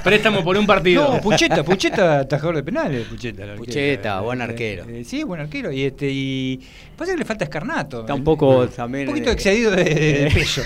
[0.03, 1.15] Préstamo por un partido.
[1.15, 3.45] no, Pucheta, Pucheta, atajador de penales, Pucheta.
[3.45, 3.65] el arquero.
[3.65, 4.85] Pucheta, buen arquero.
[4.89, 5.71] eh, sí, buen arquero.
[5.71, 6.61] Y este y
[6.97, 8.01] pasa que le falta escarnato.
[8.01, 9.09] Está un poco también.
[9.09, 10.63] Un poquito excedido de, de peso.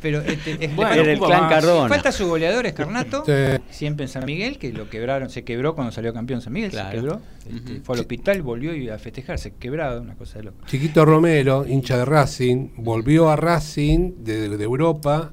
[0.00, 1.48] Pero este, es- le Bueno, falta- Era el clan.
[1.48, 1.88] Cardona.
[1.88, 3.32] Falta su goleador Escarnato, Sí.
[3.70, 6.90] siempre en San Miguel, que lo quebraron, se quebró cuando salió campeón San Miguel, Claro.
[6.90, 7.20] se quebró.
[7.50, 10.58] Este, Fue al hospital, volvió y a festejar, se quebrado, una cosa de loco.
[10.66, 15.32] Chiquito Romero, hincha de Racing, volvió a Racing de, de Europa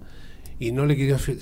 [0.60, 0.96] y no le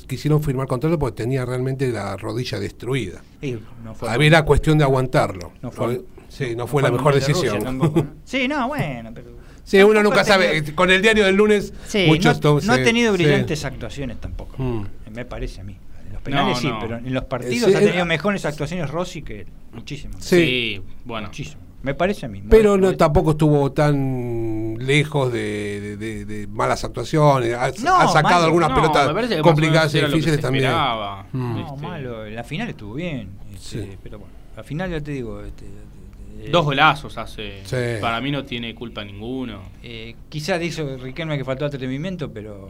[0.08, 3.22] quisieron, firmar contrato porque tenía realmente la rodilla destruida.
[3.41, 5.53] Y no fue, Había la cuestión de aguantarlo.
[5.62, 7.56] No fue- sí, no fue la mejor decisión.
[7.56, 8.10] Rusia tampoco, ¿no?
[8.26, 9.36] Sí, no, bueno, pero.
[9.64, 10.47] Sí, uno nunca sabe.
[10.62, 13.24] tenido- Con el diario del lunes, Sí, muchos no, ha tenido sí.
[13.24, 14.62] brillantes actuaciones tampoco.
[14.62, 14.86] Mm.
[15.14, 15.78] Me parece a mí.
[16.08, 16.80] En los penales No, sí, no.
[16.82, 20.14] pero en los partidos Sí, ha tenido mejores actuaciones Rossi que muchísimo.
[20.20, 20.36] Sí.
[20.36, 21.28] Sí, bueno.
[21.30, 21.62] Muchísimo.
[21.86, 22.41] Me parece a mí.
[22.49, 27.53] Pero no, tampoco estuvo tan lejos de, de- de- de malas actuaciones.
[27.53, 28.45] Ha, No, ha sacado malo.
[28.45, 30.71] algunas No, pelotas complicadas y difíciles también.
[31.31, 31.53] Mm.
[31.53, 32.27] No, Este, malo.
[32.29, 33.29] La final estuvo bien.
[33.53, 33.97] este, Sí.
[34.01, 35.41] Pero bueno, la final ya te digo.
[35.41, 37.61] Este, eh, Dos golazos hace.
[37.65, 38.01] Sí.
[38.01, 39.61] Para mí no tiene culpa ninguno.
[39.83, 42.69] eh, quizás hizo Riquelme que faltó atrevimiento, pero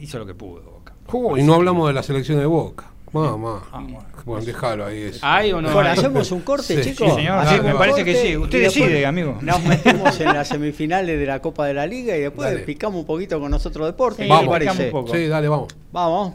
[0.00, 0.60] hizo lo que pudo.
[0.62, 0.92] Boca.
[1.06, 2.90] Oh, y no hablamos de la selección de Boca.
[3.12, 3.62] Mamá.
[3.72, 4.04] Ah, bueno.
[4.24, 5.02] Bueno, déjalo ahí.
[5.02, 5.18] eso.
[5.22, 5.70] ¿Hay o no?
[5.70, 7.10] Bueno, hacemos un corte, Sí, chicos.
[7.10, 7.62] sí, señor.
[7.62, 8.36] Me parece que sí.
[8.36, 9.36] Usted decide, amigo.
[9.42, 12.60] Nos metemos en las semifinales de la Copa de la Liga y después Dale.
[12.64, 14.22] picamos un poquito con nosotros deporte.
[14.22, 14.48] Sí, ¿Qué te Vamos.
[14.48, 14.70] parece?
[14.70, 15.14] picamos un poco.
[15.16, 15.74] Sí, dale, vamos.
[15.92, 16.34] Vamos.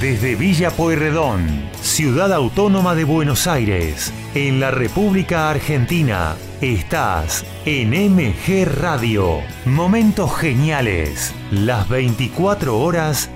[0.00, 1.46] Desde Villa Pueyrredón,
[1.80, 9.38] ciudad autónoma de Buenos Aires, en la República Argentina, estás en MG Radio.
[9.64, 13.30] Momentos geniales, las 24 horas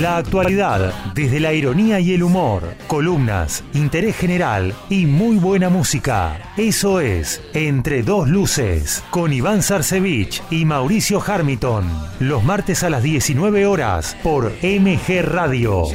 [0.00, 6.52] La actualidad, desde la ironía y el humor, columnas, interés general y muy buena música.
[6.56, 11.84] Eso es Entre dos luces, con Iván Sarcevich y Mauricio Harmiton.
[12.20, 15.86] Los martes a las 19 horas por MG Radio.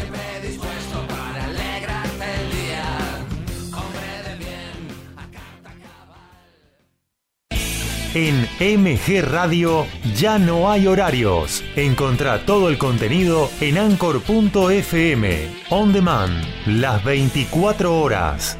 [8.16, 11.64] En MG Radio ya no hay horarios.
[11.76, 15.47] Encontrá todo el contenido en anchor.fm.
[15.72, 18.59] On demand, las 24 horas.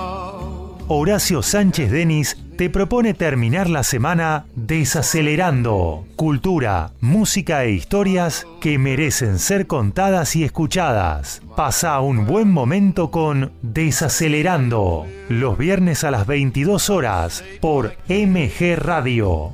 [0.93, 9.39] Horacio Sánchez Denis te propone terminar la semana desacelerando cultura, música e historias que merecen
[9.39, 11.41] ser contadas y escuchadas.
[11.55, 19.53] Pasa un buen momento con Desacelerando, los viernes a las 22 horas por MG Radio.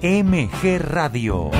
[0.00, 1.50] MG Radio.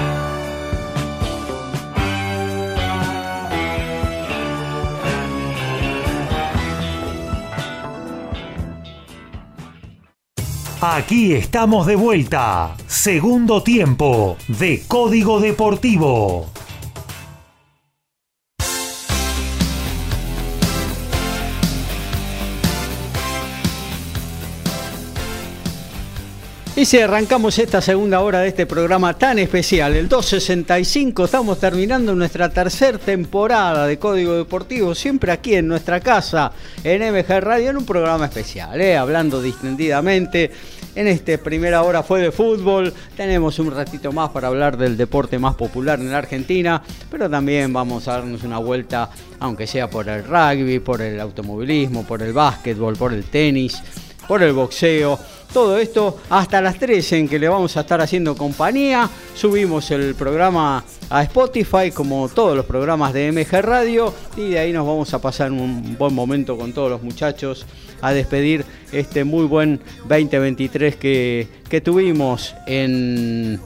[10.81, 12.77] Aquí estamos de vuelta.
[12.87, 16.47] Segundo tiempo de Código Deportivo.
[26.79, 32.15] Y si arrancamos esta segunda hora de este programa tan especial, el 265, estamos terminando
[32.15, 36.53] nuestra tercera temporada de Código Deportivo, siempre aquí en nuestra casa,
[36.85, 38.97] en MG Radio, en un programa especial, ¿eh?
[38.97, 40.53] hablando distendidamente.
[40.95, 45.37] En esta primera hora fue de fútbol, tenemos un ratito más para hablar del deporte
[45.37, 46.81] más popular en la Argentina,
[47.11, 49.11] pero también vamos a darnos una vuelta,
[49.41, 53.83] aunque sea por el rugby, por el automovilismo, por el básquetbol, por el tenis,
[54.29, 55.19] por el boxeo.
[55.53, 59.09] Todo esto hasta las 13 en que le vamos a estar haciendo compañía.
[59.35, 64.73] Subimos el programa a Spotify como todos los programas de MG Radio y de ahí
[64.73, 67.65] nos vamos a pasar un buen momento con todos los muchachos
[68.03, 73.59] a despedir este muy buen 2023 que, que tuvimos en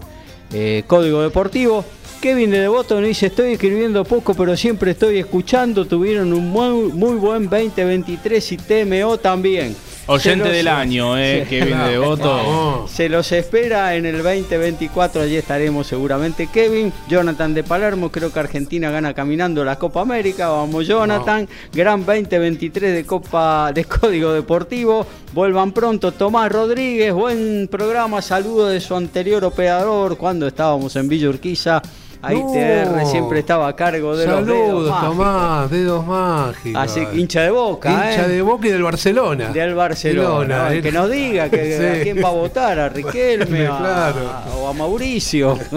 [0.52, 1.84] eh, Código Deportivo.
[2.20, 5.84] Kevin de Devoto nos dice, estoy escribiendo poco, pero siempre estoy escuchando.
[5.86, 9.74] Tuvieron un muy, muy buen 2023 y TMO también.
[10.12, 11.50] Oyente los- del año, eh, Sí.
[11.50, 12.36] Kevin de Devoto.
[12.36, 12.90] Vamos.
[12.90, 16.48] Se los espera en el 2024, allí estaremos seguramente.
[16.52, 22.04] Kevin, Jonathan de Palermo, creo que Argentina gana caminando la Copa América, vamos Jonathan, gran
[22.04, 26.12] 2023 de Copa de Código Deportivo, vuelvan pronto.
[26.12, 31.80] Tomás Rodríguez, buen programa, saludo de su anterior operador cuando estábamos en Villa Urquiza,
[32.22, 32.52] ahí No.
[32.52, 35.16] TR siempre estaba a cargo de los dedos Saludos, mágicos.
[35.16, 36.82] Tomás, dedos mágicos.
[36.82, 38.28] Así que hincha de boca, Hincha ¿eh?
[38.28, 39.48] de Boca y del Barcelona.
[39.50, 40.28] Del Barcelona.
[40.58, 40.82] Barcelona, ¿no?
[40.82, 42.00] Que nos diga que, Sí.
[42.00, 44.30] a quién va a votar, a Riquelme a- Claro.
[44.56, 45.58] o a Mauricio.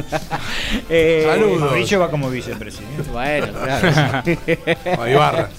[0.90, 1.60] Eh, Saludos.
[1.62, 3.10] Mauricio va como vicepresidente.
[3.12, 3.90] Bueno, claro.
[5.02, 5.50] A Ibarra.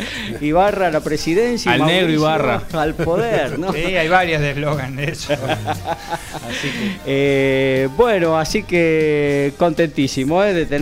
[0.40, 1.72] Ibarra a la presidencia.
[1.76, 2.62] y Al negro Ibarra.
[2.72, 3.72] Al poder, ¿no?
[3.72, 5.32] Sí, hay varias de eslogan de eso.
[5.32, 6.96] Así que.
[7.06, 10.52] Eh, bueno, así que contentísimo ¿eh?
[10.54, 10.75] de tener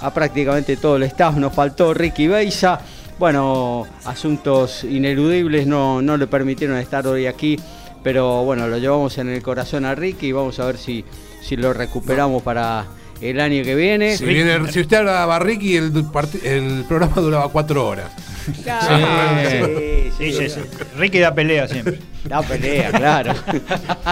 [0.00, 1.36] a prácticamente todo el staff.
[1.36, 2.80] Nos faltó Ricky Beisa.
[3.18, 7.58] Bueno, asuntos ineludibles no, no le permitieron estar hoy aquí.
[8.02, 11.04] Pero bueno, lo llevamos en el corazón a Ricky y vamos a ver si,
[11.42, 12.86] si lo recuperamos para
[13.20, 14.16] el año que viene.
[14.16, 14.24] Si,
[14.80, 18.06] usted habla de Barriqui, el, part- el programa duraba cuatro horas.
[18.68, 20.10] Ah, Sí.
[20.18, 20.60] sí, Sí, sí.
[20.96, 21.98] Ricky da pelea siempre.
[22.28, 23.32] La pelea, claro.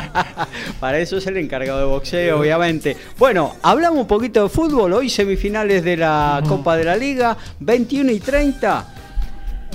[0.81, 2.97] Para eso es el encargado de boxeo, obviamente.
[3.19, 4.93] Bueno, hablamos un poquito de fútbol.
[4.93, 8.87] Hoy semifinales de la Copa de la Liga, 21 y 30.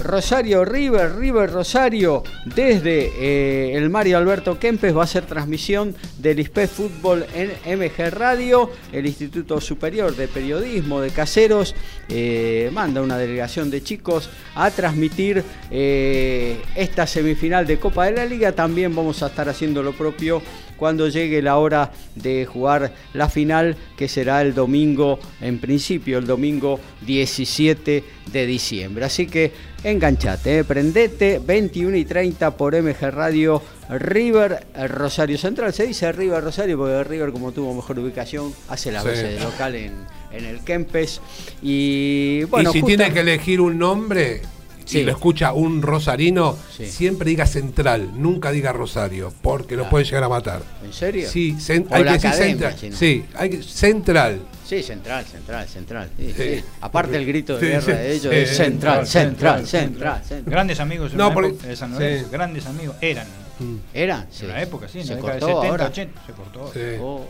[0.03, 6.40] Rosario River, River Rosario, desde eh, el Mario Alberto Kempes va a ser transmisión del
[6.40, 11.76] ISPE Fútbol en MG Radio, el Instituto Superior de Periodismo de Caseros,
[12.10, 18.26] eh, manda una delegación de chicos a transmitir eh, esta semifinal de Copa de la
[18.26, 18.52] Liga.
[18.52, 20.41] También vamos a estar haciendo lo propio
[20.82, 26.26] cuando llegue la hora de jugar la final, que será el domingo, en principio el
[26.26, 28.03] domingo 17
[28.34, 29.06] de diciembre.
[29.06, 29.52] Así que
[29.84, 35.74] enganchate, eh, prendete, 21 y 30 por MG Radio River eh, Rosario Central.
[35.74, 39.08] Se dice River Rosario porque River, como tuvo mejor ubicación, hace la Sí.
[39.08, 39.94] base de local en,
[40.32, 41.22] en el Kempes.
[41.62, 44.41] Y bueno, y si tiene que elegir un nombre
[44.86, 44.99] Sí.
[44.99, 46.86] y lo escucha un rosarino, Sí.
[46.88, 50.62] siempre diga Central, nunca diga Rosario, porque lo pueden llegar a matar.
[50.84, 51.30] ¿En serio?
[51.30, 51.56] Sí,
[51.90, 52.76] O hay la que decir academia, Central.
[52.76, 52.95] chino.
[52.98, 54.41] Sí, hay que, Central.
[54.66, 56.10] Sí, central, central, central.
[56.18, 56.44] sí, Sí.
[56.60, 56.64] sí.
[56.80, 60.24] Aparte el grito de Sí, guerra sí, de ellos sí, es central, central, central, central,
[60.24, 60.44] central.
[60.52, 62.03] Grandes amigos No, no sí.
[62.03, 62.32] es.
[62.32, 63.28] Grandes amigos eran.
[63.94, 64.26] ¿Era?
[64.32, 64.45] Sí.
[64.45, 65.86] En la época, sí, en Se la década cortó de 70, ahora.
[65.88, 66.22] 80.
[66.26, 66.72] Se cortó.
[66.74, 66.80] Sí.
[67.02, 67.26] Oh,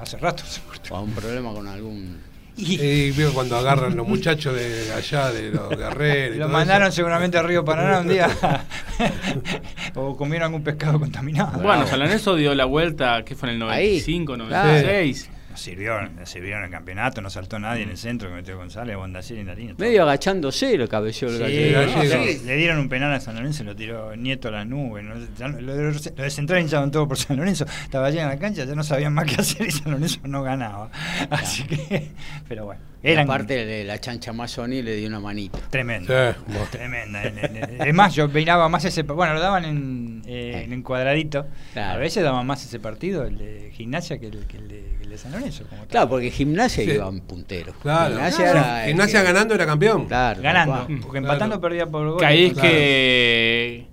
[0.00, 0.94] Hace rato se cortó.
[0.94, 2.18] o un problema con algún...
[2.58, 6.36] Y veo cuando agarran los muchachos de allá, de los guerreros.
[6.38, 6.96] Lo mandaron eso.
[6.96, 8.28] seguramente a Río Paraná un día.
[9.94, 11.58] o comieron algún pescado contaminado.
[11.60, 14.00] Bueno, San Lorenzo dio la vuelta, que fue en el Ahí.
[14.00, 15.37] 95, Claro.
[15.58, 15.58] 96.
[15.58, 18.56] nos sirvió, nos sirvió en el campeonato, no saltó nadie en el centro que metió
[18.56, 19.74] González, Bondacieri y.
[19.76, 22.02] Medio agachándose lo cabeció el Sí, gallego.
[22.02, 25.02] sí, le dieron un penal a San Lorenzo y lo tiró Nieto a la nube.
[25.02, 25.14] ¿no?
[25.14, 27.64] Lo de, lo de Central hinchaban todo por San Lorenzo.
[27.82, 30.90] Estaba llena la cancha, ya no sabían más qué hacer y San Lorenzo no ganaba.
[31.30, 32.10] Así que,
[32.48, 32.80] pero bueno.
[33.00, 35.58] Y Eran aparte de la chancha Mazzoni le dio una manito.
[35.70, 36.12] tremendo.
[36.12, 36.66] Sí, bueno.
[36.70, 37.22] Tremenda.
[37.22, 39.02] En- en- en- Es más, yo miraba más ese.
[39.02, 41.46] Bueno, lo daban en, eh, en cuadradito.
[41.74, 41.94] Claro.
[41.94, 45.04] A veces daban más ese partido, el de gimnasia, que el, que el de, que
[45.04, 45.62] el de San Lorenzo.
[45.68, 45.88] Como tal.
[45.90, 46.90] Claro, porque gimnasia Sí.
[46.90, 47.72] iba en puntero.
[47.80, 48.14] Claro.
[48.14, 50.06] Gimnasia, era Gimnasia que- ganando era campeón.
[50.06, 50.86] Claro, Ganando.
[51.02, 51.60] Porque empatando Claro.
[51.60, 52.18] perdía por gol.
[52.18, 52.68] Que ahí es Claro.
[52.68, 53.86] que,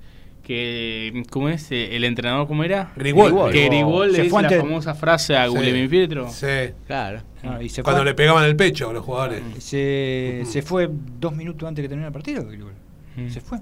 [0.45, 1.23] que.
[1.29, 1.71] ¿Cómo es?
[1.71, 2.91] Eh, El entrenador, ¿cómo era?
[2.95, 3.51] Grigol.
[3.51, 5.57] Que Grigol le dice la ante- famosa frase a Sí.
[5.57, 6.29] Guillermo Pietro.
[6.29, 6.47] Sí.
[6.87, 7.21] Claro.
[7.43, 9.41] Ah, y se Cuando fue, le pegaban el pecho a los jugadores.
[9.59, 10.89] se, se fue
[11.19, 12.45] dos minutos antes que terminara el partido.
[12.45, 12.73] Grigol.
[13.17, 13.29] Mm.
[13.29, 13.57] Se fue.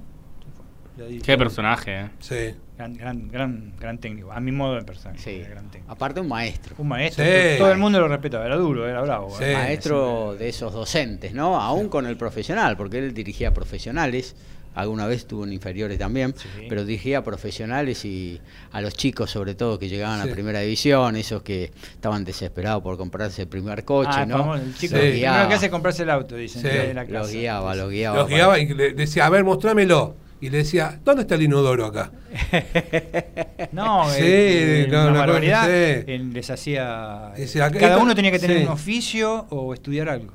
[0.95, 2.09] Se Qué personaje, eh.
[2.19, 2.55] Sí.
[2.77, 4.31] Gran, gran, gran, gran técnico.
[4.31, 5.17] A mi modo de persona.
[5.17, 5.39] Sí.
[5.39, 5.91] Gran técnico.
[5.91, 6.75] Aparte un maestro.
[6.77, 7.23] Un maestro.
[7.25, 7.31] Sí.
[7.31, 8.45] que Todo el mundo lo respetaba.
[8.45, 9.31] Era duro, era bravo.
[9.35, 9.43] Sí.
[9.43, 9.53] ¿eh?
[9.53, 11.59] Maestro de esos docentes, ¿no?
[11.59, 14.35] Aún con el profesional, porque él dirigía profesionales.
[14.75, 16.47] Alguna vez tuvo en inferiores también, Sí.
[16.69, 18.41] pero dirigía a profesionales y
[18.71, 20.29] a los chicos, sobre todo, que llegaban Sí.
[20.29, 24.37] a primera división, esos que estaban desesperados por comprarse el primer coche, Ah, ¿no?
[24.39, 25.19] famoso, el chico Sí.
[25.19, 26.61] que hace es comprarse el auto, dicen.
[26.61, 26.67] Sí.
[26.67, 28.17] de la los guiaba, los guiaba.
[28.17, 30.15] Los guiaba y le decía, a ver, mostrámelo.
[30.41, 32.11] Y le decía, ¿dónde está el inodoro acá?
[33.71, 35.65] No, Sí, eh, no, una barbaridad.
[35.67, 36.03] sí.
[36.11, 37.27] Él les hacía.
[37.31, 38.63] acá- cada uno tenía que tener sí.
[38.63, 40.33] un oficio o estudiar algo.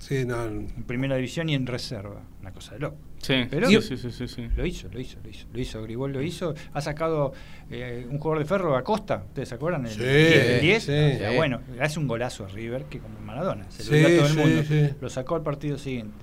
[0.00, 0.44] Sí, no.
[0.44, 2.22] En primera división y en reserva.
[2.50, 2.96] Una cosa de loco.
[3.18, 4.48] Sí, Pero- sí, sí, sí, sí, sí.
[4.56, 5.46] Lo hizo, lo hizo, lo hizo.
[5.52, 6.52] Lo hizo, Gribol lo hizo.
[6.72, 7.32] Ha sacado
[7.70, 9.22] eh, un jugador de ferro a Costa.
[9.28, 9.86] ¿Ustedes se acuerdan?
[9.86, 10.82] El Sí, 10, el 10.
[10.82, 10.90] sí.
[10.90, 11.36] O sea, Sí.
[11.36, 13.70] bueno, hace un golazo a River que como Maradona.
[13.70, 14.62] Se lo dio a todo el sí, mundo.
[14.66, 14.94] sí.
[15.00, 16.16] Lo sacó al partido siguiente.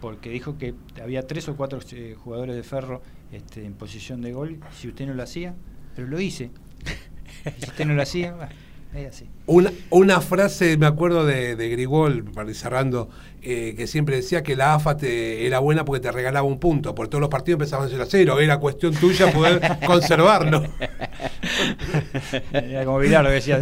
[0.00, 4.32] Porque dijo que había tres o cuatro eh, jugadores de ferro este, en posición de
[4.32, 4.60] gol.
[4.72, 5.54] Si usted no lo hacía,
[5.94, 6.50] pero lo hice.
[7.58, 8.34] Si usted no lo hacía,
[8.96, 9.28] es así.
[9.46, 13.08] Una, una frase, me acuerdo de, de Grigol, para ir cerrando,
[13.42, 16.94] eh, que siempre decía que la AFA te, era buena porque te regalaba un punto.
[16.94, 18.40] Por todos los partidos empezaban 0 a 0.
[18.40, 20.64] Era cuestión tuya poder conservarlo.
[22.52, 23.60] Era como Bilardo que decía,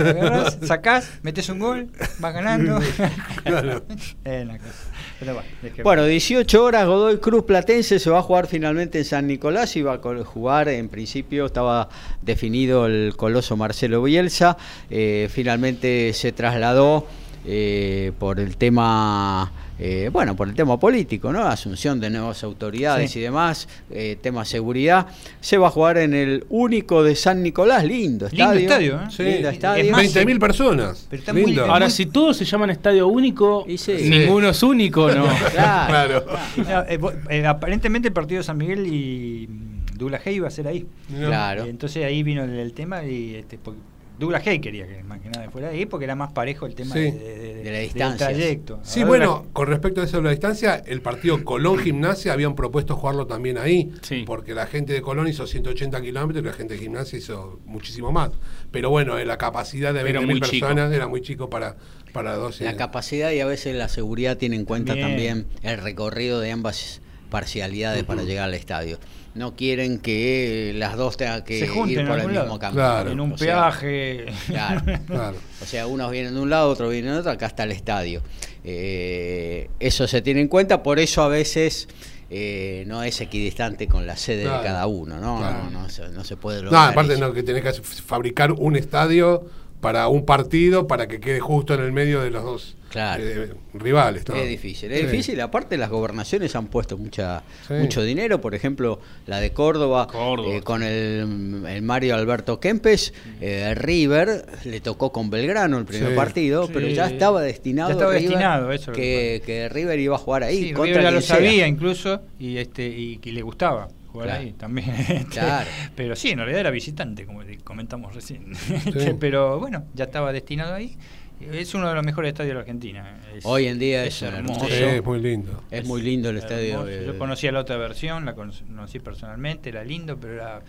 [0.62, 2.80] sacás, metes un gol, vas ganando.
[3.44, 3.84] Claro.
[4.24, 4.93] Es una cosa.
[5.32, 9.04] Bueno, es que- Bueno, 18 horas, Godoy Cruz Platense se va a jugar finalmente en
[9.04, 9.74] San Nicolás.
[9.76, 11.88] Iba a col- jugar, en principio estaba
[12.22, 14.56] definido el coloso Marcelo Bielsa.
[14.90, 17.06] Eh, finalmente se trasladó
[17.46, 19.52] eh, por el tema.
[19.78, 21.42] Eh, bueno, por el tema político, ¿no?
[21.46, 23.18] Asunción de nuevas autoridades Sí.
[23.18, 25.06] y demás, eh, tema seguridad.
[25.40, 28.60] Se va a jugar en el único de San Nicolás, lindo Lindo estadio.
[28.60, 29.06] estadio, ¿eh?
[29.10, 29.22] Sí.
[29.24, 29.90] Lindo Es estadio.
[29.92, 31.06] más, 20.000 personas.
[31.10, 31.64] Pero está muy- Lindo.
[31.64, 33.92] Ahora, muy- si todos se llaman estadio único, sí.
[34.08, 35.24] ninguno es único, ¿no?
[35.52, 36.24] Claro.
[36.24, 36.26] Claro.
[36.56, 40.50] No, eh, eh, aparentemente el partido de San Miguel y mm, Douglas Hay iba a
[40.50, 40.86] ser ahí.
[41.08, 41.64] Claro.
[41.64, 43.80] Eh, entonces ahí vino el, el tema y este, porque
[44.18, 46.94] Douglas Hay quería que más que nada fuera ahí porque era más parejo el tema
[46.94, 47.00] Sí.
[47.00, 48.26] de, de- De la del distancia.
[48.28, 48.78] trayecto.
[48.82, 52.54] Sí, Ahora bueno, con respecto a eso de la distancia, el partido Colón Gimnasia habían
[52.54, 54.24] propuesto jugarlo también ahí, Sí.
[54.26, 58.12] porque la gente de Colón hizo 180 kilómetros y la gente de Gimnasia hizo muchísimo
[58.12, 58.30] más.
[58.70, 60.66] Pero bueno, eh, la capacidad de Era 20.000 muy chico.
[60.66, 61.76] personas era muy chico para,
[62.12, 62.64] para 12.
[62.64, 65.06] La capacidad y a veces la seguridad tiene en cuenta Bien.
[65.08, 67.00] también el recorrido de ambas
[67.30, 68.98] parcialidades para llegar al estadio.
[69.34, 72.58] No quieren que las dos tengan que Se junten ir en por el mismo lado.
[72.58, 72.80] camino.
[72.82, 73.10] Claro.
[73.10, 74.26] en un O sea, peaje.
[74.46, 74.82] Claro.
[75.06, 75.36] Claro.
[75.60, 78.22] O sea, unos vienen de un lado, otros vienen de otro, acá está el estadio.
[78.62, 81.88] Eh, eso se tiene en cuenta, por eso a veces
[82.30, 84.58] eh, no es equidistante con la sede Claro.
[84.58, 85.38] de cada uno, ¿no?
[85.38, 85.64] Claro.
[85.70, 87.20] No, no se, no se puede No, lograr aparte eso.
[87.20, 89.44] no, que tenés que hacer- fabricar un estadio
[89.80, 93.22] para un partido para que quede justo en el medio de los dos Claro.
[93.24, 94.26] eh, rivales.
[94.28, 94.36] ¿no?
[94.36, 95.06] Es difícil, es Sí.
[95.06, 95.40] difícil.
[95.40, 97.74] Aparte, las gobernaciones han puesto mucha, Sí.
[97.74, 98.40] mucho dinero.
[98.40, 100.54] Por ejemplo, la de Córdoba, Córdoba.
[100.56, 106.10] eh, con el, el Mario Alberto Kempes, eh, River le tocó con Belgrano el primer
[106.10, 106.14] Sí.
[106.16, 106.70] partido, Sí.
[106.72, 110.44] pero ya estaba destinado, Ya estaba River, destinado, eso que, que River iba a jugar
[110.44, 110.68] ahí.
[110.68, 114.42] Sí, contra River ya lo sabía incluso y este y le gustaba jugar Claro.
[114.44, 114.88] ahí también.
[115.08, 115.68] Este, Claro.
[115.96, 118.52] Pero sí, en realidad era visitante, como comentamos recién.
[118.86, 120.96] Este, Pero bueno, ya estaba destinado ahí.
[121.40, 123.18] Es uno de los mejores estadios de la Argentina.
[123.34, 124.66] Es- Hoy en día es un hermoso.
[124.66, 125.62] Sí, es muy lindo.
[125.70, 126.84] Es muy lindo el estadio.
[126.84, 130.62] de- Yo conocía la otra versión, la conocí personalmente, era lindo, pero era.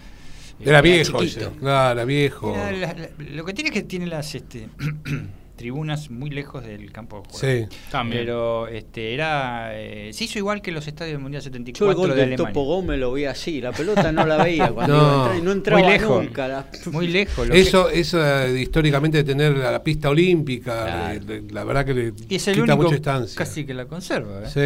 [0.59, 1.47] Era viejo, chiquito.
[1.49, 1.59] ese.
[1.59, 2.55] Claro, era viejo.
[2.55, 4.67] Era la- la- lo que tiene es que tiene las este
[5.55, 7.69] tribunas muy lejos del campo de juego.
[7.69, 7.77] Sí.
[7.91, 8.21] También.
[8.23, 11.97] Pero este era eh, se hizo igual que los estadios del Mundial Yo el 74
[11.97, 12.47] gol de del Alemania.
[12.53, 15.03] Topo Gómez lo vi así, la pelota no la veía cuando No.
[15.05, 16.23] iba a entrar y no entraba Muy lejos.
[16.23, 16.47] nunca.
[16.47, 17.49] la- Muy lejos.
[17.49, 21.13] que- Eso, eso eh, históricamente de tener la, la pista olímpica, Claro.
[21.13, 23.37] eh, le- la verdad que le y es el quita único mucha distancia.
[23.37, 24.43] casi que la conserva.
[24.43, 24.47] ¿eh?
[24.47, 24.59] Sí.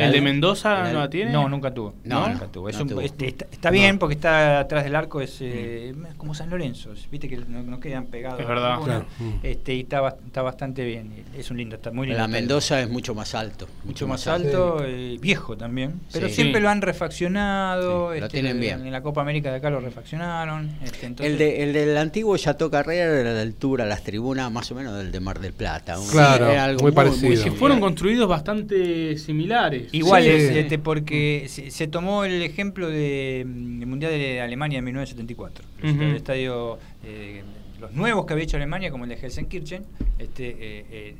[0.00, 1.32] ¿El de Mendoza no la tiene?
[1.32, 1.94] No, nunca tuvo.
[2.04, 2.68] No, nunca tuvo.
[2.68, 3.00] Es no un- tuvo.
[3.00, 6.92] este, está, está bien porque está atrás del arco, es eh, como San Lorenzo.
[7.10, 8.40] Viste que no, no quedan pegados.
[8.40, 8.78] Es verdad.
[8.84, 9.06] Claro.
[9.18, 9.30] Mm.
[9.42, 11.12] Este, y está, ba- está bastante bien.
[11.38, 12.20] Es un lindo, está muy lindo.
[12.20, 12.26] La.
[12.26, 13.68] Mendoza es mucho más alto.
[13.84, 16.34] mucho más alto, eh, viejo también, pero Sí.
[16.34, 16.62] siempre Sí.
[16.64, 18.12] lo han refaccionado.
[18.12, 18.84] Sí, lo este, tienen bien.
[18.84, 20.70] En la Copa América de acá lo refaccionaron.
[20.82, 24.72] este, entonces- El, de, el del antiguo Chateau Carrera era de altura, las tribunas más
[24.72, 26.00] o menos del de Mar del Plata.
[26.00, 27.30] Un- Claro, era algo muy parecido.
[27.30, 27.58] Que similar.
[27.58, 29.88] fueron construidos bastante similares.
[29.92, 30.30] Igual Sí.
[30.30, 35.64] es, este, porque se, se tomó el ejemplo del Mundial de Alemania en 1974.
[35.80, 36.02] El Ujú.
[36.02, 37.42] el estadio, eh,
[37.84, 39.84] los nuevos que había hecho Alemania, como el de Helsenkirchen,
[40.18, 41.16] este, eh, eh,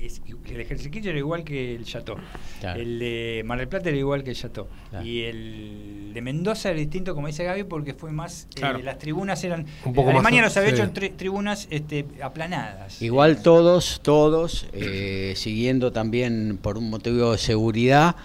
[0.00, 2.16] es- el de Helsenkirchen era igual que el Chateau.
[2.60, 2.80] Claro.
[2.80, 4.66] El de Mar del Plata era igual que el Chateau.
[4.90, 5.04] Claro.
[5.04, 8.46] Y el de Mendoza era distinto, como dice Gaby, porque fue más.
[8.56, 9.66] eh, las tribunas eran.
[9.84, 10.76] Un poco Alemania más, los había sí.
[10.76, 13.00] hecho en tri- tribunas este, aplanadas.
[13.02, 18.16] Igual todos, todos, eh, siguiendo también por un motivo de seguridad,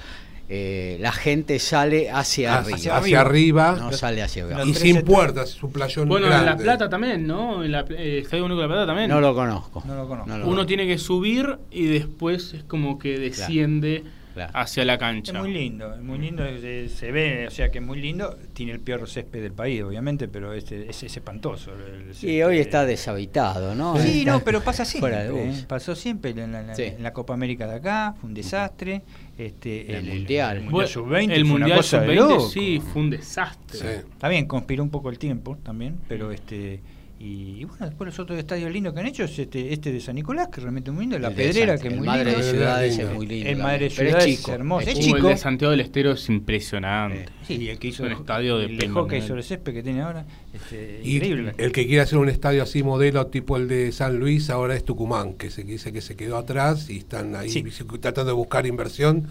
[0.54, 2.98] eh, la gente sale hacia Hacia, arriba.
[2.98, 4.66] hacia arriba, No sale hacia abajo.
[4.68, 6.52] Y sin puertas, es un playón Bueno, grande.
[6.52, 7.64] en La Plata también, ¿no?
[7.64, 9.10] En la eh, Estadio Único de La Plata también.
[9.10, 9.82] No lo conozco.
[9.88, 10.28] No lo conozco.
[10.30, 10.68] No lo Uno conozco.
[10.68, 14.16] tiene que subir y después es como que desciende claro.
[14.54, 15.34] Hacia la Es cancha.
[15.40, 16.44] muy lindo, es muy lindo,
[16.90, 18.38] se ve, o sea que es muy lindo.
[18.54, 21.72] Tiene el peor césped del país, obviamente, pero este, es, es espantoso.
[21.74, 23.98] el- el Y hoy está deshabitado, ¿no?
[23.98, 25.28] Sí, Está no, pero pasa siempre.
[25.28, 25.54] ¿eh?
[25.68, 26.84] Pasó siempre en la, en la- Sí.
[26.84, 29.02] en la Copa América de acá, fue un desastre.
[29.38, 30.58] Este, El Mundial.
[30.58, 32.50] El Mundial Sub-20 el Mundial cosa de Sub-20 loco.
[32.50, 33.80] sí, fue un desastre.
[33.80, 33.88] Sí.
[34.14, 36.80] Está bien, conspiró un poco el tiempo también, pero este.
[37.24, 40.00] Y, y bueno, después los otros estadios lindos que han hecho es este, este de
[40.02, 42.18] San Nicolás, que realmente es muy lindo, la El Pedrera, San- que es muy lindo.
[42.24, 42.44] de lindo.
[42.52, 43.12] Ciudades Lindo.
[43.12, 43.50] es muy lindo.
[43.50, 44.82] El Madre de Ciudades es hermoso.
[44.82, 45.16] es Es chico.
[45.18, 45.28] el chico.
[45.30, 47.26] de Santiago del Estero es impresionante.
[47.48, 50.26] Sí, el que hizo un el, estadio de el hockey sobre césped que tiene ahora,
[50.54, 51.54] este, Y increíble.
[51.58, 54.84] el que quiere hacer un estadio así modelo tipo el de San Luis ahora es
[54.84, 57.64] Tucumán, que se dice que se quedó atrás y están ahí Sí.
[58.02, 59.28] tratando de buscar inversión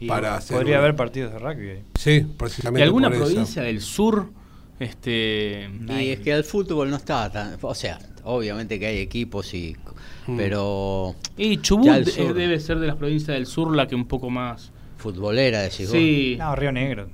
[0.00, 0.56] Y para hacer.
[0.56, 1.82] podría un- haber partidos de rugby ahí.
[1.98, 2.82] Sí, ¿Y precisamente.
[2.84, 3.26] alguna por eso.
[3.26, 4.28] provincia del sur?
[4.78, 5.68] Este.
[6.00, 7.56] Y es que el fútbol no está tan.
[7.62, 9.76] O sea, obviamente que hay equipos y.
[10.26, 10.36] Mm.
[10.36, 11.14] Pero.
[11.36, 12.34] Y Chubut eh, sur.
[12.34, 14.72] debe ser de las provincias del sur la que un poco más.
[14.98, 15.92] Futbolera, decís vos.
[15.92, 16.36] Sí.
[16.38, 17.08] No, Río Negro.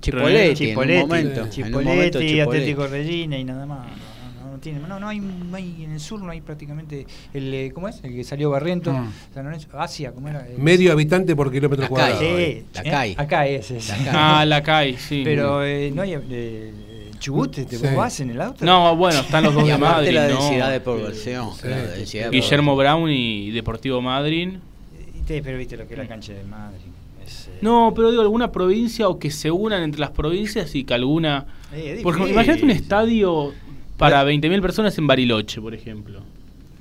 [0.00, 1.40] Chipoletti, en Chipoletti, un momento.
[1.56, 2.40] en un momento Chipoletti.
[2.40, 3.86] Atlético Regina y nada más.
[3.86, 7.06] No, no, no tiene, no, no hay, no hay- en el sur no hay prácticamente
[7.32, 8.02] el eh, ¿cómo es?
[8.04, 9.12] El que salió Barriento, Mm.
[9.32, 10.46] San Lorenzo, Asia, ¿cómo era?
[10.46, 12.20] Eh, Medio habitante por kilómetro Acá cuadrado.
[12.20, 12.64] Sí, ahí.
[12.74, 13.14] La eh, CAI.
[13.16, 13.88] Acá es, es.
[13.88, 14.08] La CAI.
[14.12, 15.22] Ah, la CAI, sí.
[15.24, 16.72] Pero eh, no hay eh,
[17.18, 17.84] Chubut, ¿te Sí.
[17.96, 18.64] vas en el auto?
[18.64, 20.12] No, bueno, están los dos Y de Madrid.
[20.12, 20.40] la ¿no?
[20.40, 21.48] densidad de población.
[21.54, 21.62] Sí.
[21.62, 24.50] claro, la densidad de Guillermo Brown y Deportivo Madrid.
[25.16, 26.78] Y te- pero viste lo que es la cancha de Madrid.
[27.26, 30.84] es, eh, No, pero digo, alguna provincia o que se unan entre las provincias y
[30.84, 31.46] que alguna.
[31.72, 33.52] eh, imagínate un estadio
[33.96, 36.20] para 20.000 personas en Bariloche, por ejemplo.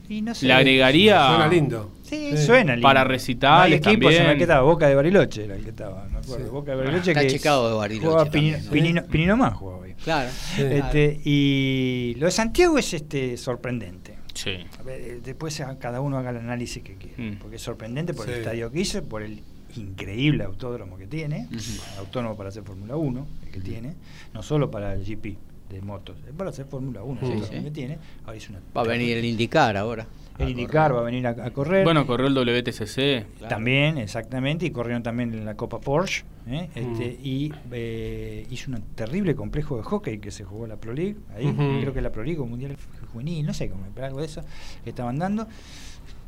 [0.09, 0.45] Y no sé.
[0.47, 1.27] Le agregaría.
[1.29, 1.91] Suena lindo.
[2.03, 2.45] Sí, Sí.
[2.45, 2.83] suena lindo.
[2.85, 4.25] Para recitales No en también.
[4.27, 6.45] el que estaba Boca de Bariloche, era el que estaba, me acuerdo.
[6.45, 6.51] Sí.
[6.51, 8.71] Boca de Bariloche Está que Chicago de Bariloche jugaba también, Pinino, ¿no?
[8.71, 9.82] Pinino, Pinino más jugaba.
[10.03, 10.29] Claro.
[10.57, 14.17] Este, y lo de Santiago es este sorprendente.
[14.33, 14.51] Sí.
[14.79, 17.37] A ver, eh, después a- cada uno haga el análisis que quiera, Mm.
[17.39, 19.41] porque es sorprendente por el estadio que hizo, por el
[19.75, 21.99] increíble autódromo que tiene, Ujú.
[21.99, 23.93] autónomo para hacer Fórmula 1, el que tiene,
[24.33, 25.37] no solo para el GP
[25.69, 27.63] de motos, es para hacer Fórmula 1, el Sí, autódromo sí.
[27.65, 27.97] que tiene.
[28.25, 30.05] Ahora una Va a venir el indicar ahora.
[30.39, 31.83] El IndyCar va a venir a, a correr.
[31.83, 32.95] Bueno, corrió el WTCC.
[33.37, 33.47] Claro.
[33.49, 36.23] También, exactamente, y corrieron también en la Copa Porsche.
[36.47, 36.69] ¿eh?
[36.75, 37.25] Este, Mm.
[37.25, 41.53] Y eh, hizo un terrible complejo de hockey que se jugó la Pro League, ahí,
[41.81, 42.75] creo que la Pro League o Mundial
[43.11, 44.41] Juvenil, no sé, pero algo de eso,
[44.83, 45.47] que estaban dando.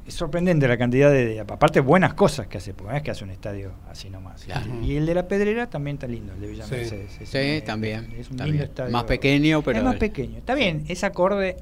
[0.08, 3.10] Es sorprendente la cantidad de, de- aparte, buenas cosas que hace, porque no es que
[3.10, 4.44] hace un estadio así nomás.
[4.44, 4.68] Claro.
[4.84, 6.76] Y el de la Pedrera también está lindo, el de Villa Sí.
[6.76, 7.22] Mercedes.
[7.22, 8.52] Es Sí, un- también, Es un también.
[8.58, 8.92] lindo estadio.
[8.92, 10.38] Más pequeño, pero- Es más pequeño.
[10.38, 11.58] Está bien, es acorde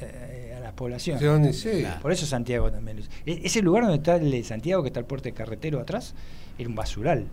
[0.00, 0.31] eh,
[0.82, 1.18] población.
[1.18, 1.70] Sí, donde- sí.
[1.80, 2.00] Claro.
[2.02, 2.98] Por eso Santiago también.
[3.26, 6.14] E- Ese lugar donde está el de Santiago, que está el puerto de carretero atrás,
[6.58, 7.26] era un basural.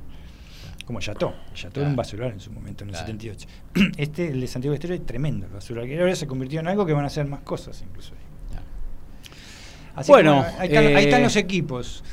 [0.86, 1.00] Como.
[1.00, 1.72] Chateau Claro.
[1.82, 3.08] era un basural en su momento, en el Claro.
[3.08, 3.48] 78.
[3.98, 5.86] Este, el de Santiago del Estero, es tremendo el basural.
[5.88, 8.14] Que ahora se convirtió en algo que van a hacer más cosas incluso.
[8.14, 8.58] ahí.
[9.96, 12.04] Así Bueno, que, ahí, están, ahí están eh, los equipos.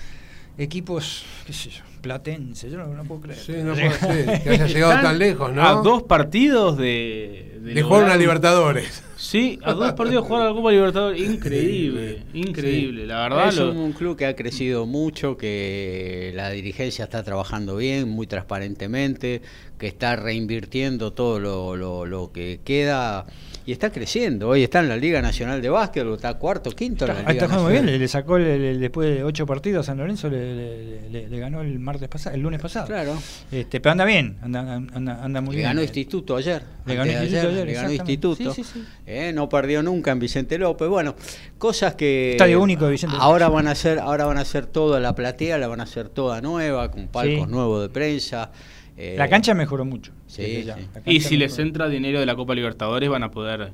[0.58, 3.38] Equipos, qué sé yo, platense, yo no, no puedo creer.
[3.38, 5.62] Sí, no puede ser, que haya llegado tan lejos, ¿no?
[5.62, 7.60] A dos partidos de.
[7.62, 9.02] De jugar una lograr- Libertadores.
[9.26, 11.20] Sí, a dos partidos jugar a la Copa Libertadores.
[11.20, 13.06] Increíble, increíble.
[13.06, 17.24] La verdad, es lo- un, un club que ha crecido mucho, que la dirigencia está
[17.24, 19.42] trabajando bien, muy transparentemente,
[19.78, 23.26] que está reinvirtiendo todo lo, lo- lo que queda
[23.68, 24.48] Y está creciendo.
[24.50, 27.44] Hoy está en la Liga Nacional de Básquet, está cuarto, quinto en la Está, Liga
[27.46, 30.30] está jugando muy bien, le, sacó el- el- después de ocho partidos a San Lorenzo,
[30.30, 32.86] le, le- le- le ganó el martes pasado, el lunes pasado.
[32.86, 33.18] Claro.
[33.50, 35.70] Este, pero anda bien, anda, anda, anda muy Le bien.
[35.70, 36.62] ganó Instituto ayer.
[36.84, 37.92] Le ganó Instituto ayer, le ganó.
[37.92, 38.54] Instituto.
[38.54, 38.84] Sí, sí, sí.
[39.04, 40.86] Eh, no perdió nunca en Vicente López.
[40.88, 41.16] Bueno,
[41.58, 43.24] cosas que Estadio único de Vicente López.
[43.24, 46.08] ahora van a hacer, ahora van a hacer toda la platea, la van a hacer
[46.08, 48.52] toda nueva, con palcos nuevos de prensa.
[48.96, 50.12] eh, La cancha mejoró mucho.
[50.36, 50.76] Sí, desde ya.
[50.76, 50.82] sí.
[51.04, 53.72] La Y si les entra dinero de la Copa Libertadores van a poder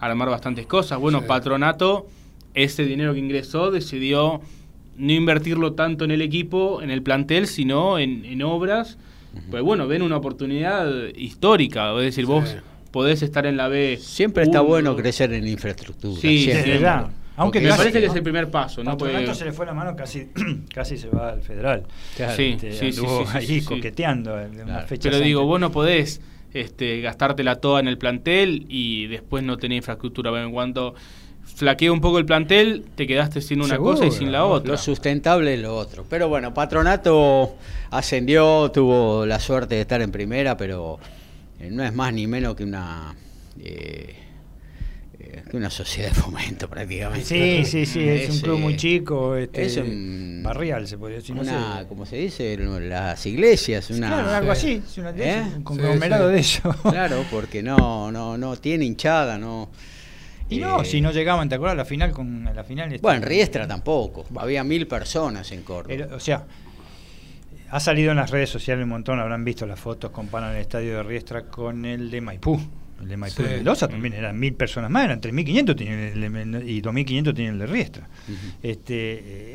[0.00, 0.98] armar bastantes cosas.
[0.98, 1.26] Bueno, Sí.
[1.28, 2.06] Patronato,
[2.54, 4.40] ese dinero que ingresó, decidió
[4.96, 8.96] no invertirlo tanto en el equipo, en el plantel, sino en, en obras.
[9.50, 10.86] Pues bueno, ven una oportunidad
[11.16, 11.92] histórica.
[11.98, 12.30] Es decir, Sí.
[12.30, 12.56] vos
[12.92, 13.98] podés estar en la B.
[14.00, 16.20] Siempre está bueno crecer en infraestructura.
[16.20, 16.80] Sí, siempre.
[17.36, 18.96] Aunque Me casi- parece que es el primer paso, ¿no?
[18.96, 20.28] Porque- se le fue la mano, casi,
[20.74, 21.84] casi se va al federal.
[22.16, 22.36] Claro.
[22.36, 23.66] Sí, Este, sí, sí, anduvo sí, sí, ahí sí, sí.
[23.66, 24.86] coqueteando en unas Claro.
[24.86, 26.20] fechas Pero digo, vos no podés
[26.52, 30.30] este, gastártela toda en el plantel y después no tener infraestructura.
[30.40, 30.94] En cuanto
[31.42, 34.72] flaquea un poco el plantel, te quedaste sin una Seguro, cosa y sin la otra.
[34.72, 36.06] Lo sustentable es lo otro.
[36.08, 37.56] Pero bueno, Patronato
[37.90, 41.00] ascendió, tuvo la suerte de estar en primera, pero
[41.58, 43.14] eh, no es más ni menos que una
[43.60, 44.14] eh,
[45.54, 47.24] que una sociedad de fomento prácticamente.
[47.24, 49.36] Sí, sí, sí, es, un club eh, muy chico.
[49.36, 51.34] Este, es un- barrial, se podría decir.
[51.34, 51.86] no una, sé.
[51.86, 54.82] como se dice, las iglesias, una Claro, algo Sí.
[54.82, 55.38] así, es una ¿Eh?
[55.40, 56.34] esas, un conglomerado sí.
[56.34, 56.74] de eso.
[56.90, 59.70] Claro, porque no, no, no tiene hinchada, no.
[60.50, 61.76] Y no, eh, si no llegaban, ¿te acuerdas?
[61.78, 62.92] La final con la final.
[62.92, 64.26] este, Bueno, en Riestra tampoco.
[64.36, 65.94] Había mil personas en Córdoba.
[65.94, 66.44] era- o sea,
[67.70, 70.96] ha salido en las redes sociales un montón, habrán visto las fotos, comparan el estadio
[70.98, 72.60] de Riestra con el de Maipú.
[73.02, 73.48] El de Maipú Sí.
[73.48, 76.20] de Mendoza también eran mil personas más, eran 3.500 tienen
[76.62, 78.08] de y 2.500 tienen el de Riestra.
[78.62, 78.94] este,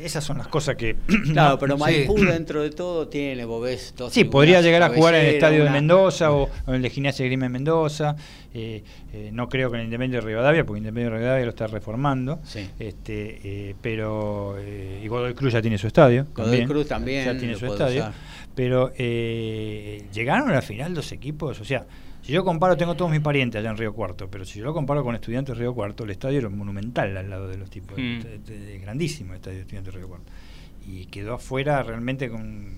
[0.04, 0.96] esas son las cosas que...
[1.32, 1.80] Claro, no- pero sí.
[1.80, 5.34] Maipú dentro de todo tiene, vos ves, dos Sí, podría llegar a jugar en el
[5.34, 8.14] estadio de Mendoza o, o en el de Gimnasia de Grima en Mendoza.
[8.52, 11.50] Eh, eh, no creo que en el Independiente de Rivadavia, porque Independiente de Rivadavia lo
[11.50, 12.40] está reformando.
[12.44, 12.68] Sí.
[12.78, 13.40] Este,
[13.70, 16.26] eh, pero eh, y Godoy Cruz ya tiene su estadio.
[16.34, 18.00] Godoy Cruz también Ya tiene su estadio.
[18.02, 18.12] usar.
[18.54, 21.60] Pero eh, llegaron a la final dos equipos.
[21.60, 21.86] O sea,
[22.22, 24.72] si yo comparo, tengo todos mis parientes allá en Río Cuarto, pero si yo lo
[24.74, 27.96] comparo con Estudiantes de Río Cuarto, el estadio era monumental al lado de los tipos.
[27.98, 28.20] Mm.
[28.82, 30.30] Grandísimo el estadio de Estudiantes de Río Cuarto.
[30.86, 32.74] Y quedó afuera realmente con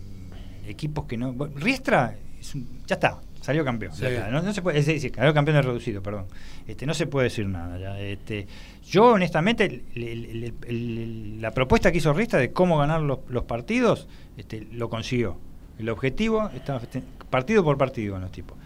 [0.66, 1.34] equipos que no.
[1.56, 3.92] Riestra es un- ya está, salió campeón.
[3.92, 4.14] ya Sí.
[4.14, 6.26] está, no, no se puede, es decir, salió campeón de reducido, perdón.
[6.66, 7.78] Este, no se puede decir nada.
[7.78, 8.46] ya, este,
[8.84, 13.20] yo, honestamente, el- el- el- el- la propuesta que hizo Riestra de cómo ganar los,
[13.28, 15.36] los partidos, este, lo consiguió.
[15.78, 18.56] El objetivo estaba este, partido por partido con los tipos.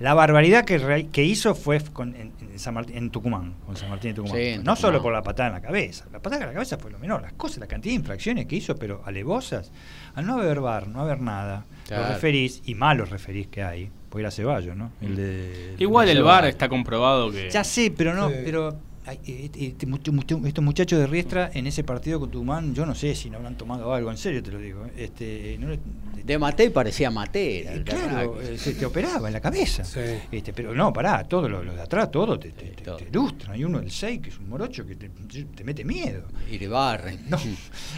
[0.00, 3.76] La barbaridad que, re- que hizo fue con- en, en San Martín- en Tucumán, con
[3.76, 4.36] San Martín de Tucumán.
[4.38, 4.76] Sí, no Tucumán.
[4.76, 6.04] solo por la patada en la cabeza.
[6.12, 7.22] La patada en la cabeza fue lo menor.
[7.22, 9.72] Las cosas, la cantidad de infracciones que hizo, pero alevosas.
[10.14, 12.04] Al no haber bar, no haber nada, Claro.
[12.04, 14.92] los referís, y malos referís que hay, pues era Ceballos, ¿no?
[15.00, 16.48] El de, Igual el Ceballos.
[16.50, 17.50] está comprobado que...
[17.50, 18.36] Ya sé, pero no, Sí.
[18.44, 18.78] pero
[19.12, 20.12] eh, este mucho-
[20.46, 23.56] estos muchachos de Riestra en ese partido con Tucumán, yo no sé si no habrán
[23.56, 24.84] tomado algo, en serio te lo digo.
[24.86, 25.78] eh, Este, no le-
[26.24, 27.72] De Matei parecía Matera.
[27.72, 29.82] el claro, eh, se te operaba en la cabeza.
[29.82, 30.00] Sí.
[30.30, 32.96] Este, pero no, pará, todo lo, lo de atrás, todo te, te, Sí, te- todo.
[32.98, 33.52] te ilustran.
[33.54, 36.24] Hay uno del 6 que es un morocho que te, te mete miedo.
[36.50, 37.20] Iribarren.
[37.30, 37.38] No,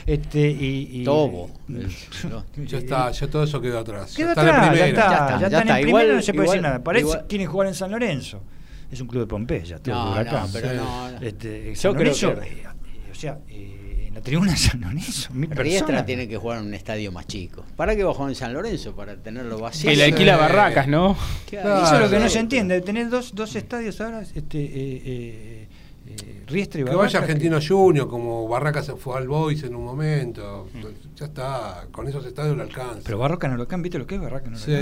[0.06, 1.50] este, y, y- Tobo.
[1.68, 4.14] El- Ya está, ya todo eso quedó atrás.
[4.14, 4.88] Quedó ya está en atrás, ya primera.
[4.88, 5.60] está, Ya ya, está, ya está.
[5.80, 6.84] en Igual- primera, no se puede decir igual- nada.
[6.84, 8.42] Parece igual- quieren jugar en San Lorenzo.
[8.90, 10.46] Es un club de Pompeya, todo No, huracán.
[10.46, 10.76] no, pero Sí.
[10.76, 11.10] no.
[11.12, 11.18] no.
[11.20, 14.80] Este, Yo creo Lorenzo, que- eh, eh, o sea, eh, en la tribuna de San
[14.80, 17.64] Lorenzo, mil Riestra tiene que jugar en un estadio más chico.
[17.76, 18.94] ¿Para qué va a jugar en San Lorenzo?
[18.96, 19.88] Para tenerlo vacío.
[19.90, 21.16] Que le alquila barracas, ¿no?
[21.48, 21.84] Claro.
[21.84, 22.80] Eso es lo que no se entiende.
[22.80, 24.68] Tener dos, dos estadios ahora, este, eh,
[25.04, 25.68] eh,
[26.08, 29.76] eh, Riestra y Que Barracas, vaya Argentino Junior, como Barraca se fue al Boys en
[29.76, 30.68] un momento.
[31.14, 33.02] Ya está, con esos estadios le alcanza.
[33.04, 34.46] Pero Barroca no lo can, ¿viste lo que es Barroca?
[34.46, 34.72] No, lo Sí.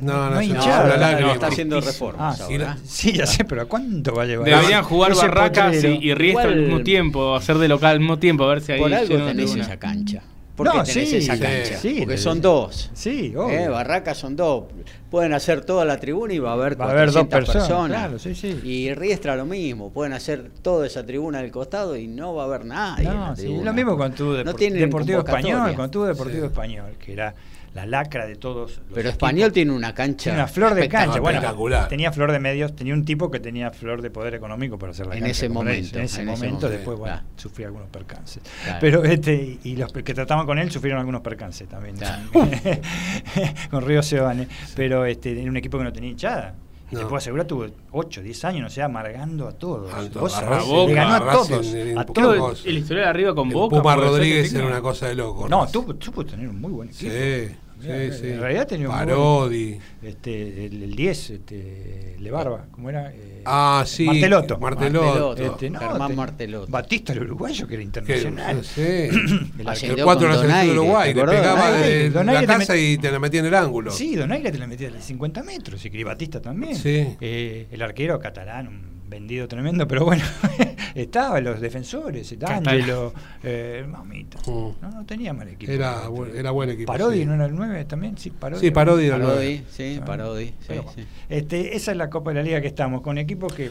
[0.00, 1.20] No, No, no, hay hinchada.
[1.20, 2.76] No, está haciendo reformas Ah, ahora.
[2.84, 4.46] Sí, ya sé, pero ¿a cuánto va a llevar?
[4.48, 8.44] Deberían jugar Barracas y, y Riestra al mismo tiempo, hacer de local al mismo tiempo,
[8.44, 10.22] a ver si ahí Por algo tenés esa cancha.
[10.56, 11.76] ¿Por qué No, tenés sí, esa cancha?
[11.78, 12.90] sí, Porque son dos.
[12.94, 13.50] Sí, obvio.
[13.58, 14.64] Eh, Barracas son dos.
[15.10, 17.88] Pueden hacer toda la tribuna y va a haber Va a haber dos 400 personas,
[17.98, 18.58] claro, sí, sí.
[18.64, 19.92] Y Riestra lo mismo.
[19.92, 23.06] Pueden hacer toda esa tribuna del costado y no va a haber nadie.
[23.06, 25.18] en la No, sí, lo mismo con tu No Depor- Deportivo.
[25.18, 26.46] Español, con tu Deportivo Sí.
[26.46, 27.34] Español, que era
[27.76, 28.70] la lacra de todos.
[28.70, 29.12] los Pero equipos.
[29.12, 30.24] Español tiene una cancha.
[30.24, 31.20] Tiene una flor de cancha.
[31.20, 31.88] Bueno, espectacular.
[31.88, 35.06] tenía flor de medios, tenía un tipo que tenía flor de poder económico para hacer
[35.06, 35.30] la En cancha.
[35.32, 35.98] ese como momento.
[35.98, 37.28] En ese en ese momento, después, bueno, claro.
[37.36, 38.42] sufría algunos percances.
[38.64, 38.78] Claro.
[38.80, 41.96] Pero este, y los que trataban con él sufrieron algunos percances también.
[41.96, 42.22] Claro.
[43.70, 44.48] con Río Sebane.
[44.74, 46.54] Pero este, en un equipo que no tenía hinchada.
[46.88, 47.00] Y No.
[47.00, 49.92] te puedo asegurar, tuvo 8, 10 años, no sé, amargando a todos.
[49.92, 51.74] A Vos a Boca, le ganó a todos.
[51.74, 52.64] el- A todos.
[52.64, 53.76] el historial arriba con El Boca.
[53.82, 55.48] Puma Rodríguez era una cosa de loco.
[55.48, 57.10] No, tuvo, tuvo tener un muy buen equipo.
[57.10, 57.48] Sí.
[57.80, 57.88] Sí,
[58.20, 58.28] sí.
[58.30, 59.78] En realidad tenía un Parodi.
[60.02, 63.10] Este, el, el 10, este, Lebarba, ¿cómo era?
[63.12, 64.04] Eh, Ah, sí.
[64.06, 64.58] Martelotto.
[64.58, 65.04] Martelotto.
[65.06, 65.42] Martelotto.
[65.52, 66.70] Este, no, Germán ten- Martelotto.
[66.72, 68.64] Batista, el uruguayo, que era Que, internacional.
[68.64, 68.80] sí.
[68.80, 71.14] El El 4 de la con selección de Uruguay.
[71.14, 73.90] ¿te Le de pegaba de la casa met- y te la metía en el ángulo.
[73.92, 76.74] Sí, Donaire te la metía de 50 metros, y Batista también.
[76.76, 77.06] Sí.
[77.20, 80.24] Eh, el arquero catalán, un vendido tremendo, pero bueno,
[80.94, 82.34] estaba los defensores.
[82.44, 83.12] Angelo,
[83.42, 84.38] eh, mamita.
[84.46, 84.72] Mm.
[84.82, 85.70] No, no tenía mal equipo.
[85.72, 86.90] Era, bu- era buen equipo.
[86.92, 87.24] Parodi, sí.
[87.26, 88.16] ¿no era el 9 también?
[88.18, 88.60] Sí, Parodi.
[88.60, 90.46] Sí, Parodi era el Parodi, sí, Parodi.
[90.46, 91.06] sí, Pero bueno, sí.
[91.28, 93.70] Este, esa es la Copa de la Liga que estamos, con equipos que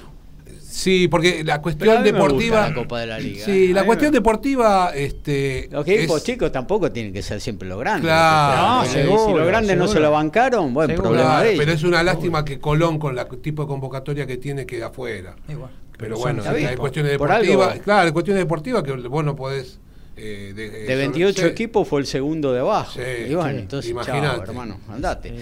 [0.68, 2.70] Sí, porque la cuestión deportiva.
[2.70, 3.46] la Copa de la Liga.
[3.46, 4.92] Sí, la cuestión me- deportiva.
[4.94, 8.06] Este, Los equipos es- chicos tampoco tienen que ser siempre los grandes.
[8.06, 8.84] Claro.
[8.84, 11.10] No, seguro, si los grandes no se lo bancaron, buen Seguro.
[11.10, 11.60] problema Claro, de ellos.
[11.66, 15.36] pero es una lástima que Colón, con la tipo de convocatoria que tiene, quede afuera.
[15.48, 15.72] igual.
[15.98, 17.80] Pero bueno, hay cuestiones Por deportivas.
[17.80, 19.80] Claro, hay cuestiones deportivas que vos no podés.
[20.18, 21.46] Eh, de, eh, De 28 sí.
[21.48, 22.94] equipos fue el segundo de abajo.
[22.96, 23.02] Sí,
[23.32, 24.28] y bueno, sí, entonces, imagínate.
[24.28, 25.34] chao, hermano, andate.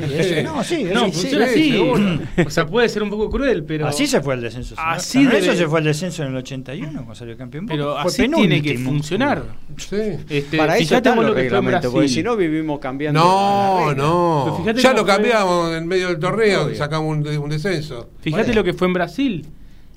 [0.00, 2.42] Eh, no, sí, No, funciona sí, así.
[2.46, 3.86] O sea, puede ser un poco cruel, pero.
[3.86, 4.74] así se fue el descenso.
[4.78, 7.66] Así Lorenzo debe- se fue el descenso en el 81 cuando salió campeón.
[7.66, 9.42] Pero Fue así tiene que funcionar.
[9.76, 9.96] Sí.
[10.28, 13.20] Este, Para eso están los lo que fue en reglamentos, porque si no vivimos cambiando.
[13.20, 14.64] No, no.
[14.74, 16.76] Ya lo fue- cambiamos en medio del torneo, Obvio.
[16.76, 18.10] sacamos un, de- un descenso.
[18.20, 18.60] Fíjate Bueno.
[18.60, 19.46] lo que fue en Brasil.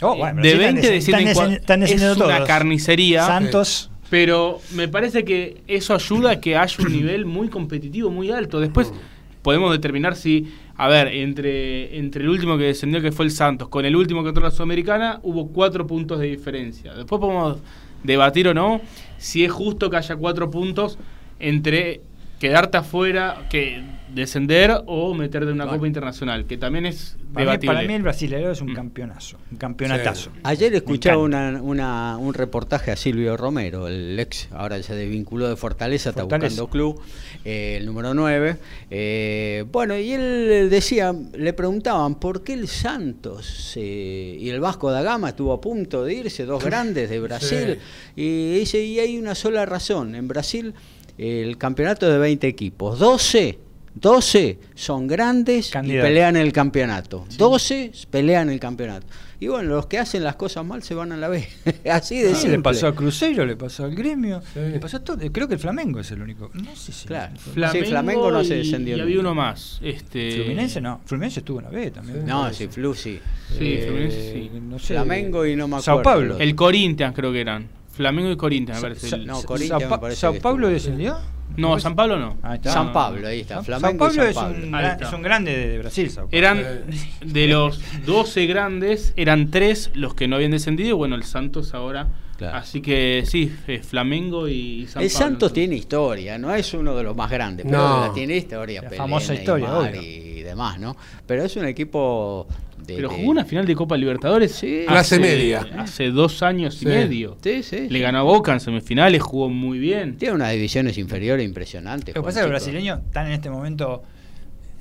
[0.01, 2.47] Oh, bueno, de sí, 20 están descienden descen- cua- están Es descendiendo una todos.
[2.47, 3.25] carnicería.
[3.25, 3.91] Santos.
[4.09, 8.59] Pero me parece que eso ayuda a que haya un nivel muy competitivo, muy alto.
[8.59, 8.93] Después
[9.41, 13.67] podemos determinar si, a ver, entre, entre el último que descendió, que fue el Santos,
[13.67, 16.93] con el último que entró la Sudamericana, hubo cuatro puntos de diferencia.
[16.93, 17.59] Después podemos
[18.03, 18.81] debatir o no
[19.17, 20.97] si es justo que haya cuatro puntos
[21.39, 22.01] entre
[22.39, 23.81] quedarte afuera, que
[24.13, 25.79] descender o meterte en una Bueno.
[25.79, 27.75] Copa Internacional, que también es Para mí, debatible.
[27.75, 28.75] para mí el brasileño es un Mm.
[28.75, 30.29] campeonazo, un campeonatazo.
[30.43, 35.55] Ayer escuchaba una, una- un reportaje a Silvio Romero, el ex, ahora se desvinculó de
[35.55, 37.01] Fortaleza, está buscando club,
[37.43, 38.57] eh, el número 9.
[38.89, 44.91] eh, bueno, y él decía, le preguntaban, ¿por qué el Santos eh, y el Vasco
[44.91, 47.79] da Gama estuvo a punto de irse, dos grandes de Brasil?
[48.15, 50.73] Y dice, y hay una sola razón, en Brasil
[51.17, 53.59] el campeonato de 20 equipos, 12...
[53.95, 57.25] 12 son grandes y pelean el campeonato.
[57.37, 59.07] 12 pelean el campeonato.
[59.39, 61.45] Y bueno, los que hacen las cosas mal se van a la B.
[61.91, 62.57] Así de Sí, simple.
[62.57, 64.59] le pasó a Cruzeiro, le pasó al Gremio, Sí.
[64.59, 65.17] le pasó a todo.
[65.31, 66.49] Creo que el Flamengo es el único.
[66.53, 67.07] No sé si.
[67.07, 67.33] Claro.
[67.37, 69.79] Flamengo, Sí, Flamengo no se y- descendió Y, había uno más.
[69.81, 71.01] Este, Fluminense no.
[71.05, 72.25] Fluminense estuvo en la B también.
[72.25, 73.19] No, sí, Flu sí.
[73.57, 74.51] Sí, Eh, Fluminense sí.
[74.61, 74.93] No sé.
[74.93, 76.19] Flamengo y no me Sao acuerdo.
[76.19, 76.35] Paulo.
[76.37, 77.67] El- El Corinthians creo que eran.
[77.91, 79.09] Flamengo y Corinthians, me parece.
[79.09, 81.17] Sa- El- no, Corinthians Sao, me parece Sao Paulo descendió.
[81.57, 82.37] No, San Pablo no.
[82.41, 82.71] Ahí está.
[82.71, 83.61] San Pablo, ahí está.
[83.61, 84.57] Y San es, Pablo.
[84.67, 85.07] un, está.
[85.07, 86.09] es un grande de Brasil.
[86.09, 86.37] Sao Paulo.
[86.37, 86.81] Eran Eh.
[87.25, 90.89] de los 12 grandes, eran 3 los que no habían descendido.
[90.89, 92.07] y Bueno, el Santos ahora.
[92.37, 92.57] Claro.
[92.57, 95.25] Así que sí, eh, Flamengo y San El Pablo.
[95.25, 98.07] Santos tiene historia, no es uno de los más grandes, pero No.
[98.07, 98.81] la tiene historia.
[98.81, 99.69] La famosa historia,
[100.01, 100.97] y demás, ¿no?
[101.25, 102.45] Pero es un equipo
[102.87, 102.95] de.
[102.95, 104.51] Pero de- jugó una final de Copa Libertadores.
[104.53, 104.83] Sí.
[104.87, 105.65] Clase media.
[105.77, 106.85] Hace dos años Sí.
[106.85, 107.37] y medio.
[107.43, 107.87] Sí, sí.
[107.89, 110.17] Le ganó a Boca en semifinales, jugó muy bien.
[110.17, 112.15] Tiene unas divisiones inferiores impresionantes.
[112.15, 114.03] Lo que pasa es que los brasileños están en este momento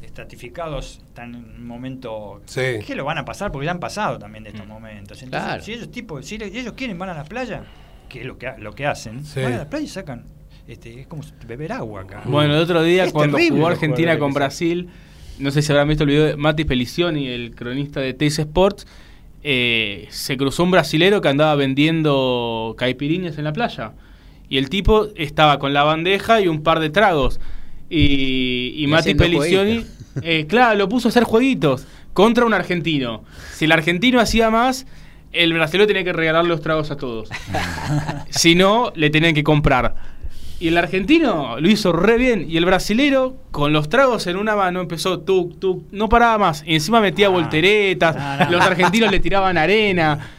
[0.02, 2.60] estratificados, están en un momento Sí.
[2.86, 4.55] que lo van a pasar porque ya han pasado también de Mm.
[4.55, 5.22] estos momentos.
[5.22, 5.62] Entonces, Claro.
[5.62, 7.64] si ellos tipo, si ellos quieren van a la playa,
[8.09, 9.40] que es lo que lo que hacen, Sí.
[9.40, 10.24] van a la playa y sacan
[10.66, 12.22] este, es como beber agua acá.
[12.24, 14.32] Bueno, el otro día Es cuando jugó Argentina con.
[14.32, 14.89] Brasil,
[15.39, 18.86] no sé si habrán visto el video de Mati Pelicioni, el cronista de Teis Sports,
[19.43, 23.93] eh, se cruzó un brasilero que andaba vendiendo caipiriñas en la playa.
[24.48, 27.40] Y el tipo estaba con la bandeja y un par de tragos.
[27.90, 29.85] Y, y Y Mati Pelicioni,
[30.23, 33.24] eh, claro, lo puso a hacer jueguitos contra un argentino.
[33.52, 34.86] Si el argentino hacía más,
[35.32, 37.28] el brasileño tenía que regalar los tragos a todos.
[38.31, 40.14] si no, le tenían que comprar.
[40.60, 42.47] Y el argentino lo hizo re bien.
[42.48, 46.62] Y el brasilero, con los tragos en una mano, empezó tuk, tuk, no paraba más.
[46.66, 47.31] Y encima metía Ah.
[47.31, 48.51] volteretas, No, no.
[48.52, 50.31] los argentinos le tiraban arena.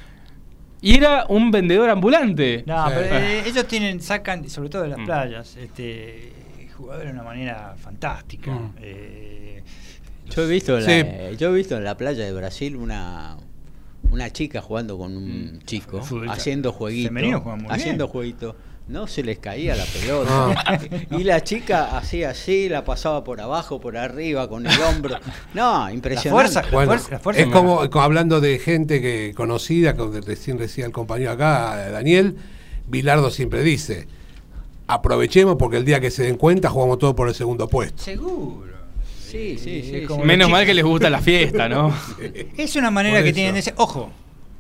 [0.82, 2.64] Y era un vendedor ambulante.
[2.66, 2.94] No, Sí.
[2.96, 5.06] pero eh, ellos tienen, sacan, sobre todo de las Mm.
[5.06, 6.32] playas, este
[6.78, 8.52] jugadores de una manera fantástica.
[8.52, 8.74] Mm.
[8.82, 9.64] Eh,
[10.30, 10.88] Yo he visto, Sí.
[10.88, 13.38] la, yo he visto en la playa de Brasil una
[14.12, 18.12] una chica jugando con un chico, Fútbol haciendo jueguito, femenino juega muy haciendo bien.
[18.12, 18.56] jueguito.
[18.88, 20.80] No se les caía la pelota.
[21.18, 25.18] y la chica hacía así, la pasaba por abajo, por arriba, con el hombro.
[25.56, 26.30] No, impresionante.
[26.30, 30.14] fuerza, La Bueno, fuerza- la fuerza es como, como hablando de gente que conocida, como
[30.22, 32.36] recién decía el compañero acá, Daniel,
[32.88, 34.08] Bilardo siempre dice,
[34.88, 38.04] aprovechemos porque el día que se den cuenta jugamos todo por el segundo puesto.
[38.04, 38.76] Seguro.
[39.20, 40.14] Sí, sí, sí, sí.
[40.24, 41.92] Menos mal que les gusta la fiesta, ¿no?
[42.58, 44.12] Es una manera que tienen de decir, ojo,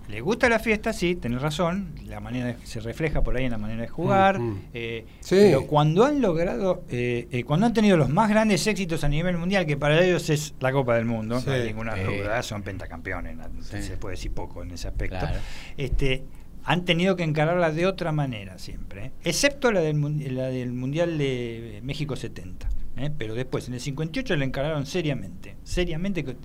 [0.09, 3.51] le gusta la fiesta, sí, tenés razón, la manera de- se refleja por ahí en
[3.51, 4.61] la manera de jugar, Mm, mm.
[4.73, 5.35] eh, Sí.
[5.35, 9.37] pero cuando han logrado, eh, eh, cuando han tenido los más grandes éxitos a nivel
[9.37, 11.47] mundial, que para ellos es la Copa del Mundo, Sí.
[11.47, 13.81] no hay ninguna duda, son pentacampeones, Sí.
[13.81, 15.39] se puede decir poco en ese aspecto, Claro.
[15.77, 16.23] este,
[16.63, 19.11] han tenido que encararla de otra manera siempre, ¿eh?
[19.23, 20.01] excepto la del,
[20.35, 22.67] la del Mundial de México 70.
[22.97, 23.11] ¿eh?
[23.15, 26.35] Pero después, en el 58 la encararon seriamente, seriamente, que,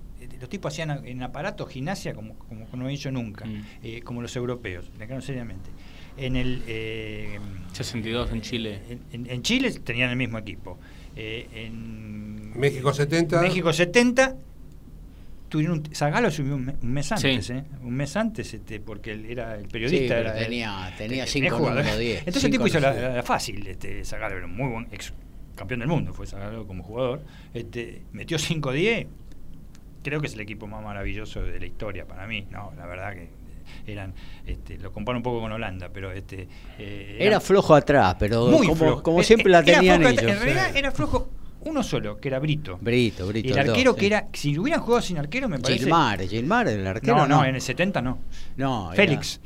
[0.40, 3.62] los tipos hacían en aparato gimnasia como, como no he hecho nunca, Mm.
[3.82, 5.70] eh, como los europeos, encararon seriamente.
[6.16, 6.62] En el...
[6.66, 7.38] eh,
[7.72, 8.80] 62 en Chile.
[8.88, 10.78] en, en- en Chile tenían el mismo equipo.
[11.16, 13.40] Eh, en México 70.
[13.42, 14.36] México 70
[15.48, 17.52] tuvieron un, Zagallo subió un, me- un mes antes, Sí.
[17.52, 17.64] ¿eh?
[17.82, 20.02] un mes antes, este, porque él era el periodista.
[20.02, 21.84] Sí, pero era- tenía- tenía tenía cinco jugadores.
[21.86, 24.88] número 10, Entonces el tipo hizo la, la- fácil, este, Zagallo era un muy buen
[24.92, 25.12] ex
[25.56, 27.22] campeón del mundo, fue Zagallo como jugador,
[27.52, 29.06] este, metió 5-10,
[30.02, 33.12] creo que es el equipo más maravilloso de la historia para mí, no, la verdad
[33.14, 33.28] que
[33.86, 34.14] eran,
[34.47, 36.48] este, lo comparo un poco con Holanda, pero este
[36.78, 39.02] eh, Era flojo atrás, pero muy como, flojo.
[39.02, 40.22] como Eh, siempre la era tenían ellos.
[40.22, 41.31] En realidad era flojo
[41.62, 42.78] uno solo, que era Brito.
[42.81, 43.48] Brito, Brito.
[43.51, 44.01] El dos, arquero sí.
[44.01, 45.81] que era, si hubieran jugado sin arquero, me parece.
[45.81, 47.16] Gilmar, Gilmar, el arquero.
[47.16, 48.18] no, no, en el 70 no.
[48.56, 49.40] No, era- Félix.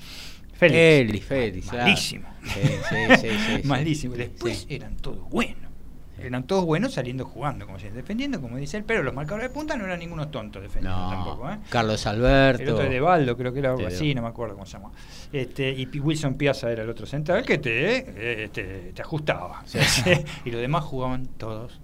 [0.57, 0.79] Félix.
[0.79, 1.85] Félix, Félix, claro.
[1.87, 2.29] Malísimo.
[2.45, 3.29] Sí, sí, sí, sí,
[3.63, 3.69] sí.
[3.69, 4.15] Malísimo.
[4.15, 5.71] Después eran todos buenos.
[6.19, 9.55] Eran todos buenos saliendo jugando, como si defendiendo, como dice él, pero los marcadores de
[9.55, 11.51] punta no eran ningunos tontos defendiendo No, tampoco.
[11.51, 11.59] ¿eh?
[11.69, 12.75] Carlos El Alberto.
[12.75, 14.93] otro de Baldo, creo que era algo Sí, así, no me acuerdo cómo se llama.
[15.33, 19.65] Este, y Wilson Piazza era el otro central que te, eh, te, te ajustaba.
[20.45, 21.81] y los demás jugaban todos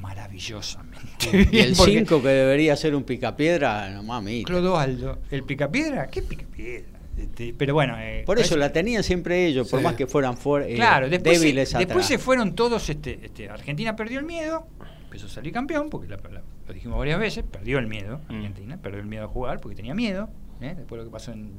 [0.00, 1.48] maravillosamente.
[1.52, 4.44] Y el porque 5 que debería ser un picapiedra, no mami.
[4.44, 6.97] Clodoaldo, el picapiedra, ¿qué picapiedra?
[7.18, 9.84] Este, pero bueno, eh, Por eso es- la tenían siempre ellos, por Sí.
[9.84, 12.06] más que fueran fuer- eh, Claro, después, se, débiles después atrás.
[12.06, 12.88] se fueron todos.
[12.88, 14.66] Este, este, Argentina perdió el miedo,
[15.04, 18.20] empezó a salir campeón, porque la- la- lo dijimos varias veces, perdió el miedo.
[18.28, 18.34] Mm.
[18.36, 20.28] Argentina perdió el miedo a jugar porque tenía miedo.
[20.60, 20.74] ¿Eh?
[20.76, 21.50] Después de lo que pasó en,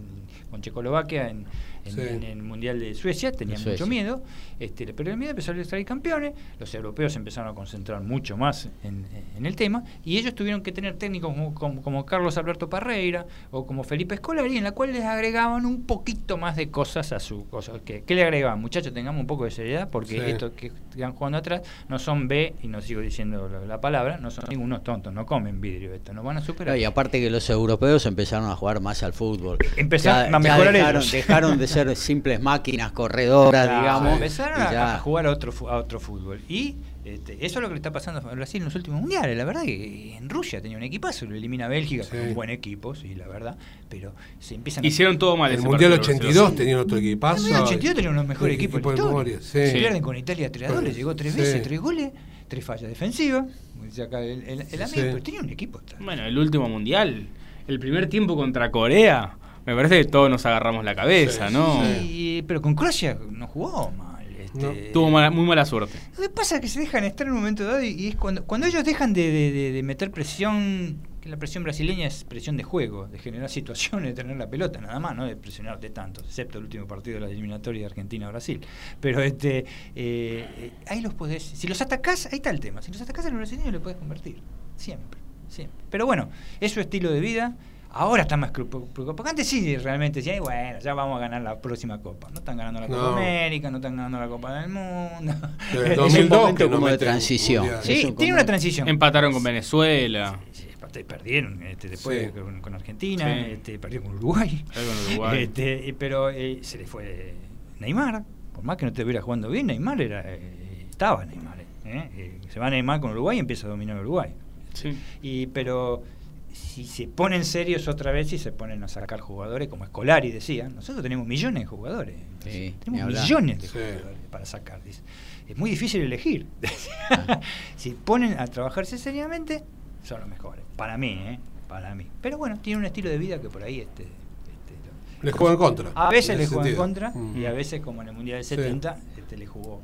[0.49, 1.45] con Checoslovaquia en,
[1.85, 2.01] en- Sí.
[2.01, 4.21] en el Mundial de Suecia, tenía De mucho miedo.
[4.59, 6.33] Este, perdió el miedo, empezaron a salir campeones.
[6.59, 9.05] Los europeos empezaron a concentrar mucho más en,
[9.37, 9.83] en el tema.
[10.05, 14.17] Y ellos tuvieron que tener técnicos como, como- como Carlos Alberto Parreira o como Felipe
[14.17, 17.73] Scolari, en la cual les agregaban un poquito más de cosas a su cosa.
[17.83, 18.59] ¿Qué, qué le agregaban?
[18.61, 20.31] Muchachos, tengamos un poco de seriedad, porque Sí.
[20.31, 24.17] estos que están jugando atrás no son B, y no sigo diciendo la, la palabra,
[24.17, 26.75] no son ningunos tontos, no comen vidrio esto, no van a superar.
[26.75, 29.57] No, y aparte que los europeos empezaron a jugar más al fútbol.
[29.77, 31.11] Empezaron a mejorar dejaron, ellos.
[31.11, 34.13] dejaron de ser simples máquinas corredoras, Claro, digamos.
[34.13, 36.41] Empezaron y a, ya- a jugar a otro, a otro fútbol.
[36.49, 36.75] Y
[37.05, 39.35] este, eso es lo que le está pasando a Brasil en los últimos mundiales.
[39.37, 42.17] La verdad que en Rusia tenía un equipazo, lo elimina Bélgica Sí.
[42.17, 43.57] un buen equipo, sí, la verdad.
[43.89, 45.51] Pero se empiezan Hicieron todo mal.
[45.51, 47.47] El Mundial partido, 82 los tenían otro equipazo.
[47.47, 49.65] En el 82 tenían unos mejores El equipos equipo de de la memoria, historia.
[49.65, 49.71] sí.
[49.71, 51.39] Se pierden con Italia 3 a 2, le llegó tres Sí.
[51.39, 52.11] veces, tres goles,
[52.47, 53.45] tres fallas defensivas.
[53.73, 55.01] como dice acá el, el- el amigo, Sí.
[55.01, 55.79] pero tenía un equipo.
[55.79, 56.03] tal.
[56.03, 57.27] Bueno, el último mundial,
[57.69, 61.83] el primer tiempo contra Corea, me parece que todos nos agarramos la cabeza, Sí, ¿no?
[62.03, 64.09] Y- pero con Croacia no jugó mal.
[64.35, 64.71] Este, No.
[64.93, 65.99] Tuvo mala- muy mala suerte.
[66.17, 68.15] Lo que pasa es que se dejan estar en un momento dado y, y es
[68.15, 72.23] cuando, cuando ellos dejan de, de- de- de meter presión, que la presión brasileña es
[72.23, 75.89] presión de juego, de generar situaciones, de tener la pelota, nada más, no de presionarte
[75.91, 78.61] tanto, excepto el último partido de la eliminatoria de Argentina-Brasil.
[78.99, 79.65] Pero este eh,
[79.95, 83.29] eh, ahí los podés, si los atacás, ahí está el tema, si los atacás a
[83.29, 84.37] los brasileños le podés convertir,
[84.77, 85.19] siempre,
[85.49, 85.77] siempre.
[85.89, 87.55] Pero bueno, es su estilo de vida.
[87.91, 89.15] Ahora está más preocupado.
[89.15, 92.29] Porque antes sí, realmente decía, "Ay, bueno, ya vamos a ganar la próxima Copa.
[92.29, 93.07] No están ganando la Copa No.
[93.17, 95.33] América, no están ganando la Copa del Mundo.
[95.73, 97.63] Es un 2002 momento no como de transición.
[97.63, 97.83] mundial.
[97.83, 98.87] Sí, tiene como- una transición.
[98.87, 102.39] Empataron con Venezuela, Sí, aparte perdieron este, después Sí.
[102.39, 103.51] con, con Argentina, Sí.
[103.53, 104.63] este, perdieron con Uruguay.
[104.71, 105.43] Perdieron con Uruguay.
[105.45, 107.33] Este, pero eh, se le fue
[107.79, 108.23] Neymar.
[108.53, 111.57] Por más que no estuviera jugando bien, Neymar era, eh, estaba Neymar.
[111.59, 112.39] eh, eh.
[112.49, 114.31] Se va Neymar con Uruguay y empieza a dominar Uruguay.
[114.73, 114.97] Sí.
[115.21, 116.03] Y, pero
[116.51, 120.67] si se ponen serios otra vez y se ponen a sacar jugadores, como Escolari decía,
[120.69, 122.15] nosotros tenemos millones de jugadores.
[122.43, 123.73] Sí, tenemos millones de Sí.
[123.73, 124.83] jugadores para sacar.
[124.83, 125.01] dice.
[125.47, 126.45] Es muy difícil elegir.
[127.11, 127.39] Ah.
[127.75, 129.63] si ponen a trabajarse seriamente,
[130.03, 130.63] son los mejores.
[130.75, 131.39] Para mí, ¿eh?
[131.67, 132.05] Para mí.
[132.21, 135.91] Pero bueno, tiene un estilo de vida que por ahí este, este, Les juegan contra.
[135.95, 137.37] a veces en le ese juega en contra Mm.
[137.37, 138.55] y a veces, como en el Mundial del Sí.
[138.55, 139.81] 70, este, le jugó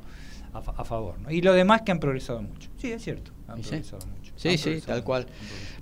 [0.52, 1.18] a, fa- a favor.
[1.20, 1.30] ¿no?
[1.32, 2.70] Y lo demás que han progresado mucho.
[2.78, 3.32] Sí, es cierto.
[3.48, 4.25] Han progresado mucho.
[4.36, 5.26] Sí, sí, tal cual.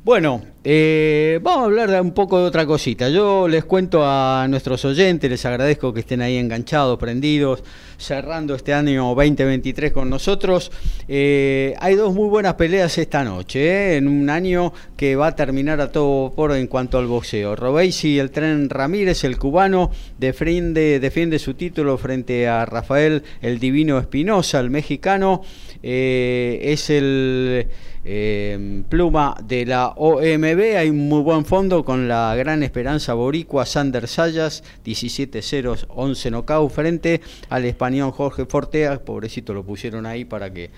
[0.05, 3.09] Bueno, eh, vamos a hablar de un poco de otra cosita.
[3.09, 7.65] Yo les cuento a nuestros oyentes, les agradezco que estén ahí enganchados, prendidos,
[7.97, 10.71] cerrando este año 2023 con nosotros.
[11.09, 15.37] Eh, hay dos muy buenas peleas esta noche, eh, en un año que va a
[15.37, 17.57] terminar a todo por en cuanto al boxeo.
[17.57, 23.99] Robesi, el tren Ramírez, el cubano, defiende, defiende su título frente a Rafael el Divino
[23.99, 25.41] Espinosa, el mexicano.
[25.83, 27.69] Es el
[28.05, 30.77] eh, pluma de la OMB.
[30.77, 36.71] Hay un muy buen fondo con la gran esperanza boricua Sander Sayas, 17-0, 11 knockout
[36.71, 38.99] frente al español Jorge Fortea.
[38.99, 40.71] Pobrecito lo pusieron ahí para que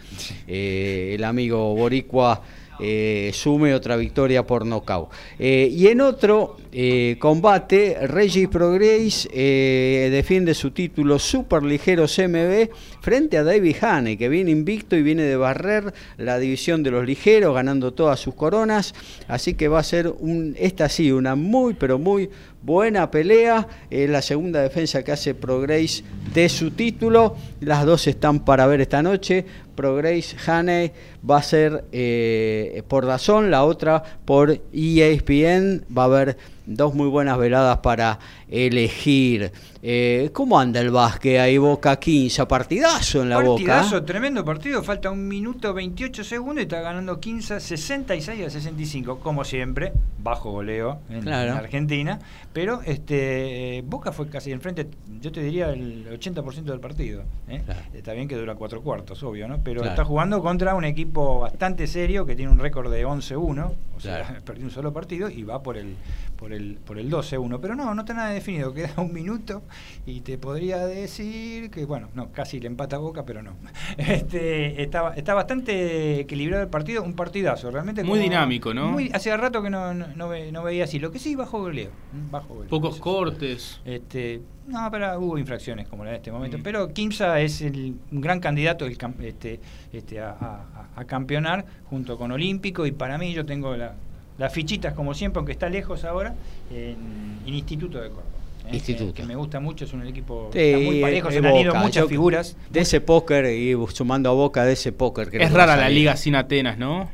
[0.46, 2.42] eh, el amigo boricua
[2.80, 5.10] eh, sume otra victoria por nocaut.
[5.38, 12.70] Eh, y en otro eh, combate, Regis Prograis defiende su título super ligero CMB
[13.00, 17.04] frente a David Hane, que viene invicto y viene de barrer la división de los
[17.04, 18.94] ligeros, ganando todas sus coronas.
[19.28, 20.12] Así que va a ser
[20.56, 22.30] esta sí, una muy, pero muy
[22.66, 23.66] buena pelea.
[23.90, 26.02] Es la segunda defensa que hace Prograis
[26.34, 27.36] de su título.
[27.60, 29.46] Las dos están para ver esta noche.
[29.76, 30.92] Prograis Hane
[31.28, 35.84] va a ser eh, por Dazón, la otra por ESPN.
[35.96, 36.36] Va a haber
[36.66, 39.52] dos muy buenas veladas para elegir.
[39.88, 42.44] Eh, ¿Cómo anda el básquet ahí, Boca 15?
[42.46, 43.98] Partidazo en la Partidazo, Boca.
[43.98, 44.00] ¿eh?
[44.04, 44.82] tremendo partido.
[44.82, 50.50] Falta un minuto 28 segundos y está ganando 15, 66 a 65, como siempre, bajo
[50.50, 51.52] goleo en, Claro.
[51.52, 52.18] en Argentina.
[52.52, 54.88] Pero este eh, Boca fue casi enfrente,
[55.20, 57.22] yo te diría el 80% del partido.
[57.48, 57.62] ¿eh?
[57.64, 57.80] Claro.
[57.94, 59.60] Está bien que dura cuatro cuartos, obvio, ¿no?
[59.62, 59.90] Pero Claro.
[59.92, 64.40] está jugando contra un equipo bastante serio que tiene un récord de 11-1, o sea,
[64.44, 65.94] perdió un solo partido y va por el
[66.36, 67.60] por el por el 12-1.
[67.62, 69.62] Pero no, no está nada definido, queda un minuto
[70.06, 73.52] y te podría decir que, bueno, no, casi le empata a Boca, pero no.
[73.98, 78.04] Este, está, está bastante equilibrado el partido, un partidazo, realmente.
[78.04, 78.90] Muy dinámico, ¿no?
[78.92, 80.98] Muy, hace rato que no, no, no ve- no veía así.
[80.98, 81.90] Lo que sí, bajo goleo.
[82.30, 82.68] Bajo goleo.
[82.70, 83.02] Pocos Eso.
[83.04, 83.80] cortes.
[83.84, 86.58] Este, no, pero hubo infracciones como la de este momento.
[86.58, 86.62] Mm.
[86.62, 89.60] Pero Kimsa es el, un gran candidato el este,
[89.92, 92.86] este, a, a- a campeonar junto con Olímpico.
[92.86, 93.94] Y para mí, yo tengo la-
[94.38, 96.34] las fichitas, como siempre, aunque está lejos ahora,
[96.70, 98.35] en, en Instituto de Córdoba.
[98.66, 98.74] ¿Eh?
[98.74, 99.12] Instituto.
[99.14, 101.74] Que, que me gusta mucho, es un equipo Sí, está muy parejo, se han ido
[101.74, 102.56] muchas Yo- figuras.
[102.70, 105.28] De ese póker y sumando a Boca de ese póker.
[105.32, 105.98] Es rara la salir.
[105.98, 107.08] liga sin Atenas, ¿no?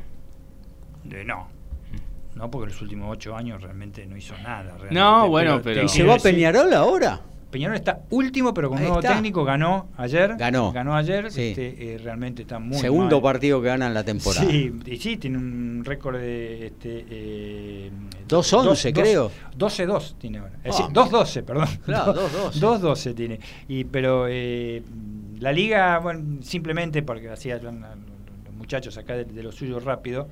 [1.03, 1.47] De- no.
[2.35, 4.63] No, porque los últimos ocho años realmente no hizo nada.
[4.71, 4.95] realmente.
[4.95, 7.21] No, bueno, pero- ¿Y va a Peñarol ahora?
[7.53, 9.13] Peñarol está último, pero con Ahí nuevo está.
[9.13, 10.35] técnico ganó ayer.
[10.37, 10.73] Ganó.
[10.73, 11.31] Ganó ayer.
[11.31, 11.49] Sí.
[11.51, 13.33] este, eh, realmente está muy Segundo mal.
[13.33, 14.45] partido que gana en la temporada.
[14.49, 16.67] Sí, y sí, tiene un récord de.
[16.67, 17.91] Este, eh,
[18.27, 19.31] 2-11 dos- creo.
[19.57, 20.53] 12-2 tiene ahora.
[20.63, 20.77] Es Ah.
[20.79, 21.67] decir, 2-12, perdón.
[21.85, 22.13] Claro,
[22.51, 22.59] 2-12.
[22.59, 23.39] 2-12 tiene.
[23.67, 24.81] Y, pero eh,
[25.39, 27.73] la liga, bueno, simplemente porque hacía los
[28.57, 30.27] muchachos acá de, de lo suyo rápido.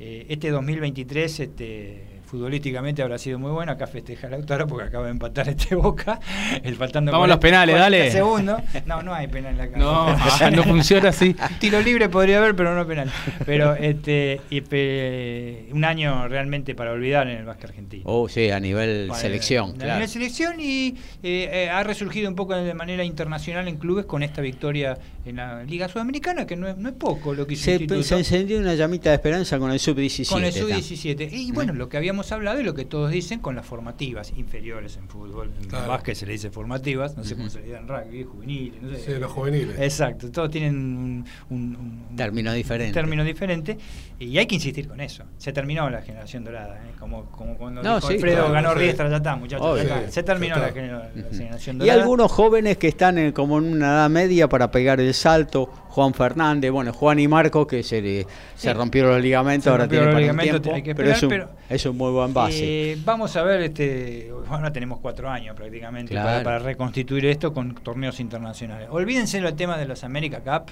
[0.00, 3.72] eh, este 2023, este futbolísticamente habrá sido muy bueno.
[3.72, 6.20] Acá festeja Lautaro porque acaba de empatar este Boca.
[6.62, 8.10] El faltando Vamos a los penales, 40 dale.
[8.12, 8.60] segundos.
[8.86, 9.76] No, no hay penal acá.
[9.78, 11.34] No, no funciona así.
[11.58, 13.10] Tiro libre podría haber, pero no penal.
[13.46, 18.02] Pero este y, pe- un año realmente para olvidar en el básquet argentino.
[18.06, 19.94] Oh, sí, a nivel Bueno, selección, a claro.
[19.94, 20.88] nivel selección y
[21.22, 25.36] eh, eh, ha resurgido un poco de manera internacional en clubes con esta victoria en
[25.36, 28.16] la Liga Sudamericana, que no es, no es poco lo que hizo Se, el se
[28.16, 30.28] encendió una llamita de esperanza con el sub-17.
[30.28, 30.60] Con el está.
[30.60, 31.28] sub-17.
[31.32, 34.96] Y bueno, lo que habíamos hablado y lo que todos dicen con las formativas inferiores
[34.96, 35.50] en fútbol.
[35.62, 35.88] En Claro.
[35.88, 38.90] básquet se le dice formativas, no sé cómo se le dice en rugby, juveniles, no
[38.90, 38.98] sé.
[39.14, 39.78] Sí, los juveniles.
[39.78, 41.76] Exacto, todos tienen un, un-
[42.10, 42.92] un- Término diferente.
[42.94, 43.78] término diferente
[44.18, 45.24] y hay que insistir con eso.
[45.38, 46.92] Se terminó la generación dorada, ¿eh?
[46.98, 48.78] como, como cuando No, dijo sí, Alfredo claro, ganó sí.
[48.78, 49.66] Riestra, ya está, muchachos.
[49.66, 49.84] Obvio.
[49.84, 50.10] ya está.
[50.10, 52.02] Se terminó la, generación Y dorada.
[52.02, 56.14] algunos jóvenes que están en- como en una edad media para pegar el salto, Juan
[56.14, 58.22] Fernández, bueno, Juan y Marco que se, le-
[58.54, 58.72] se Sí.
[58.72, 61.14] rompieron los ligamentos, Se ahora tiene los para un ligamentos, tiempo, hay que pero, es
[61.22, 62.92] esperar, un, pero- es un muy buen base.
[62.92, 66.28] Eh, vamos a ver, este, ahora tenemos cuatro años prácticamente Claro.
[66.28, 68.86] para, para reconstituir esto con torneos internacionales.
[68.92, 70.70] Olvídense el tema de las América Cup,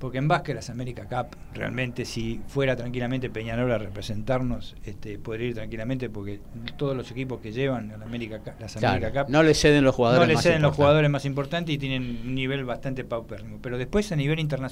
[0.00, 5.48] porque en básquet las América Cup, realmente si fuera tranquilamente Peñarol a representarnos, este, podría
[5.48, 6.40] ir tranquilamente porque
[6.76, 9.84] todos los equipos que llevan a la América, las Claro, América Cup no le ceden
[9.84, 10.76] los jugadores no le más ceden los importantes.
[10.84, 13.58] jugadores más importantes y tienen un nivel bastante paupérrimo.
[13.62, 14.63] Pero después a nivel internacional,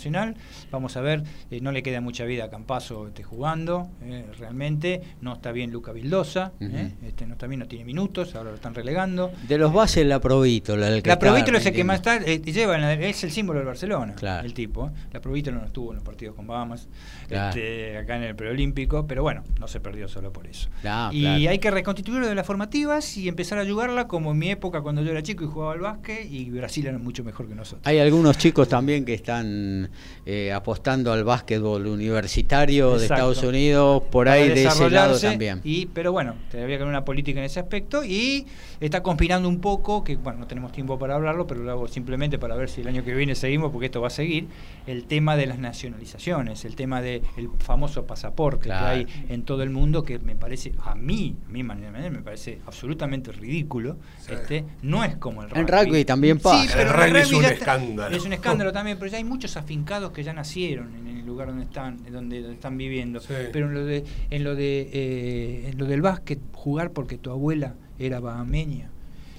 [0.71, 5.01] vamos a ver, eh, no le queda mucha vida a Campazo este, jugando, eh, realmente.
[5.21, 8.75] No está bien Luca Vildosa, eh, este, no bien, no tiene minutos, ahora lo están
[8.75, 9.33] relegando.
[9.49, 10.89] De los bases, la Provítola.
[10.89, 13.59] el que La Provítola es el que más está, eh, lleva, la- es el símbolo
[13.59, 14.47] del Barcelona, Claro.
[14.47, 14.89] el tipo.
[14.89, 14.91] ¿eh?
[15.13, 16.89] La Provítola no estuvo en los partidos con Bahamas,
[17.29, 17.49] Claro.
[17.51, 20.69] este, acá en el preolímpico, pero bueno, no se perdió solo por eso.
[20.81, 20.85] Y
[21.23, 21.51] claro.
[21.51, 25.03] hay que reconstituirlo de las formativas y empezar a ayudarla como en mi época cuando
[25.03, 27.83] yo era chico y jugaba al básquet y Brasil era mucho mejor que nosotros.
[27.87, 29.82] Hay algunos chicos también que están
[30.27, 33.03] eh, apostando al básquetbol universitario de.
[33.05, 35.61] Estados Unidos, por Para ahí de ese lado también.
[35.65, 38.47] Y, pero bueno, había que haber una política en ese aspecto y
[38.81, 42.39] está conspirando un poco, que bueno, no tenemos tiempo para hablarlo, pero lo hago simplemente
[42.39, 44.47] para ver si el año que viene seguimos, porque esto va a seguir,
[44.87, 47.23] el tema de las nacionalizaciones, el tema del
[47.59, 48.85] famoso pasaporte Claro.
[48.87, 52.01] que hay en todo el mundo, que me parece, a mí, a mi manera de
[52.01, 53.97] ver, me parece absolutamente ridículo.
[54.21, 54.33] Sí.
[54.33, 55.61] Este, no es como el rugby.
[55.61, 56.63] En rugby también pasa.
[56.63, 58.17] Sí, pero El rugby es un está- escándalo.
[58.17, 61.49] Es un escándalo también, pero ya hay muchos afincados que ya nacieron en el lugar
[61.49, 63.21] donde están, donde, donde están viviendo.
[63.21, 63.33] Sí.
[63.53, 67.31] Pero en lo de, en lo de, eh, en lo del básquet, jugar porque tu
[67.31, 68.91] abuela era bahameña.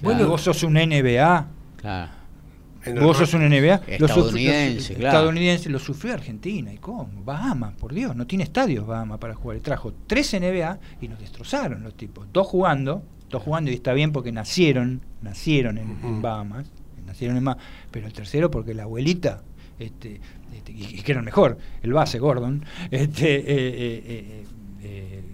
[0.02, 0.18] Bueno.
[0.18, 1.46] Bueno, vos sos un NBA.
[1.76, 2.12] Claro.
[3.00, 3.80] Vos sos un NBA.
[3.86, 5.16] Estadounidense, lo- claro.
[5.16, 6.70] Estadounidense, lo sufrió Argentina.
[6.72, 7.08] ¿Y cómo?
[7.24, 9.58] Bahamas, por Dios, no tiene estadios Bahamas para jugar.
[9.60, 12.26] Trajo tres NBA y nos destrozaron los tipos.
[12.32, 16.20] Dos jugando, dos jugando y está bien porque nacieron, nacieron en, en.
[16.20, 16.70] Bahamas,
[17.06, 17.56] nacieron en más.
[17.90, 19.42] Pero el tercero porque la abuelita,
[19.78, 20.20] este,
[20.54, 24.44] este, y, y que era el mejor, el base Gordon, este, eh, eh,
[24.82, 25.24] eh,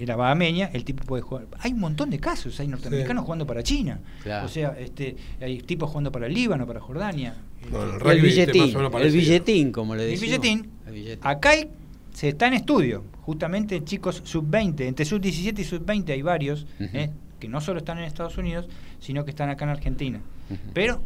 [0.00, 1.46] era bahameña, el tipo puede jugar.
[1.60, 3.24] Hay un montón de casos, hay norteamericanos Sí.
[3.26, 4.00] jugando para China.
[4.22, 4.46] Claro.
[4.46, 7.34] O sea, este, hay tipos jugando para el Líbano, para Jordania.
[7.62, 10.40] El el billetín, el billetín, como le El decimos.
[10.40, 11.20] billetín, El billetín.
[11.26, 11.68] acá hay-
[12.12, 17.48] se está en estudio, justamente chicos sub-20, entre sub-17 y sub-20 hay varios, eh, que
[17.48, 18.68] no solo están en Estados Unidos,
[19.00, 20.20] sino que están acá en Argentina.
[20.74, 21.00] Pero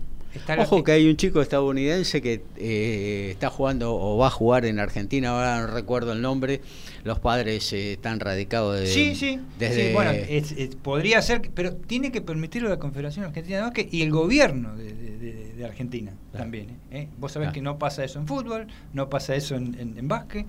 [0.58, 4.78] Ojo que hay un chico estadounidense que eh, está jugando o va a jugar en
[4.78, 6.60] Argentina, ahora no recuerdo el nombre.
[7.04, 11.42] Los padres eh, están radicados de, Sí, sí, desde sí, bueno, es- es- podría ser,
[11.54, 15.52] pero tiene que permitirlo la Confederación Argentina de Básquet y el gobierno de, de- de-
[15.54, 16.70] de Argentina también.
[16.90, 17.02] ¿eh?
[17.02, 17.08] ¿Eh?
[17.18, 17.54] Vos sabés Claro.
[17.54, 20.44] que no pasa eso en fútbol, no pasa eso en, en, en básquet.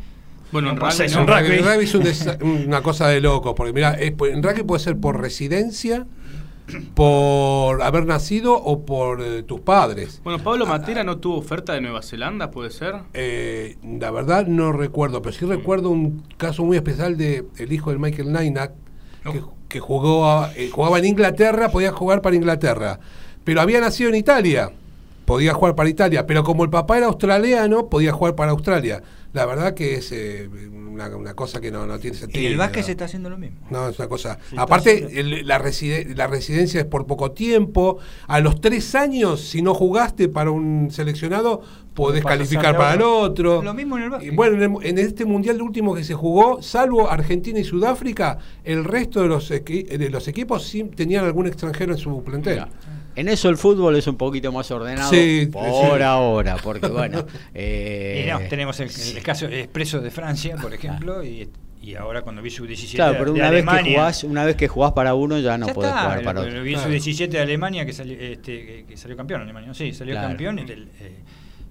[0.51, 1.21] Bueno, no en rugby no.
[1.21, 1.57] en rugby.
[1.57, 4.97] rugby es un una cosa de loco, porque mira, es por- en rugby puede ser
[4.97, 6.05] por residencia,
[6.93, 10.21] por haber nacido o por eh, tus padres.
[10.23, 12.95] Bueno, Pablo Matera no tuvo oferta de Nueva Zelanda, ¿puede ser?
[13.13, 17.91] Eh, la verdad no recuerdo, pero sí recuerdo un caso muy especial de el hijo
[17.91, 18.71] de Michael Nynak,
[19.31, 22.99] que, que jugó a- eh, jugaba en Inglaterra, podía jugar para Inglaterra,
[23.43, 24.71] pero había nacido en Italia,
[25.25, 29.01] podía jugar para Italia, pero como el papá era australiano, podía jugar para Australia.
[29.37, 32.41] La verdad que es eh, una, una cosa que no, no tiene sentido.
[32.43, 32.85] Y el básquet ¿no?
[32.87, 33.57] se está haciendo lo mismo.
[33.69, 34.39] No, es una cosa.
[34.57, 37.99] Aparte, el- la, reside- la residencia es por poco tiempo.
[38.27, 41.61] A los tres años, si no jugaste para un seleccionado,
[41.93, 43.61] podés calificar para el otro.
[43.61, 44.33] Lo mismo en el básquet.
[44.33, 48.39] Y bueno, en, el- en este mundial último que se jugó, salvo Argentina y Sudáfrica,
[48.63, 52.53] el resto de los, equi- de los equipos sí tenían algún extranjero en su plantel.
[52.55, 52.69] Mira,
[53.17, 56.01] En eso el fútbol es un poquito más ordenado Sí, por sí.
[56.03, 61.49] ahora, porque bueno, eh, no, tenemos el, el caso expreso de Francia, por ejemplo, y,
[61.81, 64.45] y ahora cuando vi su 17 claro, pero de una vez que Alemania, jugás, una
[64.45, 66.61] vez que jugás para uno ya no ya podés está, jugar para el- otro.
[66.63, 66.91] vi su Claro.
[66.91, 70.27] 17 de Alemania que salió, este, que, que salió campeón Alemania, sí, salió Claro.
[70.29, 70.59] campeón.
[70.59, 71.11] el- eh,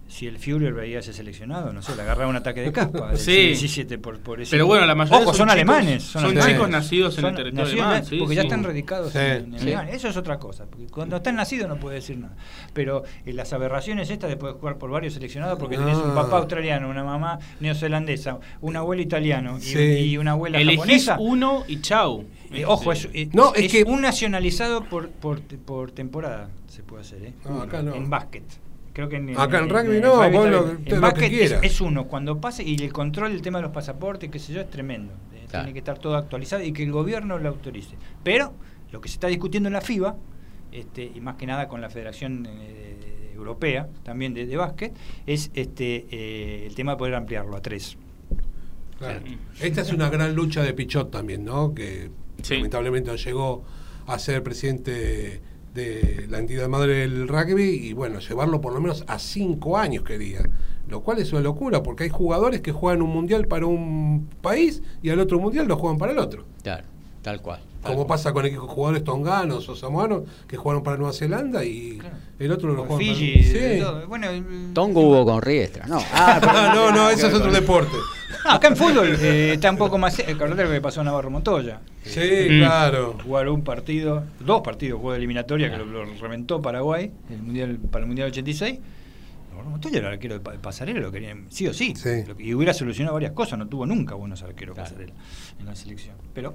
[0.09, 3.09] si el Führer veía ese seleccionado, no sé, le agarraba un ataque de caspa.
[3.09, 3.33] del Sí.
[3.49, 6.03] 17 por, por ese- Pero bueno, la mayoría Ojo, son, alemanes.
[6.05, 6.53] son alemanes.
[6.55, 9.67] chicos nacidos en el territorio alemán, sí, porque ya están radicados Sí, en, en sí.
[9.67, 9.95] Alemania.
[9.95, 10.67] Eso es otra cosa.
[10.67, 12.37] Porque cuando están nacidos no puede decir nada.
[12.73, 16.15] Pero eh, las aberraciones estas de poder jugar por varios seleccionados porque tenés un No.
[16.15, 19.79] papá australiano, una mamá neozelandesa, un abuelo italiano y, Sí.
[19.79, 21.17] y una abuela Elegís japonesa.
[21.19, 22.25] uno y chau.
[22.53, 26.83] Eh, ojo, es, eh, No, es, es que- un nacionalizado por, por, por temporada se
[26.85, 27.33] puede hacer, ¿eh?
[27.45, 27.95] No, acá no.
[27.95, 28.45] En básquet.
[28.97, 31.59] Creo que en, Acá en rugby no, rugby vos lo- en que básquet es, quiera.
[31.63, 32.07] es uno.
[32.07, 35.13] Cuando pase y el control, el tema de los pasaportes, qué sé yo, es tremendo.
[35.35, 35.65] Eh, Claro.
[35.67, 37.95] Tiene que estar todo actualizado y que el gobierno lo autorice.
[38.25, 38.55] Pero
[38.93, 40.17] lo que se está discutiendo en la FIBA,
[40.73, 44.95] este, y más que nada con la Federación eh, Europea también de, de básquet,
[45.27, 47.99] es este eh, el tema de poder ampliarlo a tres.
[48.99, 49.21] Claro.
[49.61, 51.75] Esta es una gran lucha de Pichot también, ¿no?
[51.75, 52.11] Que
[52.43, 52.55] Sí.
[52.57, 53.63] lamentablemente no llegó
[54.07, 55.43] a ser presidente
[55.77, 60.03] de la entidad madre del rugby y bueno, llevarlo por lo menos a cinco años
[60.03, 60.41] quería.
[60.89, 64.83] Lo cual es una locura porque hay jugadores que juegan un mundial para un país
[65.03, 66.45] y al otro mundial lo juegan para el otro.
[66.63, 66.85] Claro,
[67.23, 67.61] tal cual.
[67.87, 72.17] Como pasa con equipos jugadores tonganos o samoanos que jugaron para Nueva Zelanda y Claro.
[72.39, 73.83] el otro lo juegan Fiji, Sí.
[74.09, 74.27] Bueno,
[74.75, 75.99] Tongo hubo con Riestra, no.
[76.13, 77.97] Ah, pero Ah, no, no, eso es otro deporte.
[78.45, 80.19] No, acá en fútbol eh, está un poco más.
[80.19, 81.81] El lo que pasó a Navarro Montoya.
[82.05, 82.59] Sí, Mm.
[82.59, 83.17] claro.
[83.25, 87.79] Jugar un partido, dos partidos, juego de eliminatoria que lo, lo reventó Paraguay el mundial,
[87.91, 88.79] para el Mundial 86.
[89.51, 91.95] Navarro Montoya era el arquero de pa- pasarela, lo querían sí o sí.
[91.97, 92.25] Sí.
[92.29, 94.91] Lo que- y hubiera solucionado varias cosas, no tuvo nunca buenos arqueros Claro.
[94.91, 95.15] pasarela
[95.59, 96.15] en la selección.
[96.35, 96.55] Pero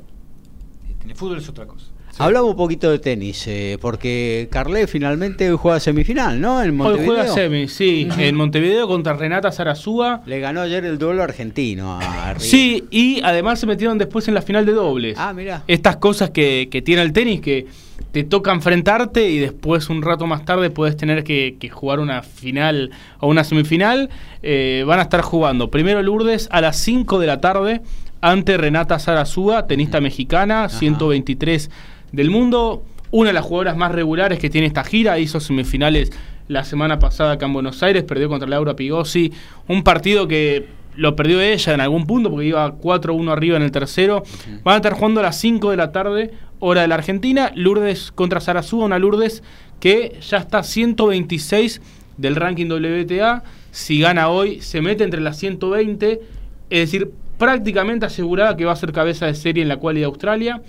[1.03, 1.87] en el fútbol es otra cosa.
[2.17, 6.61] Hablamos un poquito de tenis, eh, porque Carlet finalmente hoy juega semifinal, ¿no?
[6.61, 7.05] En Hoy Montevideo.
[7.05, 10.21] juega semi, sí, en Montevideo contra Renata Zarazúa.
[10.25, 12.39] Le ganó ayer el duelo argentino a Riestra.
[12.39, 15.17] Sí, y además se metieron después en la final de dobles.
[15.17, 15.63] Ah, mirá.
[15.67, 17.67] Estas cosas que, que tiene el tenis que
[18.11, 22.23] te toca enfrentarte y después un rato más tarde puedes tener que, que jugar una
[22.23, 24.09] final o una semifinal.
[24.43, 27.81] Eh, van a estar jugando primero Lourdes a las 5 de la tarde
[28.22, 31.69] ante Renata Zarazúa, tenista mexicana, 123
[32.11, 32.84] del mundo.
[33.10, 36.11] Una de las jugadoras más regulares que tiene esta gira, hizo semifinales
[36.48, 39.34] la semana pasada acá en Buenos Aires, perdió contra Laura Pigossi,
[39.68, 43.72] un partido que lo perdió ella en algún punto porque iba 4-1 arriba en el
[43.72, 44.23] tercero.
[44.64, 47.52] Van a estar jugando a las 5 de la tarde, hora de la Argentina.
[47.56, 49.43] Lourdes contra Zarazúa, una Lourdes
[49.80, 51.81] que ya está 126
[52.18, 53.43] del ranking WTA.
[53.72, 56.22] Si gana hoy, se mete entre las 120,
[56.69, 57.11] es decir,
[57.41, 60.61] prácticamente asegurada que va a ser cabeza de serie en la cual de Australia.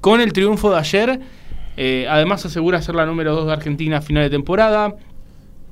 [0.00, 1.18] Con el triunfo de ayer,
[1.76, 4.94] eh, además asegura ser la número 2 de Argentina a final de temporada.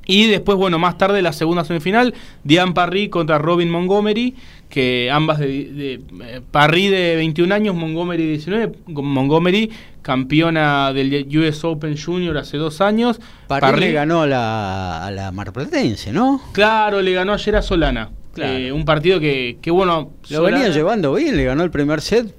[0.07, 4.35] Y después, bueno, más tarde la segunda semifinal, Diane Parry contra Robin Montgomery,
[4.69, 9.71] que ambas de, de- eh, Parry de 21 años, Montgomery de 19, Montgomery
[10.03, 13.21] campeona del US Open Junior hace dos años.
[13.47, 16.41] París le ganó a la, a la Marplatense, ¿no?
[16.53, 18.11] Claro, le ganó ayer a Solana.
[18.33, 18.53] Claro.
[18.59, 20.11] Eh, un partido que, que bueno...
[20.31, 22.35] Lo venía Solana- llevando bien, le ganó el primer set.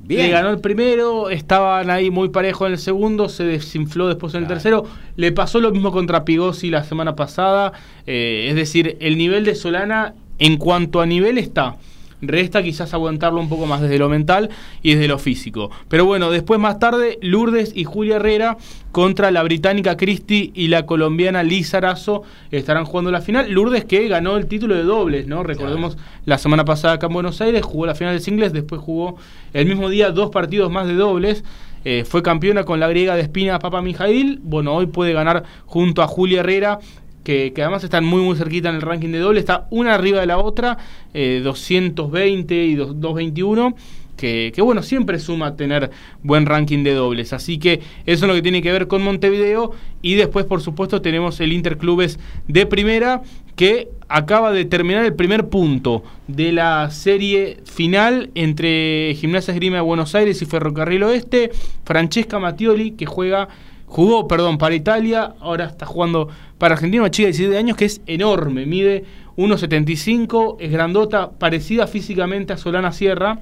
[0.00, 0.22] Bien.
[0.22, 4.42] Le ganó el primero, estaban ahí muy parejos en el segundo, se desinfló después en
[4.42, 4.84] el tercero.
[5.16, 7.72] Le pasó lo mismo contra Pigosi la semana pasada.
[8.06, 11.76] eh, es decir, el nivel de Solana en cuanto a nivel está.
[12.20, 14.50] Resta quizás aguantarlo un poco más desde lo mental
[14.82, 15.70] y desde lo físico.
[15.88, 18.56] Pero bueno, después más tarde, Lourdes y Julia Herrera
[18.90, 23.50] contra la británica Christie y la colombiana Liz Arazo estarán jugando la final.
[23.50, 25.42] Lourdes que ganó el título de dobles, ¿no?
[25.44, 29.16] Recordemos la semana pasada acá en Buenos Aires, jugó la final de singles, después jugó
[29.52, 31.44] el mismo día dos partidos más de dobles.
[31.84, 34.40] Eh, fue campeona con la griega de Espina Papa Mijail.
[34.42, 36.80] Bueno, hoy puede ganar junto a Julia Herrera
[37.28, 40.26] que, además están muy muy cerquita en el ranking de doble, está una arriba de
[40.26, 40.78] la otra,
[41.12, 43.74] eh, 220 y dos- 221,
[44.16, 45.90] que, que bueno, siempre suma tener
[46.22, 49.72] buen ranking de dobles, así que eso es lo que tiene que ver con Montevideo
[50.00, 53.20] y después por supuesto tenemos el Interclubes de primera
[53.56, 59.82] que acaba de terminar el primer punto de la serie final entre Gimnasia Esgrima de
[59.82, 61.50] Buenos Aires y Ferrocarril Oeste,
[61.84, 63.48] Francesca Mattioli que juega
[63.90, 66.28] Jugó, perdón, para Italia, ahora está jugando
[66.58, 69.04] para Argentina, una chica de 17 años que es enorme, mide
[69.36, 73.38] 1,75, es grandota, parecida físicamente a Solana Sierra.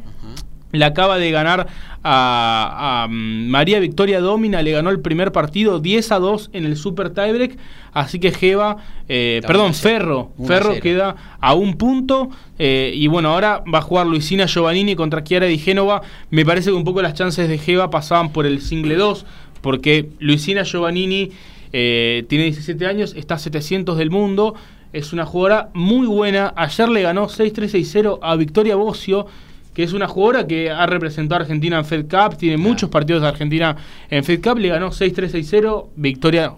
[0.72, 1.68] Le acaba de ganar
[2.02, 6.66] a, a, mm, María Victoria Domina, le ganó el primer partido 10 a 2 en
[6.66, 7.56] el Super Tiebreak.
[7.94, 8.76] Así que Jeva,
[9.08, 9.72] eh, perdón.
[9.72, 12.28] Ferro, Ferro queda a un punto.
[12.58, 16.02] eh, y bueno, ahora va a jugar Luisina Giovannini contra Chiara Di Génova.
[16.30, 19.24] Me parece que un poco las chances de Jeva pasaban por el single 2,
[19.62, 21.30] porque Luisina Giovannini
[21.78, 24.54] eh, tiene 17 años, está a 700 del mundo.
[24.94, 26.54] Es una jugadora muy buena.
[26.56, 29.26] Ayer le ganó 6-3-6-0 a Victoria Bocio,
[29.74, 33.20] que es una jugadora que ha representado a Argentina en Fed Cup, tiene muchos partidos
[33.20, 33.76] de Argentina
[34.08, 35.88] en Fed Cup, le ganó 6-3-6-0.
[35.96, 36.54] Victoria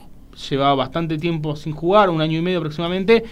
[0.48, 3.24] llevaba bastante tiempo sin jugar, un año y medio aproximadamente.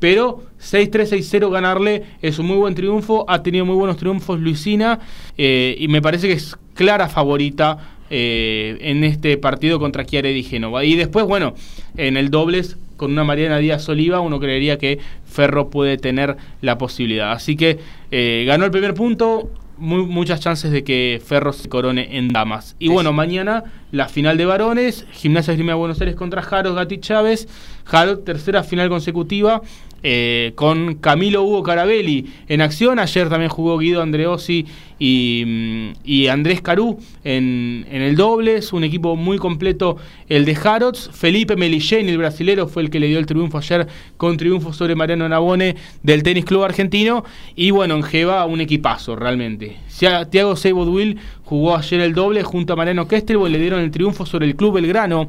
[0.00, 3.24] Pero 6-3-6-0 ganarle es un muy buen triunfo.
[3.28, 4.98] Ha tenido muy buenos triunfos Luisina.
[5.36, 10.42] eh, y me parece que es clara favorita eh, en este partido contra Chiara di
[10.42, 10.84] Génova.
[10.84, 11.54] Y después, bueno,
[11.96, 16.78] en el dobles con una Mariana Díaz Oliva, uno creería que Ferro puede tener la
[16.78, 17.32] posibilidad.
[17.32, 17.78] Así que
[18.10, 19.50] eh, ganó el primer punto.
[19.80, 22.74] muy- muchas chances de que Ferro se corone en damas.
[22.80, 23.62] Y bueno, mañana
[23.92, 27.46] la final de varones, Gimnasia Esgrima de Buenos Aires contra Jaro Gatti Chávez.
[27.84, 29.62] Jaro, tercera final consecutiva.
[30.02, 32.98] Eh, con Camilo Hugo Carabelli en acción.
[32.98, 34.66] Ayer también jugó Guido Andreossi
[34.98, 38.72] y, mm, y Andrés Carú en, en el dobles.
[38.72, 39.96] Un equipo muy completo
[40.28, 41.10] el de Harrods.
[41.12, 44.94] Felipe Meligeni, el brasilero, fue el que le dio el triunfo ayer con triunfo sobre
[44.94, 47.24] Mariano Nabone del Tenis Club Argentino.
[47.56, 49.76] Y bueno, en Jeva un equipazo realmente.
[49.98, 53.90] Ya Thiago Seibodwill jugó ayer el doble junto a Mariano Kestelbo y le dieron el
[53.90, 55.28] triunfo sobre el Club Belgrano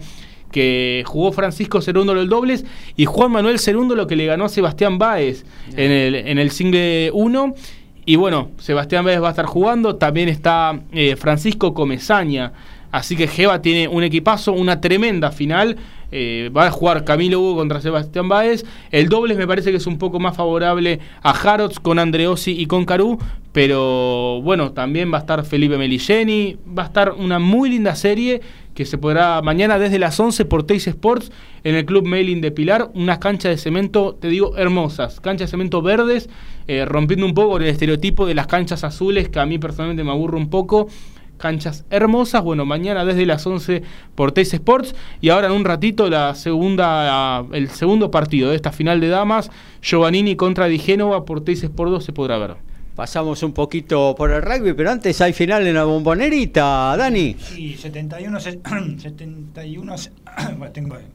[0.51, 2.65] que jugó Francisco Cerúndolo el dobles
[2.95, 5.45] y Juan Manuel Cerúndolo que le ganó a Sebastián Báez
[5.75, 7.55] en el, en el single 1.
[8.05, 12.53] Y bueno, Sebastián Báez va a estar jugando, también está eh, Francisco Comezaña.
[12.91, 15.77] Así que Jeva tiene un equipazo, una tremenda final.
[16.11, 18.65] Eh, va a jugar Camilo Hugo contra Sebastián Báez.
[18.91, 22.65] El dobles me parece que es un poco más favorable a Harrods con Andreossi y
[22.65, 23.19] con Carú.
[23.51, 26.57] Pero bueno, también va a estar Felipe Meligeni.
[26.77, 28.41] Va a estar una muy linda serie
[28.73, 31.31] que se podrá mañana desde las 11 por Teis Sports
[31.63, 32.89] en el Club Mailing de Pilar.
[32.93, 35.19] Unas canchas de cemento, te digo, hermosas.
[35.19, 36.29] Canchas de cemento verdes,
[36.67, 40.11] eh, rompiendo un poco el estereotipo de las canchas azules, que a mí personalmente me
[40.11, 40.87] aburre un poco
[41.39, 42.43] canchas hermosas.
[42.43, 43.81] Bueno, mañana desde las 11
[44.13, 44.93] por Teis Sports.
[45.21, 49.49] Y ahora en un ratito la segunda, el segundo partido de esta final de damas,
[49.81, 52.55] Giovannini contra Di Génova por Teis Sports 2 se podrá ver.
[52.95, 57.33] Pasamos un poquito por el rugby, pero antes hay final en la bombonerita, Dani.
[57.39, 58.59] Sí, 71, se-
[58.97, 60.11] 71, se-
[60.57, 61.05] bueno, tengo, eh,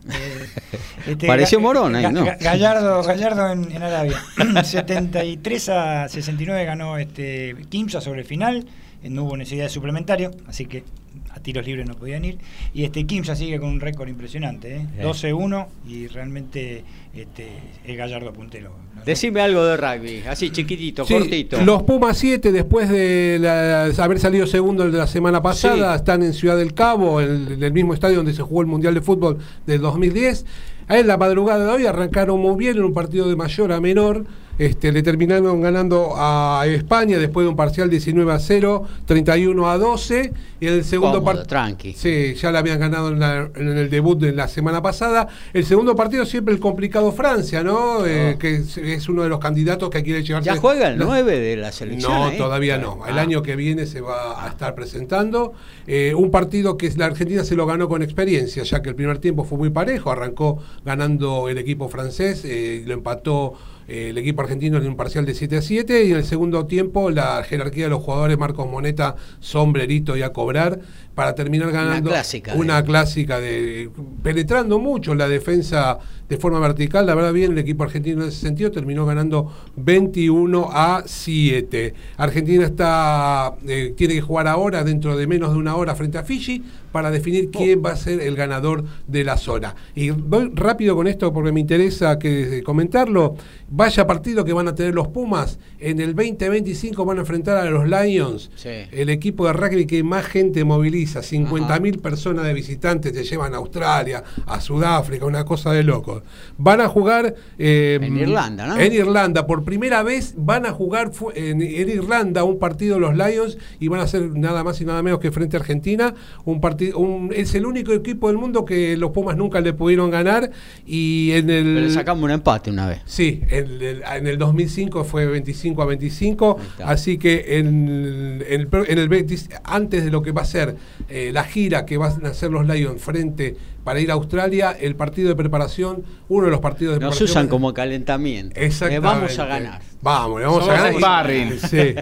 [1.06, 2.24] este, Pareció Morón ahí, ¿no?
[2.24, 4.16] Ga- Gallardo, Gallardo en, en Arabia.
[4.64, 8.64] 73 a 69 ganó este Kimsa sobre el final,
[9.10, 10.82] no hubo necesidad de suplementario, así que
[11.30, 12.38] a tiros libres no podían ir.
[12.72, 14.86] Y este Kimsa sigue con un récord impresionante, ¿eh?
[15.02, 17.48] 12-1 y realmente este,
[17.84, 18.72] es Gallardo puntero.
[19.04, 21.60] Decime algo de rugby, así chiquitito, Sí, cortito.
[21.62, 25.96] Los Pumas 7, después de la- haber salido segundo el de la semana pasada, Sí.
[25.98, 28.66] están en Ciudad del Cabo, en, el- en el mismo estadio donde se jugó el
[28.66, 30.46] Mundial de Fútbol del 2010.
[30.88, 33.80] A en la madrugada de hoy arrancaron muy bien en un partido de mayor a
[33.80, 34.24] menor.
[34.58, 39.78] Este, le terminaron ganando a España después de un parcial 19 a 0, 31 a
[39.78, 40.32] 12.
[40.60, 41.46] Y el segundo partido.
[41.46, 41.92] tranqui.
[41.92, 45.28] Sí, ya la habían ganado en, la- en el debut de la semana pasada.
[45.52, 48.06] El segundo partido siempre el complicado Francia, ¿no?
[48.06, 50.48] Eh, que es, es uno de los candidatos que quiere llevarse.
[50.48, 52.12] ¿Ya juega el la- 9 de la selección?
[52.12, 52.38] no, ahí?
[52.38, 53.04] todavía no.
[53.06, 53.22] El Ah.
[53.22, 55.52] año que viene se va a estar presentando.
[55.86, 59.18] Eh, un partido que la Argentina se lo ganó con experiencia, ya que el primer
[59.18, 60.10] tiempo fue muy parejo.
[60.12, 63.52] Arrancó ganando el equipo francés, eh, y lo empató
[63.88, 66.04] eh, el equipo argentino en un parcial de 7 a 7.
[66.04, 70.32] Y en el segundo tiempo, la jerarquía de los jugadores, Marcos Moneta, sombrerito y a
[70.32, 70.80] cobrar,
[71.14, 72.10] para terminar ganando.
[72.10, 73.90] clásica Una de- clásica de.
[74.22, 75.98] penetrando mucho la defensa
[76.28, 77.06] de forma vertical.
[77.06, 81.94] La verdad, bien, el equipo argentino en ese sentido terminó ganando 21 a 7.
[82.16, 86.24] Argentina está eh, tiene que jugar ahora, dentro de menos de una hora, frente a
[86.24, 89.74] Fiji, para definir quién va a ser el ganador de la zona.
[89.94, 93.34] Y voy rápido con esto porque me interesa que, comentarlo.
[93.68, 95.58] Vaya partido que van a tener los Pumas.
[95.80, 98.50] En el 2025 van a enfrentar a los Lions.
[98.54, 98.68] Sí.
[98.92, 103.54] El equipo de rugby que más gente moviliza, 50 mil personas de visitantes te llevan
[103.54, 106.22] a Australia, a Sudáfrica, una cosa de locos.
[106.58, 108.78] Van a jugar eh, En Irlanda, ¿no?
[108.78, 113.58] En Irlanda, por primera vez van a jugar en, en Irlanda un partido los Lions
[113.80, 116.14] y van a hacer nada más y nada menos que frente a Argentina.
[116.44, 120.10] Un partido, un- es el único equipo del mundo que los Pumas nunca le pudieron
[120.10, 120.50] ganar
[120.86, 123.00] y en el Pero le sacamos un empate una vez.
[123.04, 126.90] Sí, en el, en el 2005 fue 25 a 25, Ahí está.
[126.90, 130.46] así que en, en el, pro- en el 20 antes de lo que va a
[130.46, 130.76] ser
[131.08, 134.96] eh, la gira que van a hacer los Lions frente para ir a Australia, el
[134.96, 137.30] partido de preparación, uno de los partidos de Nos preparación.
[137.38, 138.58] usan como calentamiento.
[138.58, 139.06] Le Exactamente.
[139.06, 139.82] vamos a ganar.
[140.00, 140.98] Vamos, le vamos Somos a ganar.
[140.98, 141.58] sparring.
[141.70, 141.94] Sí.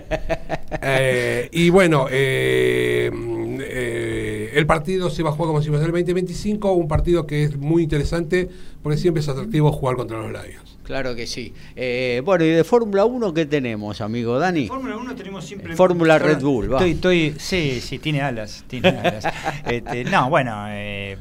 [0.82, 3.10] Eh, y bueno, eh,
[3.60, 7.44] eh, el partido se va a jugar como si fuera el 2025, un partido que
[7.44, 8.48] es muy interesante
[8.82, 10.78] porque siempre es atractivo jugar contra los Lions.
[10.84, 11.52] Claro que sí.
[11.76, 14.66] Eh, bueno, y de Fórmula 1, ¿qué tenemos, amigo Dani?
[14.66, 15.76] Fórmula 1 tenemos siempre.
[15.76, 16.84] Fórmula Red Bull, va.
[16.84, 16.90] Estoy,
[17.28, 18.64] estoy, sí, sí, tiene alas.
[18.66, 19.24] Tiene alas.
[19.64, 21.16] Este, no, bueno, eh,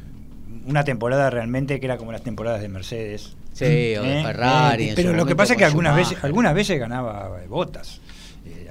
[0.66, 3.36] una temporada realmente que era como las temporadas de Mercedes.
[3.54, 4.24] Sí, o de ¿Eh?
[4.24, 4.90] Ferrari.
[4.90, 8.00] Eh, pero lo que pasa es que algunas veces, algunas veces ganaba eh, botas.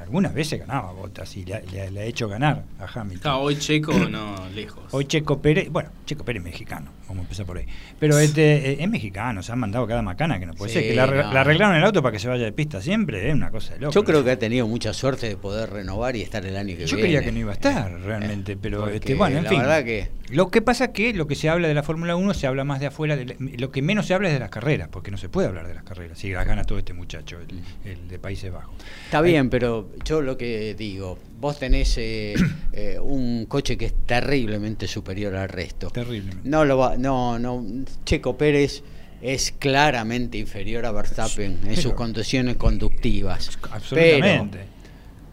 [0.00, 3.30] algunas veces ganaba botas y le, ha- le ha- le ha hecho ganar a Hamilton.
[3.32, 4.82] Ah, hoy Checo no, lejos.
[4.92, 7.66] Hoy Checo Pérez, bueno, Checo Pérez es mexicano, vamos a empezar por ahí.
[7.98, 10.88] Pero este eh, es mexicano, se han mandado cada macana que no puede Sí, ser.
[10.90, 11.32] Que no.
[11.32, 13.80] le arreglaron el auto para que se vaya de pista siempre, es una cosa de
[13.80, 13.92] loco.
[13.94, 16.86] Yo creo que ha tenido mucha suerte de poder renovar y estar el año que
[16.86, 17.02] Yo viene.
[17.10, 19.58] creía que no iba a estar realmente, pero este, bueno, en la fin.
[19.60, 22.34] verdad que Lo que pasa es que lo que se habla de la Fórmula 1
[22.34, 24.50] se habla más de afuera, de la- lo que menos se habla es de las
[24.50, 27.38] carreras, porque no se puede hablar de las carreras, si las gana todo este muchacho,
[27.40, 28.74] el, el de Países Bajos.
[29.06, 32.34] está bien, pero yo lo que digo, vos tenés eh,
[32.72, 35.88] eh, un coche que es terriblemente superior al resto.
[35.90, 36.48] Terriblemente.
[36.48, 37.64] No lo va, no, no,
[38.04, 38.82] Checo Pérez
[39.22, 43.58] es claramente inferior a Verstappen en sus condiciones conductivas.
[43.70, 44.58] Absolutamente.
[44.58, 44.70] Pero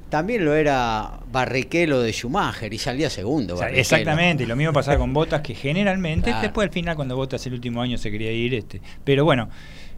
[0.09, 3.55] también lo era Barrichello de Schumacher y salía segundo.
[3.55, 3.81] O sea, Barrichello.
[3.81, 6.41] exactamente, y lo mismo pasaba con Botas, que generalmente, Claro.
[6.43, 9.49] después al final cuando Botas el último año se quería ir, este, pero bueno,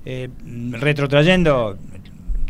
[0.05, 0.29] eh,
[0.71, 1.77] retrotrayendo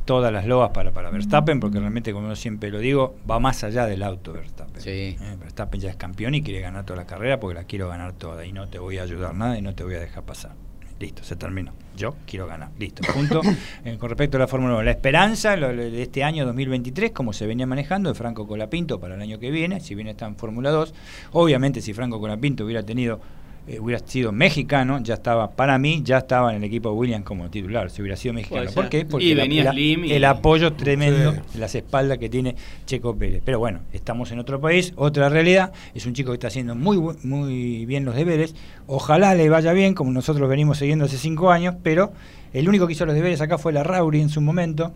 [0.09, 3.63] todas las loas para, para Verstappen, porque realmente, como yo siempre lo digo, va más
[3.63, 4.81] allá del auto Verstappen.
[4.81, 4.89] Sí.
[4.89, 8.13] Eh, Verstappen ya es campeón y quiere ganar toda la carrera porque la quiero ganar
[8.13, 10.53] toda y no te voy a ayudar nada y no te voy a dejar pasar.
[10.99, 11.73] Listo, se terminó.
[11.95, 12.71] Yo quiero ganar.
[12.79, 13.03] Listo.
[13.13, 13.41] Punto.
[13.85, 17.11] Eh, con respecto a la Fórmula 1, la esperanza lo- lo de este año 2023,
[17.11, 20.25] como se venía manejando, de Franco Colapinto para el año que viene, si bien está
[20.25, 20.91] en Fórmula 2.
[21.33, 23.21] Obviamente, si Franco Colapinto hubiera tenido
[23.67, 27.25] eh, hubiera sido mexicano, ya estaba, para mí, ya estaba en el equipo de Williams
[27.25, 28.71] como titular, si hubiera sido mexicano.
[28.73, 29.05] ¿Por qué?
[29.05, 31.59] Porque Y el- venía el, Slim y- el apoyo tremendo, Sí.
[31.59, 32.55] las espaldas que tiene
[32.85, 33.41] Checo Pérez.
[33.45, 35.71] Pero bueno, estamos en otro país, otra realidad.
[35.93, 38.55] Es un chico que está haciendo muy, muy bien los deberes.
[38.87, 42.11] Ojalá le vaya bien, como nosotros venimos siguiendo hace cinco años, pero
[42.53, 44.91] el único que hizo los deberes acá fue la Rauri en su momento.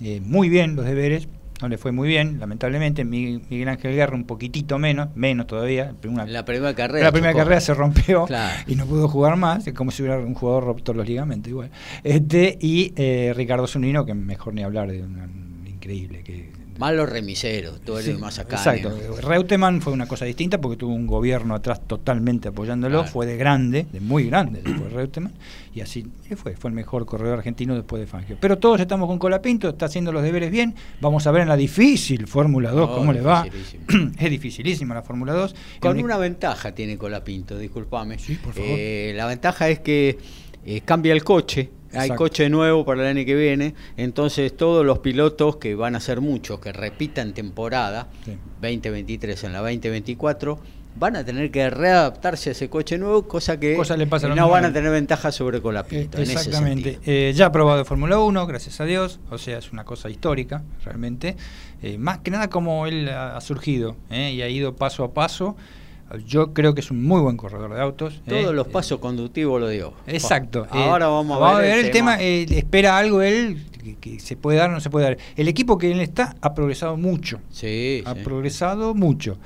[0.00, 1.26] Eh, muy bien los deberes.
[1.62, 3.04] No le fue muy bien, lamentablemente.
[3.04, 5.94] Mi- Miguel Ángel Guerra un poquitito menos, menos todavía.
[6.06, 7.04] Una- La primera carrera.
[7.04, 7.44] la primera chocó.
[7.44, 8.52] carrera se rompió Claro.
[8.66, 11.70] y no pudo jugar más, es como si hubiera un jugador roto los ligamentos igual.
[12.02, 16.94] Este, y eh, Ricardo Zunino, que mejor ni hablar de un, un increíble, que Más
[16.94, 18.56] los remiseros, eres Sí, más acá.
[18.56, 18.90] Exacto.
[19.22, 23.12] Reutemann fue una cosa distinta porque tuvo un gobierno atrás totalmente apoyándolo, Claro.
[23.12, 25.32] fue de grande, de muy grande después Reutemann,
[25.74, 28.36] y así fue, fue el mejor corredor argentino después de Fangio.
[28.40, 31.56] Pero todos estamos con Colapinto, está haciendo los deberes bien, vamos a ver en la
[31.56, 33.46] difícil Fórmula 2 Oh, cómo le va.
[34.18, 35.54] es dificilísima la Fórmula 2.
[35.80, 38.18] Con En- una ventaja tiene Colapinto, discúlpame.
[38.18, 38.70] Sí, por favor.
[38.70, 40.18] Eh, la ventaja es que
[40.64, 41.70] eh, cambia el coche.
[41.92, 42.16] Hay Exacto.
[42.16, 46.20] coche nuevo para el año que viene, entonces todos los pilotos, que van a ser
[46.20, 48.32] muchos, que repitan temporada, Sí.
[48.60, 50.58] 2023 en la 2024,
[50.94, 54.34] van a tener que readaptarse a ese coche nuevo, cosa que Cosa le pasa a
[54.34, 56.18] no van a tener ventaja sobre Eh, Colapinto.
[56.18, 56.98] en ese Exactamente.
[57.06, 59.18] Eh, ya ha probado Fórmula 1, gracias a Dios.
[59.30, 61.36] O sea, es una cosa histórica, realmente.
[61.82, 65.56] Eh, más que nada como él ha, surgido eh, y ha ido paso a paso.
[66.26, 68.14] Yo creo que es un muy buen corredor de autos.
[68.26, 68.30] eh.
[68.42, 69.92] Todos los Eh, pasos conductivos lo dio.
[70.06, 70.64] Exacto.
[70.66, 72.16] Eh, Ahora vamos a ver, el tema.
[72.20, 75.18] espera algo él que, que se puede dar o no se puede dar.
[75.36, 77.40] El equipo que él está ha progresado mucho.
[77.50, 78.20] Sí, ha sí.
[78.22, 79.38] progresado mucho.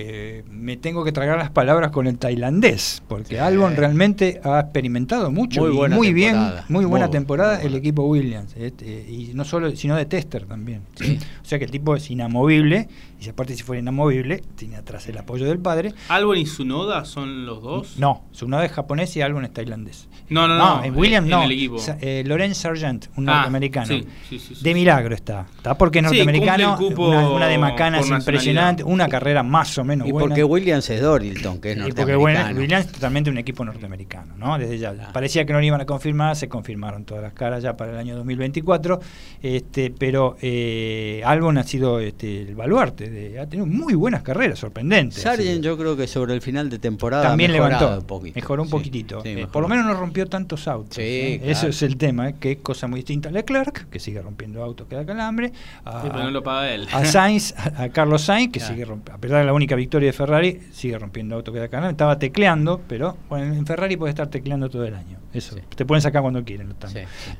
[0.00, 3.36] Eh, me tengo que tragar las palabras con el tailandés, porque Sí.
[3.36, 6.36] Albon realmente ha experimentado mucho Muy y buena muy bien,
[6.68, 7.68] muy buena Muy temporada buena.
[7.68, 10.82] el equipo Williams, este, y no solo, sino de Tester también.
[10.94, 11.18] Sí.
[11.42, 12.86] O sea que el tipo es inamovible,
[13.20, 15.92] y si aparte si fuera inamovible, tiene atrás el apoyo del padre.
[16.08, 17.98] Albon y Sunoda son los dos.
[17.98, 20.08] No, su uno es japonés y Albon es tailandés.
[20.30, 21.42] No, no, no, en Williams en no.
[21.42, 21.78] el equipo.
[21.78, 23.86] Sa- eh, Lorenz Sargent, un Ah, norteamericano.
[23.86, 24.74] sí, sí, sí, de sí.
[24.74, 25.46] milagro está.
[25.56, 26.76] Está porque es Sí, norteamericano.
[26.76, 28.84] cumple el cupo una, una de macanas por impresionante.
[28.84, 30.28] Una carrera más o menos Y buena.
[30.28, 32.20] porque Williams es Dorilton, que es Y porque norteamericano.
[32.44, 34.58] bueno, Williams es totalmente un equipo norteamericano, ¿no?
[34.58, 34.92] Desde ya.
[34.92, 35.12] Claro.
[35.12, 37.98] Parecía que no lo iban a confirmar, se confirmaron todas las caras ya para el
[37.98, 39.00] año 2024.
[39.42, 44.58] Este, pero eh, Albon ha sido este, el baluarte, de- ha tenido muy buenas carreras,
[44.58, 45.22] sorprendentes.
[45.22, 48.34] Sargent yo creo que sobre el final de temporada también levantó, un poquito.
[48.36, 49.20] mejoró un Sí, poquitito.
[49.22, 49.52] sí, Eh, mejoró.
[49.52, 50.96] por lo menos no rompió tantos autos.
[50.96, 51.36] Sí, ¿eh?
[51.38, 51.52] claro.
[51.52, 52.34] Eso es el tema, ¿eh?
[52.40, 55.52] que es cosa muy distinta a Leclerc, que sigue rompiendo autos que da calambre.
[55.84, 56.86] A, Sí, pero no lo paga él.
[56.92, 58.74] a Sainz, a, a Carlos Sainz, que Claro.
[58.74, 61.68] sigue rompiendo, a pesar de la única victoria de Ferrari, sigue rompiendo autos que da
[61.68, 61.92] calambre.
[61.92, 65.18] Estaba tecleando, pero bueno, en Ferrari puede estar tecleando todo el año.
[65.32, 65.62] Eso, Sí.
[65.76, 66.74] te pueden sacar cuando quieren.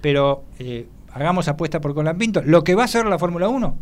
[0.01, 2.43] Pero eh, hagamos apuesta por Colapinto.
[2.45, 3.77] Lo que va a hacer la Fórmula 1,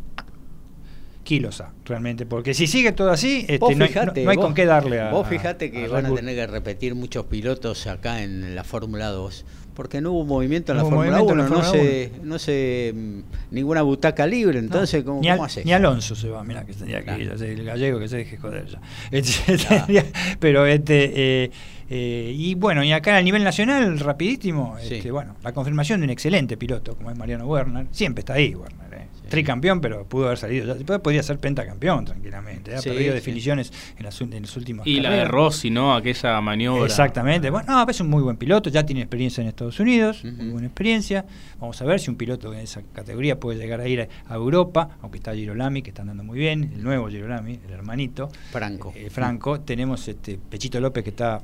[1.26, 2.24] kilos A, realmente.
[2.24, 4.64] Porque si sigue todo así, este, no, hay- fijate, no- no hay vos- con qué
[4.64, 5.10] darle a.
[5.10, 9.08] Vos fijate que a van a tener que repetir muchos pilotos acá en la Fórmula
[9.08, 9.44] 2,
[9.74, 12.92] porque no hubo movimiento en la Fórmula movimiento en 1, la no se, no se
[12.96, 13.18] mm,
[13.50, 17.18] ninguna butaca libre, entonces ¿cómo, ni, cómo ni Alonso se va, mira que tendría que
[17.22, 18.80] ir, el gallego que se deje joder ya.
[19.10, 19.56] Este,
[20.40, 21.50] pero este eh,
[21.90, 24.94] eh, y bueno, y acá a nivel nacional, rapidísimo, Sí.
[24.96, 28.54] este, bueno, la confirmación de un excelente piloto como es Mariano Werner, siempre está ahí
[28.54, 29.06] Werner, eh.
[29.26, 29.30] Sí.
[29.30, 33.14] tricampeón, pero pudo haber salido, podía ser pentacampeón tranquilamente, ha Sí, perdido sí.
[33.16, 35.24] definiciones en las, en las últimas Y la de.
[35.24, 35.94] Rossi, ¿no?
[35.94, 36.86] Aquella maniobra.
[36.86, 37.50] Exactamente.
[37.50, 40.66] Bueno, no, es un muy buen piloto, ya tiene experiencia en Estados Unidos, muy buena
[40.66, 41.24] experiencia.
[41.60, 44.34] Vamos a ver si un piloto de esa categoría puede llegar a ir a, a
[44.34, 48.28] Europa, aunque está Girolami, que está andando muy bien, el nuevo Girolami, el hermanito.
[48.50, 48.92] Franco.
[48.96, 49.60] Eh, Franco.
[49.60, 51.40] Tenemos este Pechito López que está,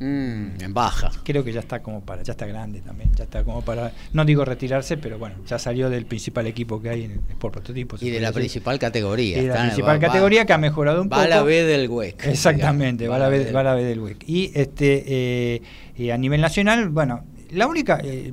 [0.00, 1.10] Mm, en baja.
[1.24, 4.24] creo que ya está como para, ya está grande también, ya está como para, no
[4.24, 7.98] digo retirarse, pero bueno, ya salió del principal equipo que hay en el Sport Prototipo.
[7.98, 8.42] se Y de la decir.
[8.42, 9.38] principal categoría.
[9.38, 11.22] Y de la principal va- va- categoría que ha mejorado un va poco.
[11.22, 12.26] a la B del WEC.
[12.26, 13.20] Exactamente, digamos.
[13.20, 14.24] va a la B, del- va la B del WEC.
[14.28, 15.04] Y este
[15.56, 15.62] eh,
[15.96, 18.32] eh, a nivel nacional, bueno, la única, eh,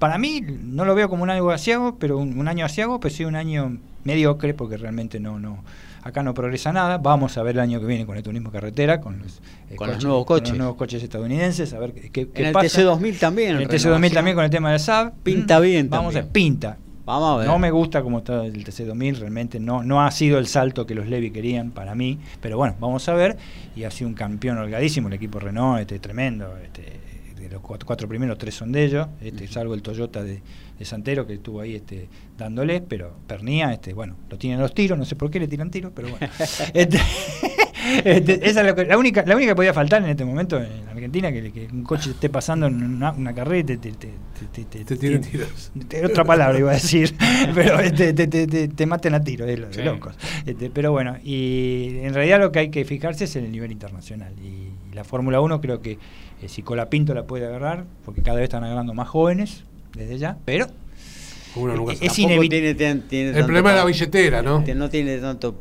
[0.00, 3.14] para mí, no lo veo como un año asiago, pero un, un año asiago, pues
[3.14, 5.62] sí un año mediocre, porque realmente no, no,
[6.06, 6.98] acá no progresa nada.
[6.98, 9.88] Vamos a ver el año que viene con el turismo carretera, con los, eh, Con
[9.90, 10.50] los nuevos con coches.
[10.50, 12.66] los nuevos coches estadounidenses, a ver qué, qué- qué En el pasa.
[12.66, 13.56] TC2000 también.
[13.56, 14.14] En el TC2000 renovación.
[14.14, 15.12] también con el tema del SAB.
[15.22, 16.24] Pinta Mm, bien Vamos a también.
[16.24, 16.78] ver, pinta.
[17.04, 17.46] Vamos a ver.
[17.46, 20.94] No me gusta como está el TC2000, realmente no, no ha sido el salto que
[20.96, 23.36] los Levi querían para mí, pero bueno, vamos a ver.
[23.76, 26.56] Y ha sido un campeón holgadísimo el equipo Renault, este tremendo.
[26.64, 26.82] Este,
[27.50, 30.40] los cuatro, cuatro primeros, tres son de ellos, este, salvo el Toyota de,
[30.78, 32.08] de Santero que estuvo ahí este,
[32.38, 35.70] dándole, pero Pernía, este, bueno, lo tienen los tiros, no sé por qué le tiran
[35.70, 36.26] tiros, pero bueno.
[36.74, 36.98] Este,
[38.04, 40.88] este, esa es la, la única, la única que podía faltar en este momento en
[40.88, 43.92] Argentina, que, que un coche esté pasando en una, una carrera y te, te,
[44.52, 45.70] te, te- tiran tiros.
[46.04, 47.14] otra palabra iba a decir,
[47.54, 49.82] pero este, te, te, te, te maten a tiro, es lo de Sí.
[49.82, 50.16] locos.
[50.74, 54.32] Pero bueno, y en realidad lo que hay que fijarse es en el nivel internacional.
[54.42, 55.92] Y, la Fórmula 1 creo que
[56.42, 59.62] eh, si Colapinto la puede agarrar, porque cada vez están agarrando más jóvenes
[59.94, 60.66] desde ya, pero
[61.54, 62.06] Uno nunca Es sabe.
[62.08, 64.64] Es Tampoco inevit- tiene, tiene- tiene El problema es la billetera, ¿no?
[64.64, 65.54] que No tiene tanto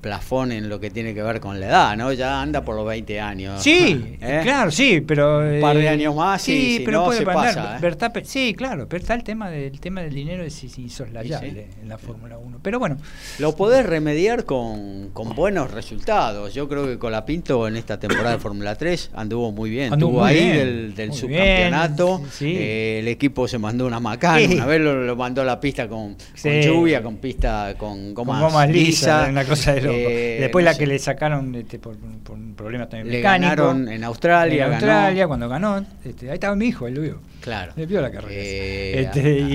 [0.00, 2.12] plafón en lo que tiene que ver con la edad, ¿no?
[2.12, 3.62] Ya anda por los 20 años.
[3.62, 4.40] Sí, ¿Eh?
[4.42, 7.18] claro, sí, pero Un par de eh, años más y sí, si pero no, puede
[7.20, 7.80] se pasa, ¿eh?
[7.80, 11.78] Verstappen- sí, claro, pero está el tema del tema del dinero es insoslayable Sí, sí.
[11.82, 12.58] en la Fórmula 1.
[12.62, 12.96] Pero bueno,
[13.38, 16.54] Lo podés remediar con, con buenos resultados.
[16.54, 19.92] Yo creo que Colapinto en esta temporada de Fórmula 3 anduvo muy bien.
[19.92, 22.18] Anduvo Estuvo muy ahí bien, del, subcampeonato.
[22.18, 22.54] bien, sí, sí.
[22.58, 24.38] Eh, el equipo se mandó una macana.
[24.46, 24.54] Sí.
[24.54, 26.62] Una vez lo, lo mandó a la pista con, con Sí.
[26.62, 29.28] lluvia, con pista con con gomas, lisas, lisas.
[29.30, 30.78] una cosa de Eh, Después no la sé.
[30.80, 33.50] que le sacaron este, por, por un problema también Le mecánico.
[33.50, 34.74] ganaron en Australia, En ganó.
[34.74, 35.86] Australia, cuando ganó.
[36.04, 37.20] este, ahí estaba mi hijo, él lo vio.
[37.40, 37.72] Claro.
[37.76, 38.32] Le vio la carrera.
[38.34, 39.54] Eh, Este, ah, y,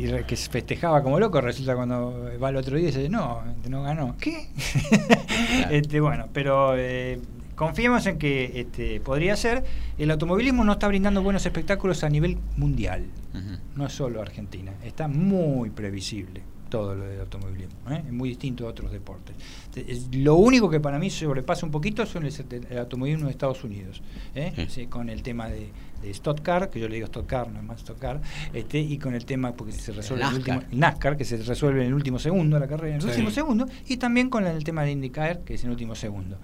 [0.00, 3.08] y re- que se festejaba como loco, resulta cuando va el otro día y dice,
[3.08, 4.16] no, este, no ganó.
[4.20, 4.48] ¿Qué?
[5.70, 7.18] este, bueno, pero eh,
[7.54, 9.64] confiemos en que este, podría ser.
[9.98, 13.04] El automovilismo no está brindando buenos espectáculos a nivel mundial,
[13.34, 13.58] Ujú.
[13.76, 14.72] no es solo Argentina.
[14.84, 18.02] Está muy previsible todo lo del automovilismo, ¿eh?
[18.06, 19.36] es muy distinto a otros deportes.
[19.72, 22.32] Te- es- Lo único que para mí sobrepasa un poquito son el,
[22.70, 24.02] el automovilismo de Estados Unidos,
[24.34, 24.52] ¿eh?
[24.56, 24.66] Sí.
[24.68, 25.68] Sí, con el tema de,
[26.02, 28.20] de Stock Car, que yo le digo Stock Car, no es más Stock Car,
[28.52, 30.56] este, y con el tema, porque se resuelve el NASCAR.
[30.58, 33.08] último, el NASCAR, que se resuelve en el último segundo, la carrera en el Sí.
[33.08, 36.38] último segundo, y también con el tema de IndyCar, que es en el último segundo.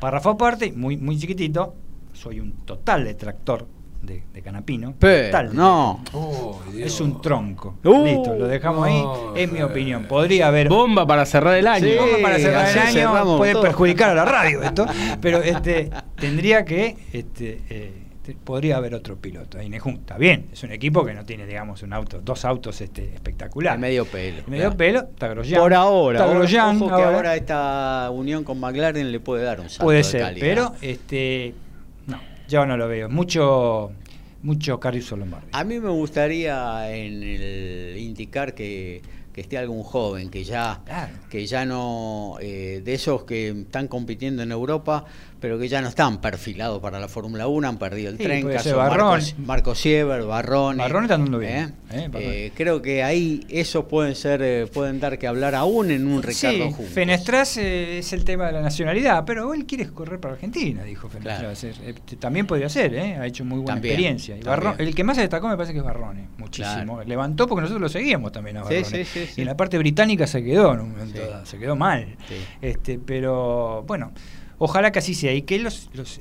[0.00, 1.74] Párrafo aparte, muy, muy chiquitito,
[2.12, 3.68] soy un total detractor
[4.02, 4.94] de, de Canapino.
[4.98, 6.02] Pero, total no.
[6.12, 7.76] Oh, es un tronco.
[7.84, 9.02] Uh, Listo, lo dejamos ahí.
[9.36, 10.04] Es mi opinión.
[10.04, 10.68] Podría haber.
[10.68, 11.86] Bomba para cerrar el año.
[11.86, 11.96] Sí.
[11.98, 13.62] Bomba para cerrar el año puede todo.
[13.62, 14.86] perjudicar a la radio esto,
[15.20, 18.02] pero este tendría que este eh,
[18.44, 19.58] podría haber otro piloto.
[19.58, 23.14] Ahí está bien, es un equipo que no tiene, digamos, un auto, dos autos este
[23.14, 23.80] espectaculares.
[23.80, 24.42] Medio pelo.
[24.46, 24.76] Medio claro.
[24.76, 25.60] pelo, está Grosjean.
[25.60, 26.18] Por ahora.
[26.18, 27.14] Está ojo Grosjean que ahora.
[27.14, 30.46] ahora esta unión con McLaren le puede dar un salto Puede de ser, calidad.
[30.46, 31.54] pero este
[32.48, 33.08] yo no lo veo.
[33.08, 33.92] Mucho
[34.42, 35.48] mucho Caruso Lombardi.
[35.52, 39.02] A mí me gustaría en el indicar que,
[39.32, 41.12] que esté algún joven que ya Claro.
[41.28, 45.04] que ya no eh, de esos que están compitiendo en Europa
[45.46, 48.48] pero que ya no están perfilados para la Fórmula 1 han perdido el Sí, tren
[48.48, 49.06] caso Barrón.
[49.10, 52.32] Marcos, Marco Sieber Barrón Barrón está andando bien, eh, Barrón.
[52.56, 56.66] creo que ahí esos pueden ser eh, pueden dar que hablar aún en un Ricardo
[56.76, 60.82] Sí, Fenestras eh, es el tema de la nacionalidad, pero él quiere correr para Argentina,
[60.82, 61.62] dijo Fenestras.
[61.62, 63.14] Eh, eh, también podría ser, ¿eh?
[63.14, 64.36] ha hecho muy buena También, experiencia.
[64.36, 64.72] Y también.
[64.74, 66.94] Barrón- el que más se destacó me parece que es Barrone, muchísimo.
[66.94, 67.04] Claro.
[67.08, 69.04] Levantó porque nosotros lo seguíamos también a Barrone.
[69.04, 69.28] sí.
[69.36, 72.16] Y en la parte británica se quedó en un momento se quedó mal.
[72.60, 74.10] Este, pero bueno,
[74.58, 76.20] ojalá que así sea y que los, los,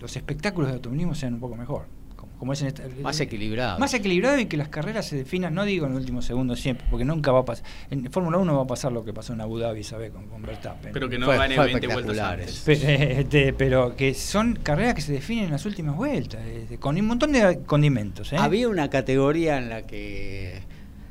[0.00, 1.86] los espectáculos de automovilismo sean un poco mejor.
[2.16, 5.54] Como, como es en esta- más equilibrado más equilibrado y que las carreras se definan,
[5.54, 7.64] no digo en el último segundo siempre, porque nunca va a pasar.
[7.90, 10.10] En Fórmula 1 va a pasar lo que pasó en Abu Dhabi, ¿sabes?
[10.12, 10.92] Con, con Verstappen.
[10.92, 12.68] Pero que no Fue- gane fue 20 vueltas antes.
[12.68, 17.06] Este, pero que son carreras que se definen en las últimas vueltas, este, con un
[17.06, 18.32] montón de condimentos.
[18.32, 18.36] ¿eh?
[18.38, 20.62] Había una categoría en la que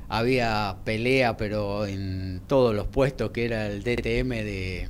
[0.10, 4.90] había pelea, pero en todos los puestos, que era el DTM de,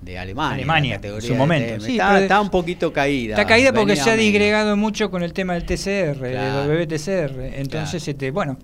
[0.00, 0.54] de Alemania.
[0.54, 1.84] Alemania, en su momento.
[1.84, 3.34] Sí, está, un poquito caída.
[3.34, 6.68] Está caída porque se ha digregado mucho con el tema del TCR, Claro.
[6.68, 7.58] del WTCR.
[7.58, 8.12] Entonces, Claro.
[8.12, 8.58] este, bueno,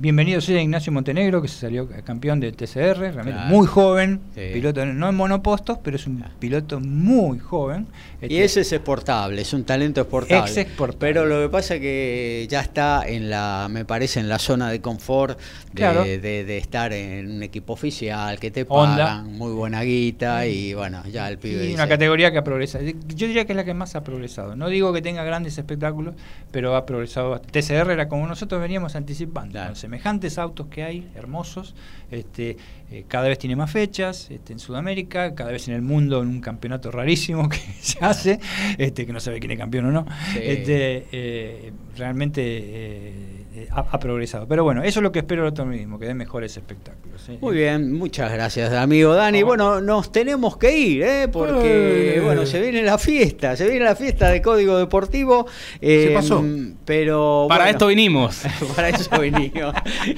[0.00, 3.48] bienvenido sea Ignacio Montenegro, que se salió campeón del TCR, realmente Claro.
[3.48, 4.42] muy joven, Sí.
[4.52, 6.32] piloto no en monopostos, pero es un Claro.
[6.38, 7.86] piloto muy joven.
[8.20, 10.48] Y Este, ese es exportable, es un talento exportable.
[10.50, 10.98] Ex exportable.
[11.00, 14.70] Pero lo que pasa es que ya está en la, me parece, en la zona
[14.70, 16.04] de confort de, Claro.
[16.04, 21.02] de- de estar en un equipo oficial, que te pagan muy buena guita y bueno,
[21.10, 22.84] ya el pibe Y dice, una categoría que ha progresado.
[22.84, 24.54] Yo diría que es la que más ha progresado.
[24.54, 26.14] No digo que tenga grandes espectáculos,
[26.52, 27.40] pero ha progresado.
[27.40, 29.58] TCR era como nosotros veníamos anticipando.
[29.58, 31.74] Con semejantes autos que hay, hermosos.
[32.10, 32.58] Este,
[32.90, 36.28] eh, cada vez tiene más fechas este, en Sudamérica, cada vez en el mundo en
[36.28, 38.38] un campeonato rarísimo que se hace,
[38.76, 40.06] este, que no sabe quién es campeón o no.
[40.34, 40.40] Sí.
[40.42, 44.46] Este, eh, realmente eh, ha, ha progresado.
[44.46, 47.28] Pero bueno, eso es lo que espero del automovilismo, que dé mejores espectáculos.
[47.28, 47.38] ¿eh?
[47.40, 49.42] Muy bien, muchas gracias, amigo Dani.
[49.42, 51.28] Bueno, nos tenemos que ir, ¿eh?
[51.32, 52.20] porque Eh.
[52.20, 55.46] bueno, se viene la fiesta, se viene la fiesta de Código Deportivo.
[55.80, 56.44] eh, Se pasó.
[56.84, 58.42] Pero Para bueno, esto vinimos.
[58.76, 59.74] para eso venimos.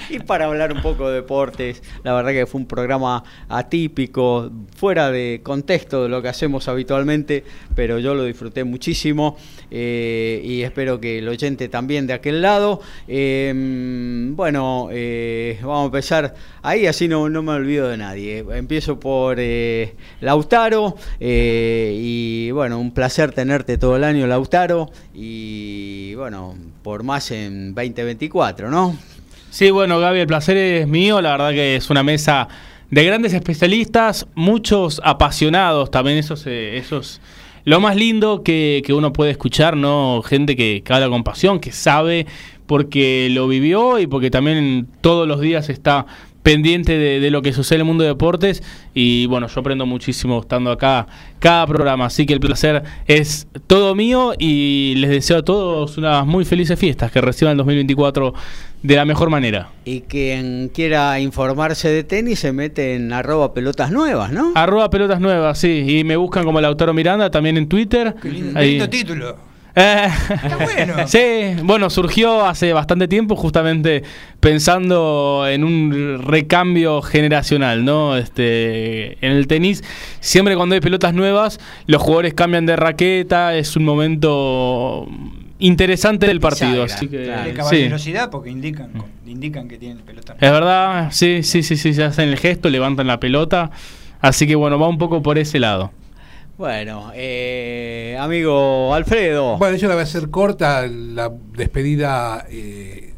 [0.09, 1.83] y para hablar un poco de deportes.
[2.05, 7.45] La verdad que fue un programa atípico, fuera de contexto de lo que hacemos habitualmente,
[7.75, 9.37] pero yo lo disfruté muchísimo
[9.71, 12.81] eh, y espero que el oyente también de aquel lado.
[13.09, 13.30] Eh,
[14.36, 18.44] bueno, eh, vamos a empezar ahí, así no, no me olvido de nadie.
[18.55, 26.15] Empiezo por eh, Lautaro eh, y bueno, un placer tenerte todo el año, Lautaro, y
[26.15, 28.97] bueno, por más en 2024, ¿no?
[29.51, 31.20] Sí, bueno, Gaby, el placer es mío.
[31.20, 32.48] La verdad que es una mesa
[32.90, 36.19] de grandes especialistas, muchos apasionados también.
[36.19, 37.20] Eso se- eso es
[37.65, 40.23] lo más lindo que, que uno puede escuchar, ¿no?
[40.23, 42.27] Gente que, que habla con pasión, que sabe
[42.71, 46.07] porque lo vivió y porque también todos los días está
[46.45, 48.63] pendiente de, de lo que sucede en el mundo de deportes
[48.95, 51.09] y bueno, yo aprendo muchísimo estando acá
[51.41, 56.25] cada programa, así que el placer es todo mío y les deseo a todos unas
[56.25, 58.35] muy felices fiestas, que reciban el 2024
[58.85, 59.71] de la mejor manera.
[59.85, 64.53] Y quien quiera informarse de tenis se mete en arroba pelotas nuevas, ¿no?
[64.55, 68.15] Arroba pelotas nuevas, sí, y me buscan como Lautaro Miranda también en Twitter.
[68.23, 68.71] Qué lindo, Ahí.
[68.71, 69.49] lindo título.
[69.75, 70.95] Eh, Está bueno.
[71.07, 71.19] Sí,
[71.63, 74.03] bueno, surgió hace bastante tiempo justamente
[74.41, 78.17] pensando en un recambio generacional, ¿no?
[78.17, 79.83] Este, en el tenis,
[80.21, 85.07] siempre cuando hay pelotas nuevas, los jugadores cambian de raqueta, es un momento
[85.59, 87.45] interesante del partido, así que claro.
[87.45, 87.57] De sí.
[87.57, 88.93] caballerosidad porque indican,
[89.27, 90.35] indican que tienen pelota.
[90.41, 93.71] Es verdad, sí, sí, sí, sí, se hacen el gesto, levantan la pelota,
[94.21, 95.93] así que bueno, va un poco por ese lado.
[96.61, 99.57] Bueno, eh, amigo Alfredo.
[99.57, 103.15] Bueno, yo la voy a hacer corta, la despedida eh,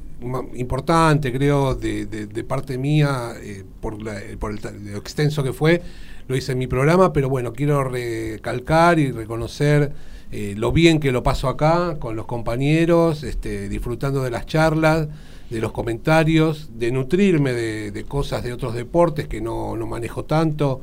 [0.55, 4.60] importante, creo, de, de- parte mía, eh, por, la- por el,
[4.93, 5.82] lo extenso que fue,
[6.28, 9.90] lo hice en mi programa, pero bueno, quiero recalcar y reconocer
[10.31, 15.09] eh, lo bien que lo paso acá con los compañeros, este, disfrutando de las charlas,
[15.51, 20.27] de los comentarios, de nutrirme de, de cosas de otros deportes que no, no manejo
[20.27, 20.81] tanto,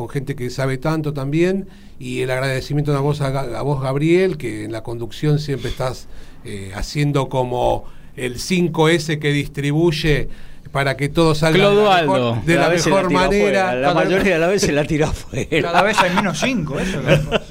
[0.00, 1.68] con gente que sabe tanto también,
[1.98, 6.08] y el agradecimiento a vos, a, vos Gabriel, que en la conducción siempre estás
[6.46, 7.84] eh, haciendo como
[8.16, 10.28] el 5S que distribuye
[10.72, 13.64] para que todo salga de la mejor, de la vez se mejor tira manera.
[13.66, 15.62] afuera, La mayoría de las veces la tira afuera.
[15.62, 17.00] Cada vez hay menos cinco, eso.
[17.00, 17.42] es la cosa.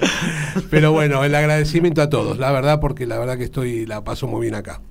[0.71, 4.27] Pero bueno, el agradecimiento a todos, la verdad, porque la verdad que estoy, la paso
[4.27, 4.81] muy bien acá.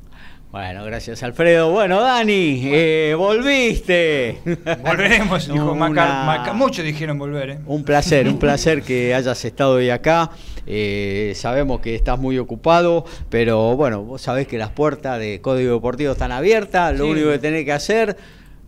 [0.50, 1.70] Bueno, gracias Alfredo.
[1.72, 4.38] Bueno, Dani, eh, volviste.
[4.82, 7.58] Volveremos, dijo Una- Macar, Macar- Muchos dijeron volver, ¿eh?
[7.66, 10.30] Un placer, un placer que hayas estado hoy acá.
[10.66, 15.74] Eh, sabemos que estás muy ocupado, pero bueno, vos sabés que las puertas de Código
[15.74, 16.96] Deportivo están abiertas.
[16.98, 17.10] Lo Sí.
[17.10, 18.16] único que tenés que hacer,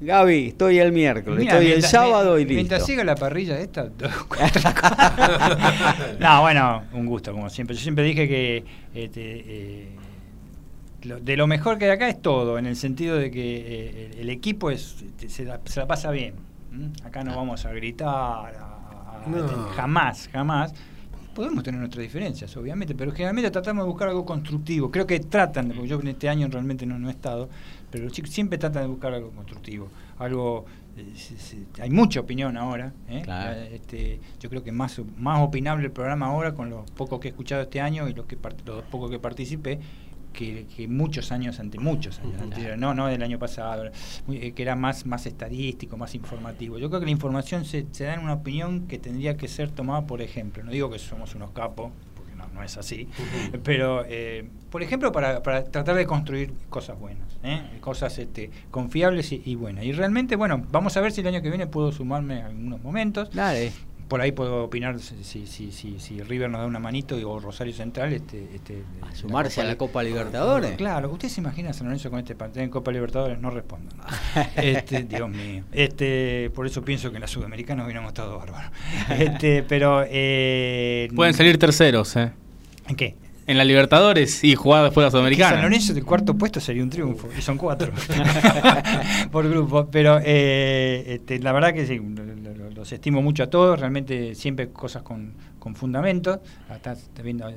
[0.02, 2.92] Gaby, estoy el miércoles, Mira, estoy el mientras- sábado y Mientras listo.
[2.92, 3.88] siga la parrilla esta.
[6.18, 7.74] no, bueno, un gusto, como siempre.
[7.74, 9.88] Yo siempre dije que este, eh,
[11.02, 14.28] de lo mejor que hay acá es todo, en el sentido de que eh, el,
[14.30, 14.96] equipo es,
[15.28, 16.34] se, la, se la pasa bien.
[17.04, 19.46] Acá no vamos a gritar, a- a- No.
[19.74, 20.72] jamás, jamás.
[21.34, 24.90] Podemos tener nuestras diferencias, obviamente, pero generalmente tratamos de buscar algo constructivo.
[24.90, 27.48] Creo que tratan, porque yo en este año realmente no, no he estado,
[27.90, 29.88] pero los chicos siempre tratan de buscar algo constructivo.
[30.18, 30.66] Algo.
[30.96, 32.92] eh, hay mucha opinión ahora.
[33.08, 33.22] ¿eh?
[33.24, 33.58] Claro.
[33.60, 37.30] Este, yo creo que más, más opinable el programa ahora con lo poco que he
[37.30, 38.36] escuchado este año y lo que
[38.66, 39.78] los poco que participé.
[40.32, 43.90] Que, que muchos años ante muchos años anteriores, no no del año pasado
[44.28, 46.78] eh, que era más más estadístico más informativo.
[46.78, 49.70] Yo creo que la información se, se da en una opinión que tendría que ser
[49.70, 53.08] tomada por ejemplo no digo que somos unos capos porque no, no es así
[53.64, 57.62] pero eh, por ejemplo para, para tratar de construir cosas buenas ¿eh?
[57.80, 59.84] cosas este, confiables y, y buenas.
[59.84, 62.82] Y realmente bueno vamos a ver si el año que viene puedo sumarme en algunos
[62.82, 63.30] momentos.
[63.32, 63.72] Dale.
[64.10, 67.38] Por ahí puedo opinar si, si, si, si, River nos da una manito y- o
[67.38, 70.72] Rosario Central este, este A sumarse a la Copa Libertadores.
[70.76, 73.96] Claro, usted se imagina a San Lorenzo con este partido en Copa Libertadores, no respondan.
[74.56, 75.62] Este, Dios mío.
[75.72, 78.72] Este, por eso pienso que en la Sudamericana hubiéramos estado bárbaros.
[79.16, 82.32] Este, pero eh, Pueden salir terceros, ¿eh?
[82.88, 83.14] ¿En qué?
[83.50, 85.62] En la Libertadores y jugar después la Que San Sudamericana.
[85.62, 87.92] Lorenzo de cuarto puesto sería un triunfo, y son cuatro
[89.32, 89.88] por grupo.
[89.90, 94.34] Pero eh, este, la verdad que sí, lo- lo- los estimo mucho a todos, realmente
[94.34, 96.38] siempre cosas con, con fundamentos.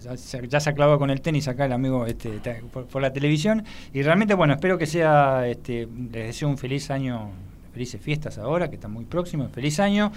[0.02, 2.40] Ya, se- clavado con el tenis acá el amigo este,
[2.90, 3.64] por la televisión.
[3.94, 7.30] Y realmente, bueno, espero que sea, este, les deseo un feliz año,
[7.72, 10.12] felices fiestas ahora, que están muy próximos, feliz año.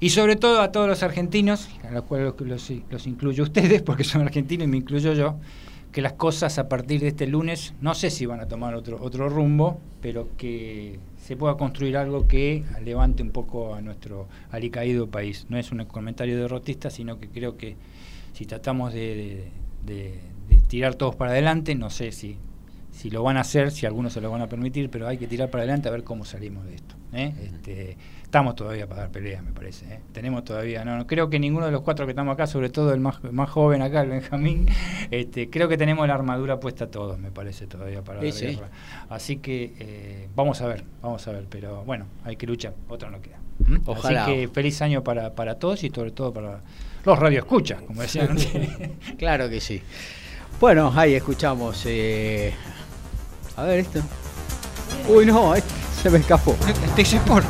[0.00, 4.04] Y sobre todo a todos los argentinos, a los cuales los, los incluyo ustedes, porque
[4.04, 5.36] son argentinos y me incluyo yo,
[5.92, 8.98] que las cosas a partir de este lunes, no sé si van a tomar otro,
[9.00, 15.06] otro rumbo, pero que se pueda construir algo que levante un poco a nuestro alicaído
[15.08, 15.46] país.
[15.48, 17.76] No es un comentario derrotista, sino que creo que
[18.34, 20.20] si tratamos de, de- de-
[20.56, 22.36] de tirar todos para adelante, no sé si,
[22.92, 25.26] si lo van a hacer, si algunos se lo van a permitir, pero hay que
[25.26, 26.94] tirar para adelante a ver cómo salimos de esto.
[27.14, 27.32] ¿eh?
[27.42, 27.96] Este,
[28.26, 29.86] estamos todavía para dar pelea, me parece.
[29.86, 30.00] ¿eh?
[30.12, 32.92] Tenemos todavía, no, no, creo que ninguno de los cuatro que estamos acá, sobre todo
[32.92, 34.66] el más, más joven acá, el Benjamín,
[35.10, 38.46] este, creo que tenemos la armadura puesta todos, me parece todavía para Sí, dar sí.
[38.46, 38.68] guerra.
[39.08, 43.10] Así que eh, vamos a ver, vamos a ver, pero bueno, hay que luchar, otra
[43.10, 43.38] no queda.
[43.60, 43.76] ¿Mm?
[43.86, 44.24] Ojalá.
[44.24, 46.60] Así que feliz año para, para todos y sobre todo para
[47.04, 48.48] los radioescuchas, como decían antes.
[49.18, 49.80] Claro que sí.
[50.60, 51.84] Bueno, ahí escuchamos.
[51.86, 52.52] eh,
[53.56, 54.00] A ver esto.
[55.08, 55.70] Uy, no, este
[56.02, 56.54] se me escapó.
[56.96, 57.46] Texas Sport.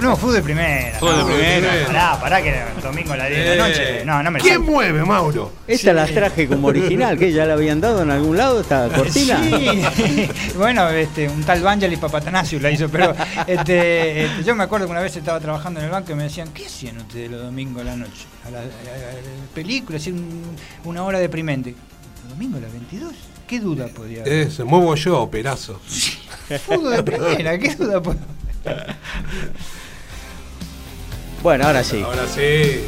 [0.00, 0.98] No, fútbol de primera.
[0.98, 1.86] Fútbol de primera.
[1.86, 4.04] Pará, pará, que era el domingo a las 10 de la noche.
[4.04, 4.70] No, no me ¿Quién salgo.
[4.72, 5.52] mueve, Mauro?
[5.66, 9.40] Esta las traje como original, que ya la habían dado en algún lado, esta cortina.
[9.42, 10.28] Sí.
[10.56, 13.12] bueno, este, un tal Vangelis Papatanasio la hizo, pero
[13.46, 16.22] este, este, yo me acuerdo que una vez estaba trabajando en el banco y me
[16.24, 18.26] decían, ¿qué hacían ustedes los domingos a la noche?
[18.46, 21.70] A la, a la- a la película, así un- una hora deprimente.
[22.22, 23.12] ¿El domingo a las 22?
[23.50, 24.32] ¿Qué duda podía haber?
[24.32, 25.80] Ese, muevo yo, perazo.
[26.66, 28.20] Fútbol de primera, ¿qué duda podía
[31.42, 32.00] Bueno, ahora sí.
[32.00, 32.82] Ahora sí.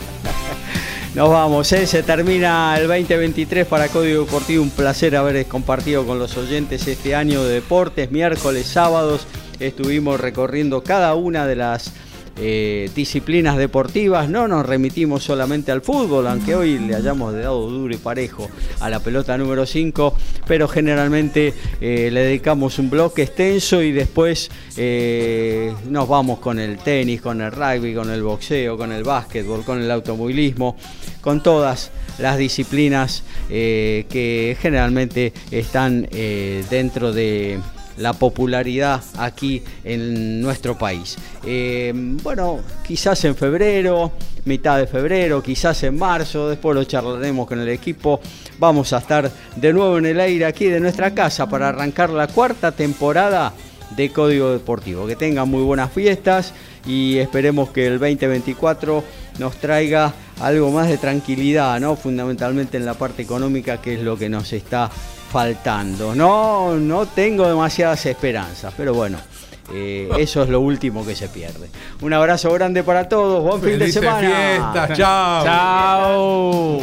[1.14, 1.86] Nos vamos, ¿eh?
[1.86, 4.62] se termina el 2023 para Código Deportivo.
[4.62, 8.10] Un placer haber compartido con los oyentes este año de deportes.
[8.10, 9.26] Miércoles, sábados
[9.58, 11.92] estuvimos recorriendo cada una de las
[12.36, 14.28] eh, disciplinas deportivas.
[14.28, 18.48] No nos remitimos solamente al fútbol, aunque hoy le hayamos dado duro y parejo
[18.80, 20.14] a la pelota número 5,
[20.46, 26.78] pero generalmente eh, le dedicamos un bloque extenso y después eh, nos vamos con el
[26.78, 30.76] tenis, con el rugby, con el boxeo, con el básquetbol, con el automovilismo,
[31.20, 36.06] con todas las disciplinas que generalmente están
[36.70, 37.58] dentro de
[38.00, 41.16] la popularidad aquí en nuestro país.
[41.46, 44.12] Eh, bueno, quizás en febrero,
[44.44, 48.20] mitad de febrero, quizás en marzo, después lo charlaremos con el equipo.
[48.58, 52.26] Vamos a estar de nuevo en el aire aquí de nuestra casa para arrancar la
[52.26, 53.52] cuarta temporada
[53.96, 55.06] de Código Deportivo.
[55.06, 56.54] Que tengan muy buenas fiestas
[56.86, 59.04] y esperemos que el 2024
[59.38, 61.96] nos traiga algo más de tranquilidad, ¿no?
[61.96, 64.90] Fundamentalmente en la parte económica, que es lo que nos está
[65.30, 66.14] faltando.
[66.14, 69.18] No, no tengo demasiadas esperanzas, pero bueno,
[69.72, 71.68] eh, eso es lo último que se pierde.
[72.00, 74.88] Un abrazo grande para todos, buen fin de semana.
[74.94, 75.44] chao.
[75.44, 76.80] Chao.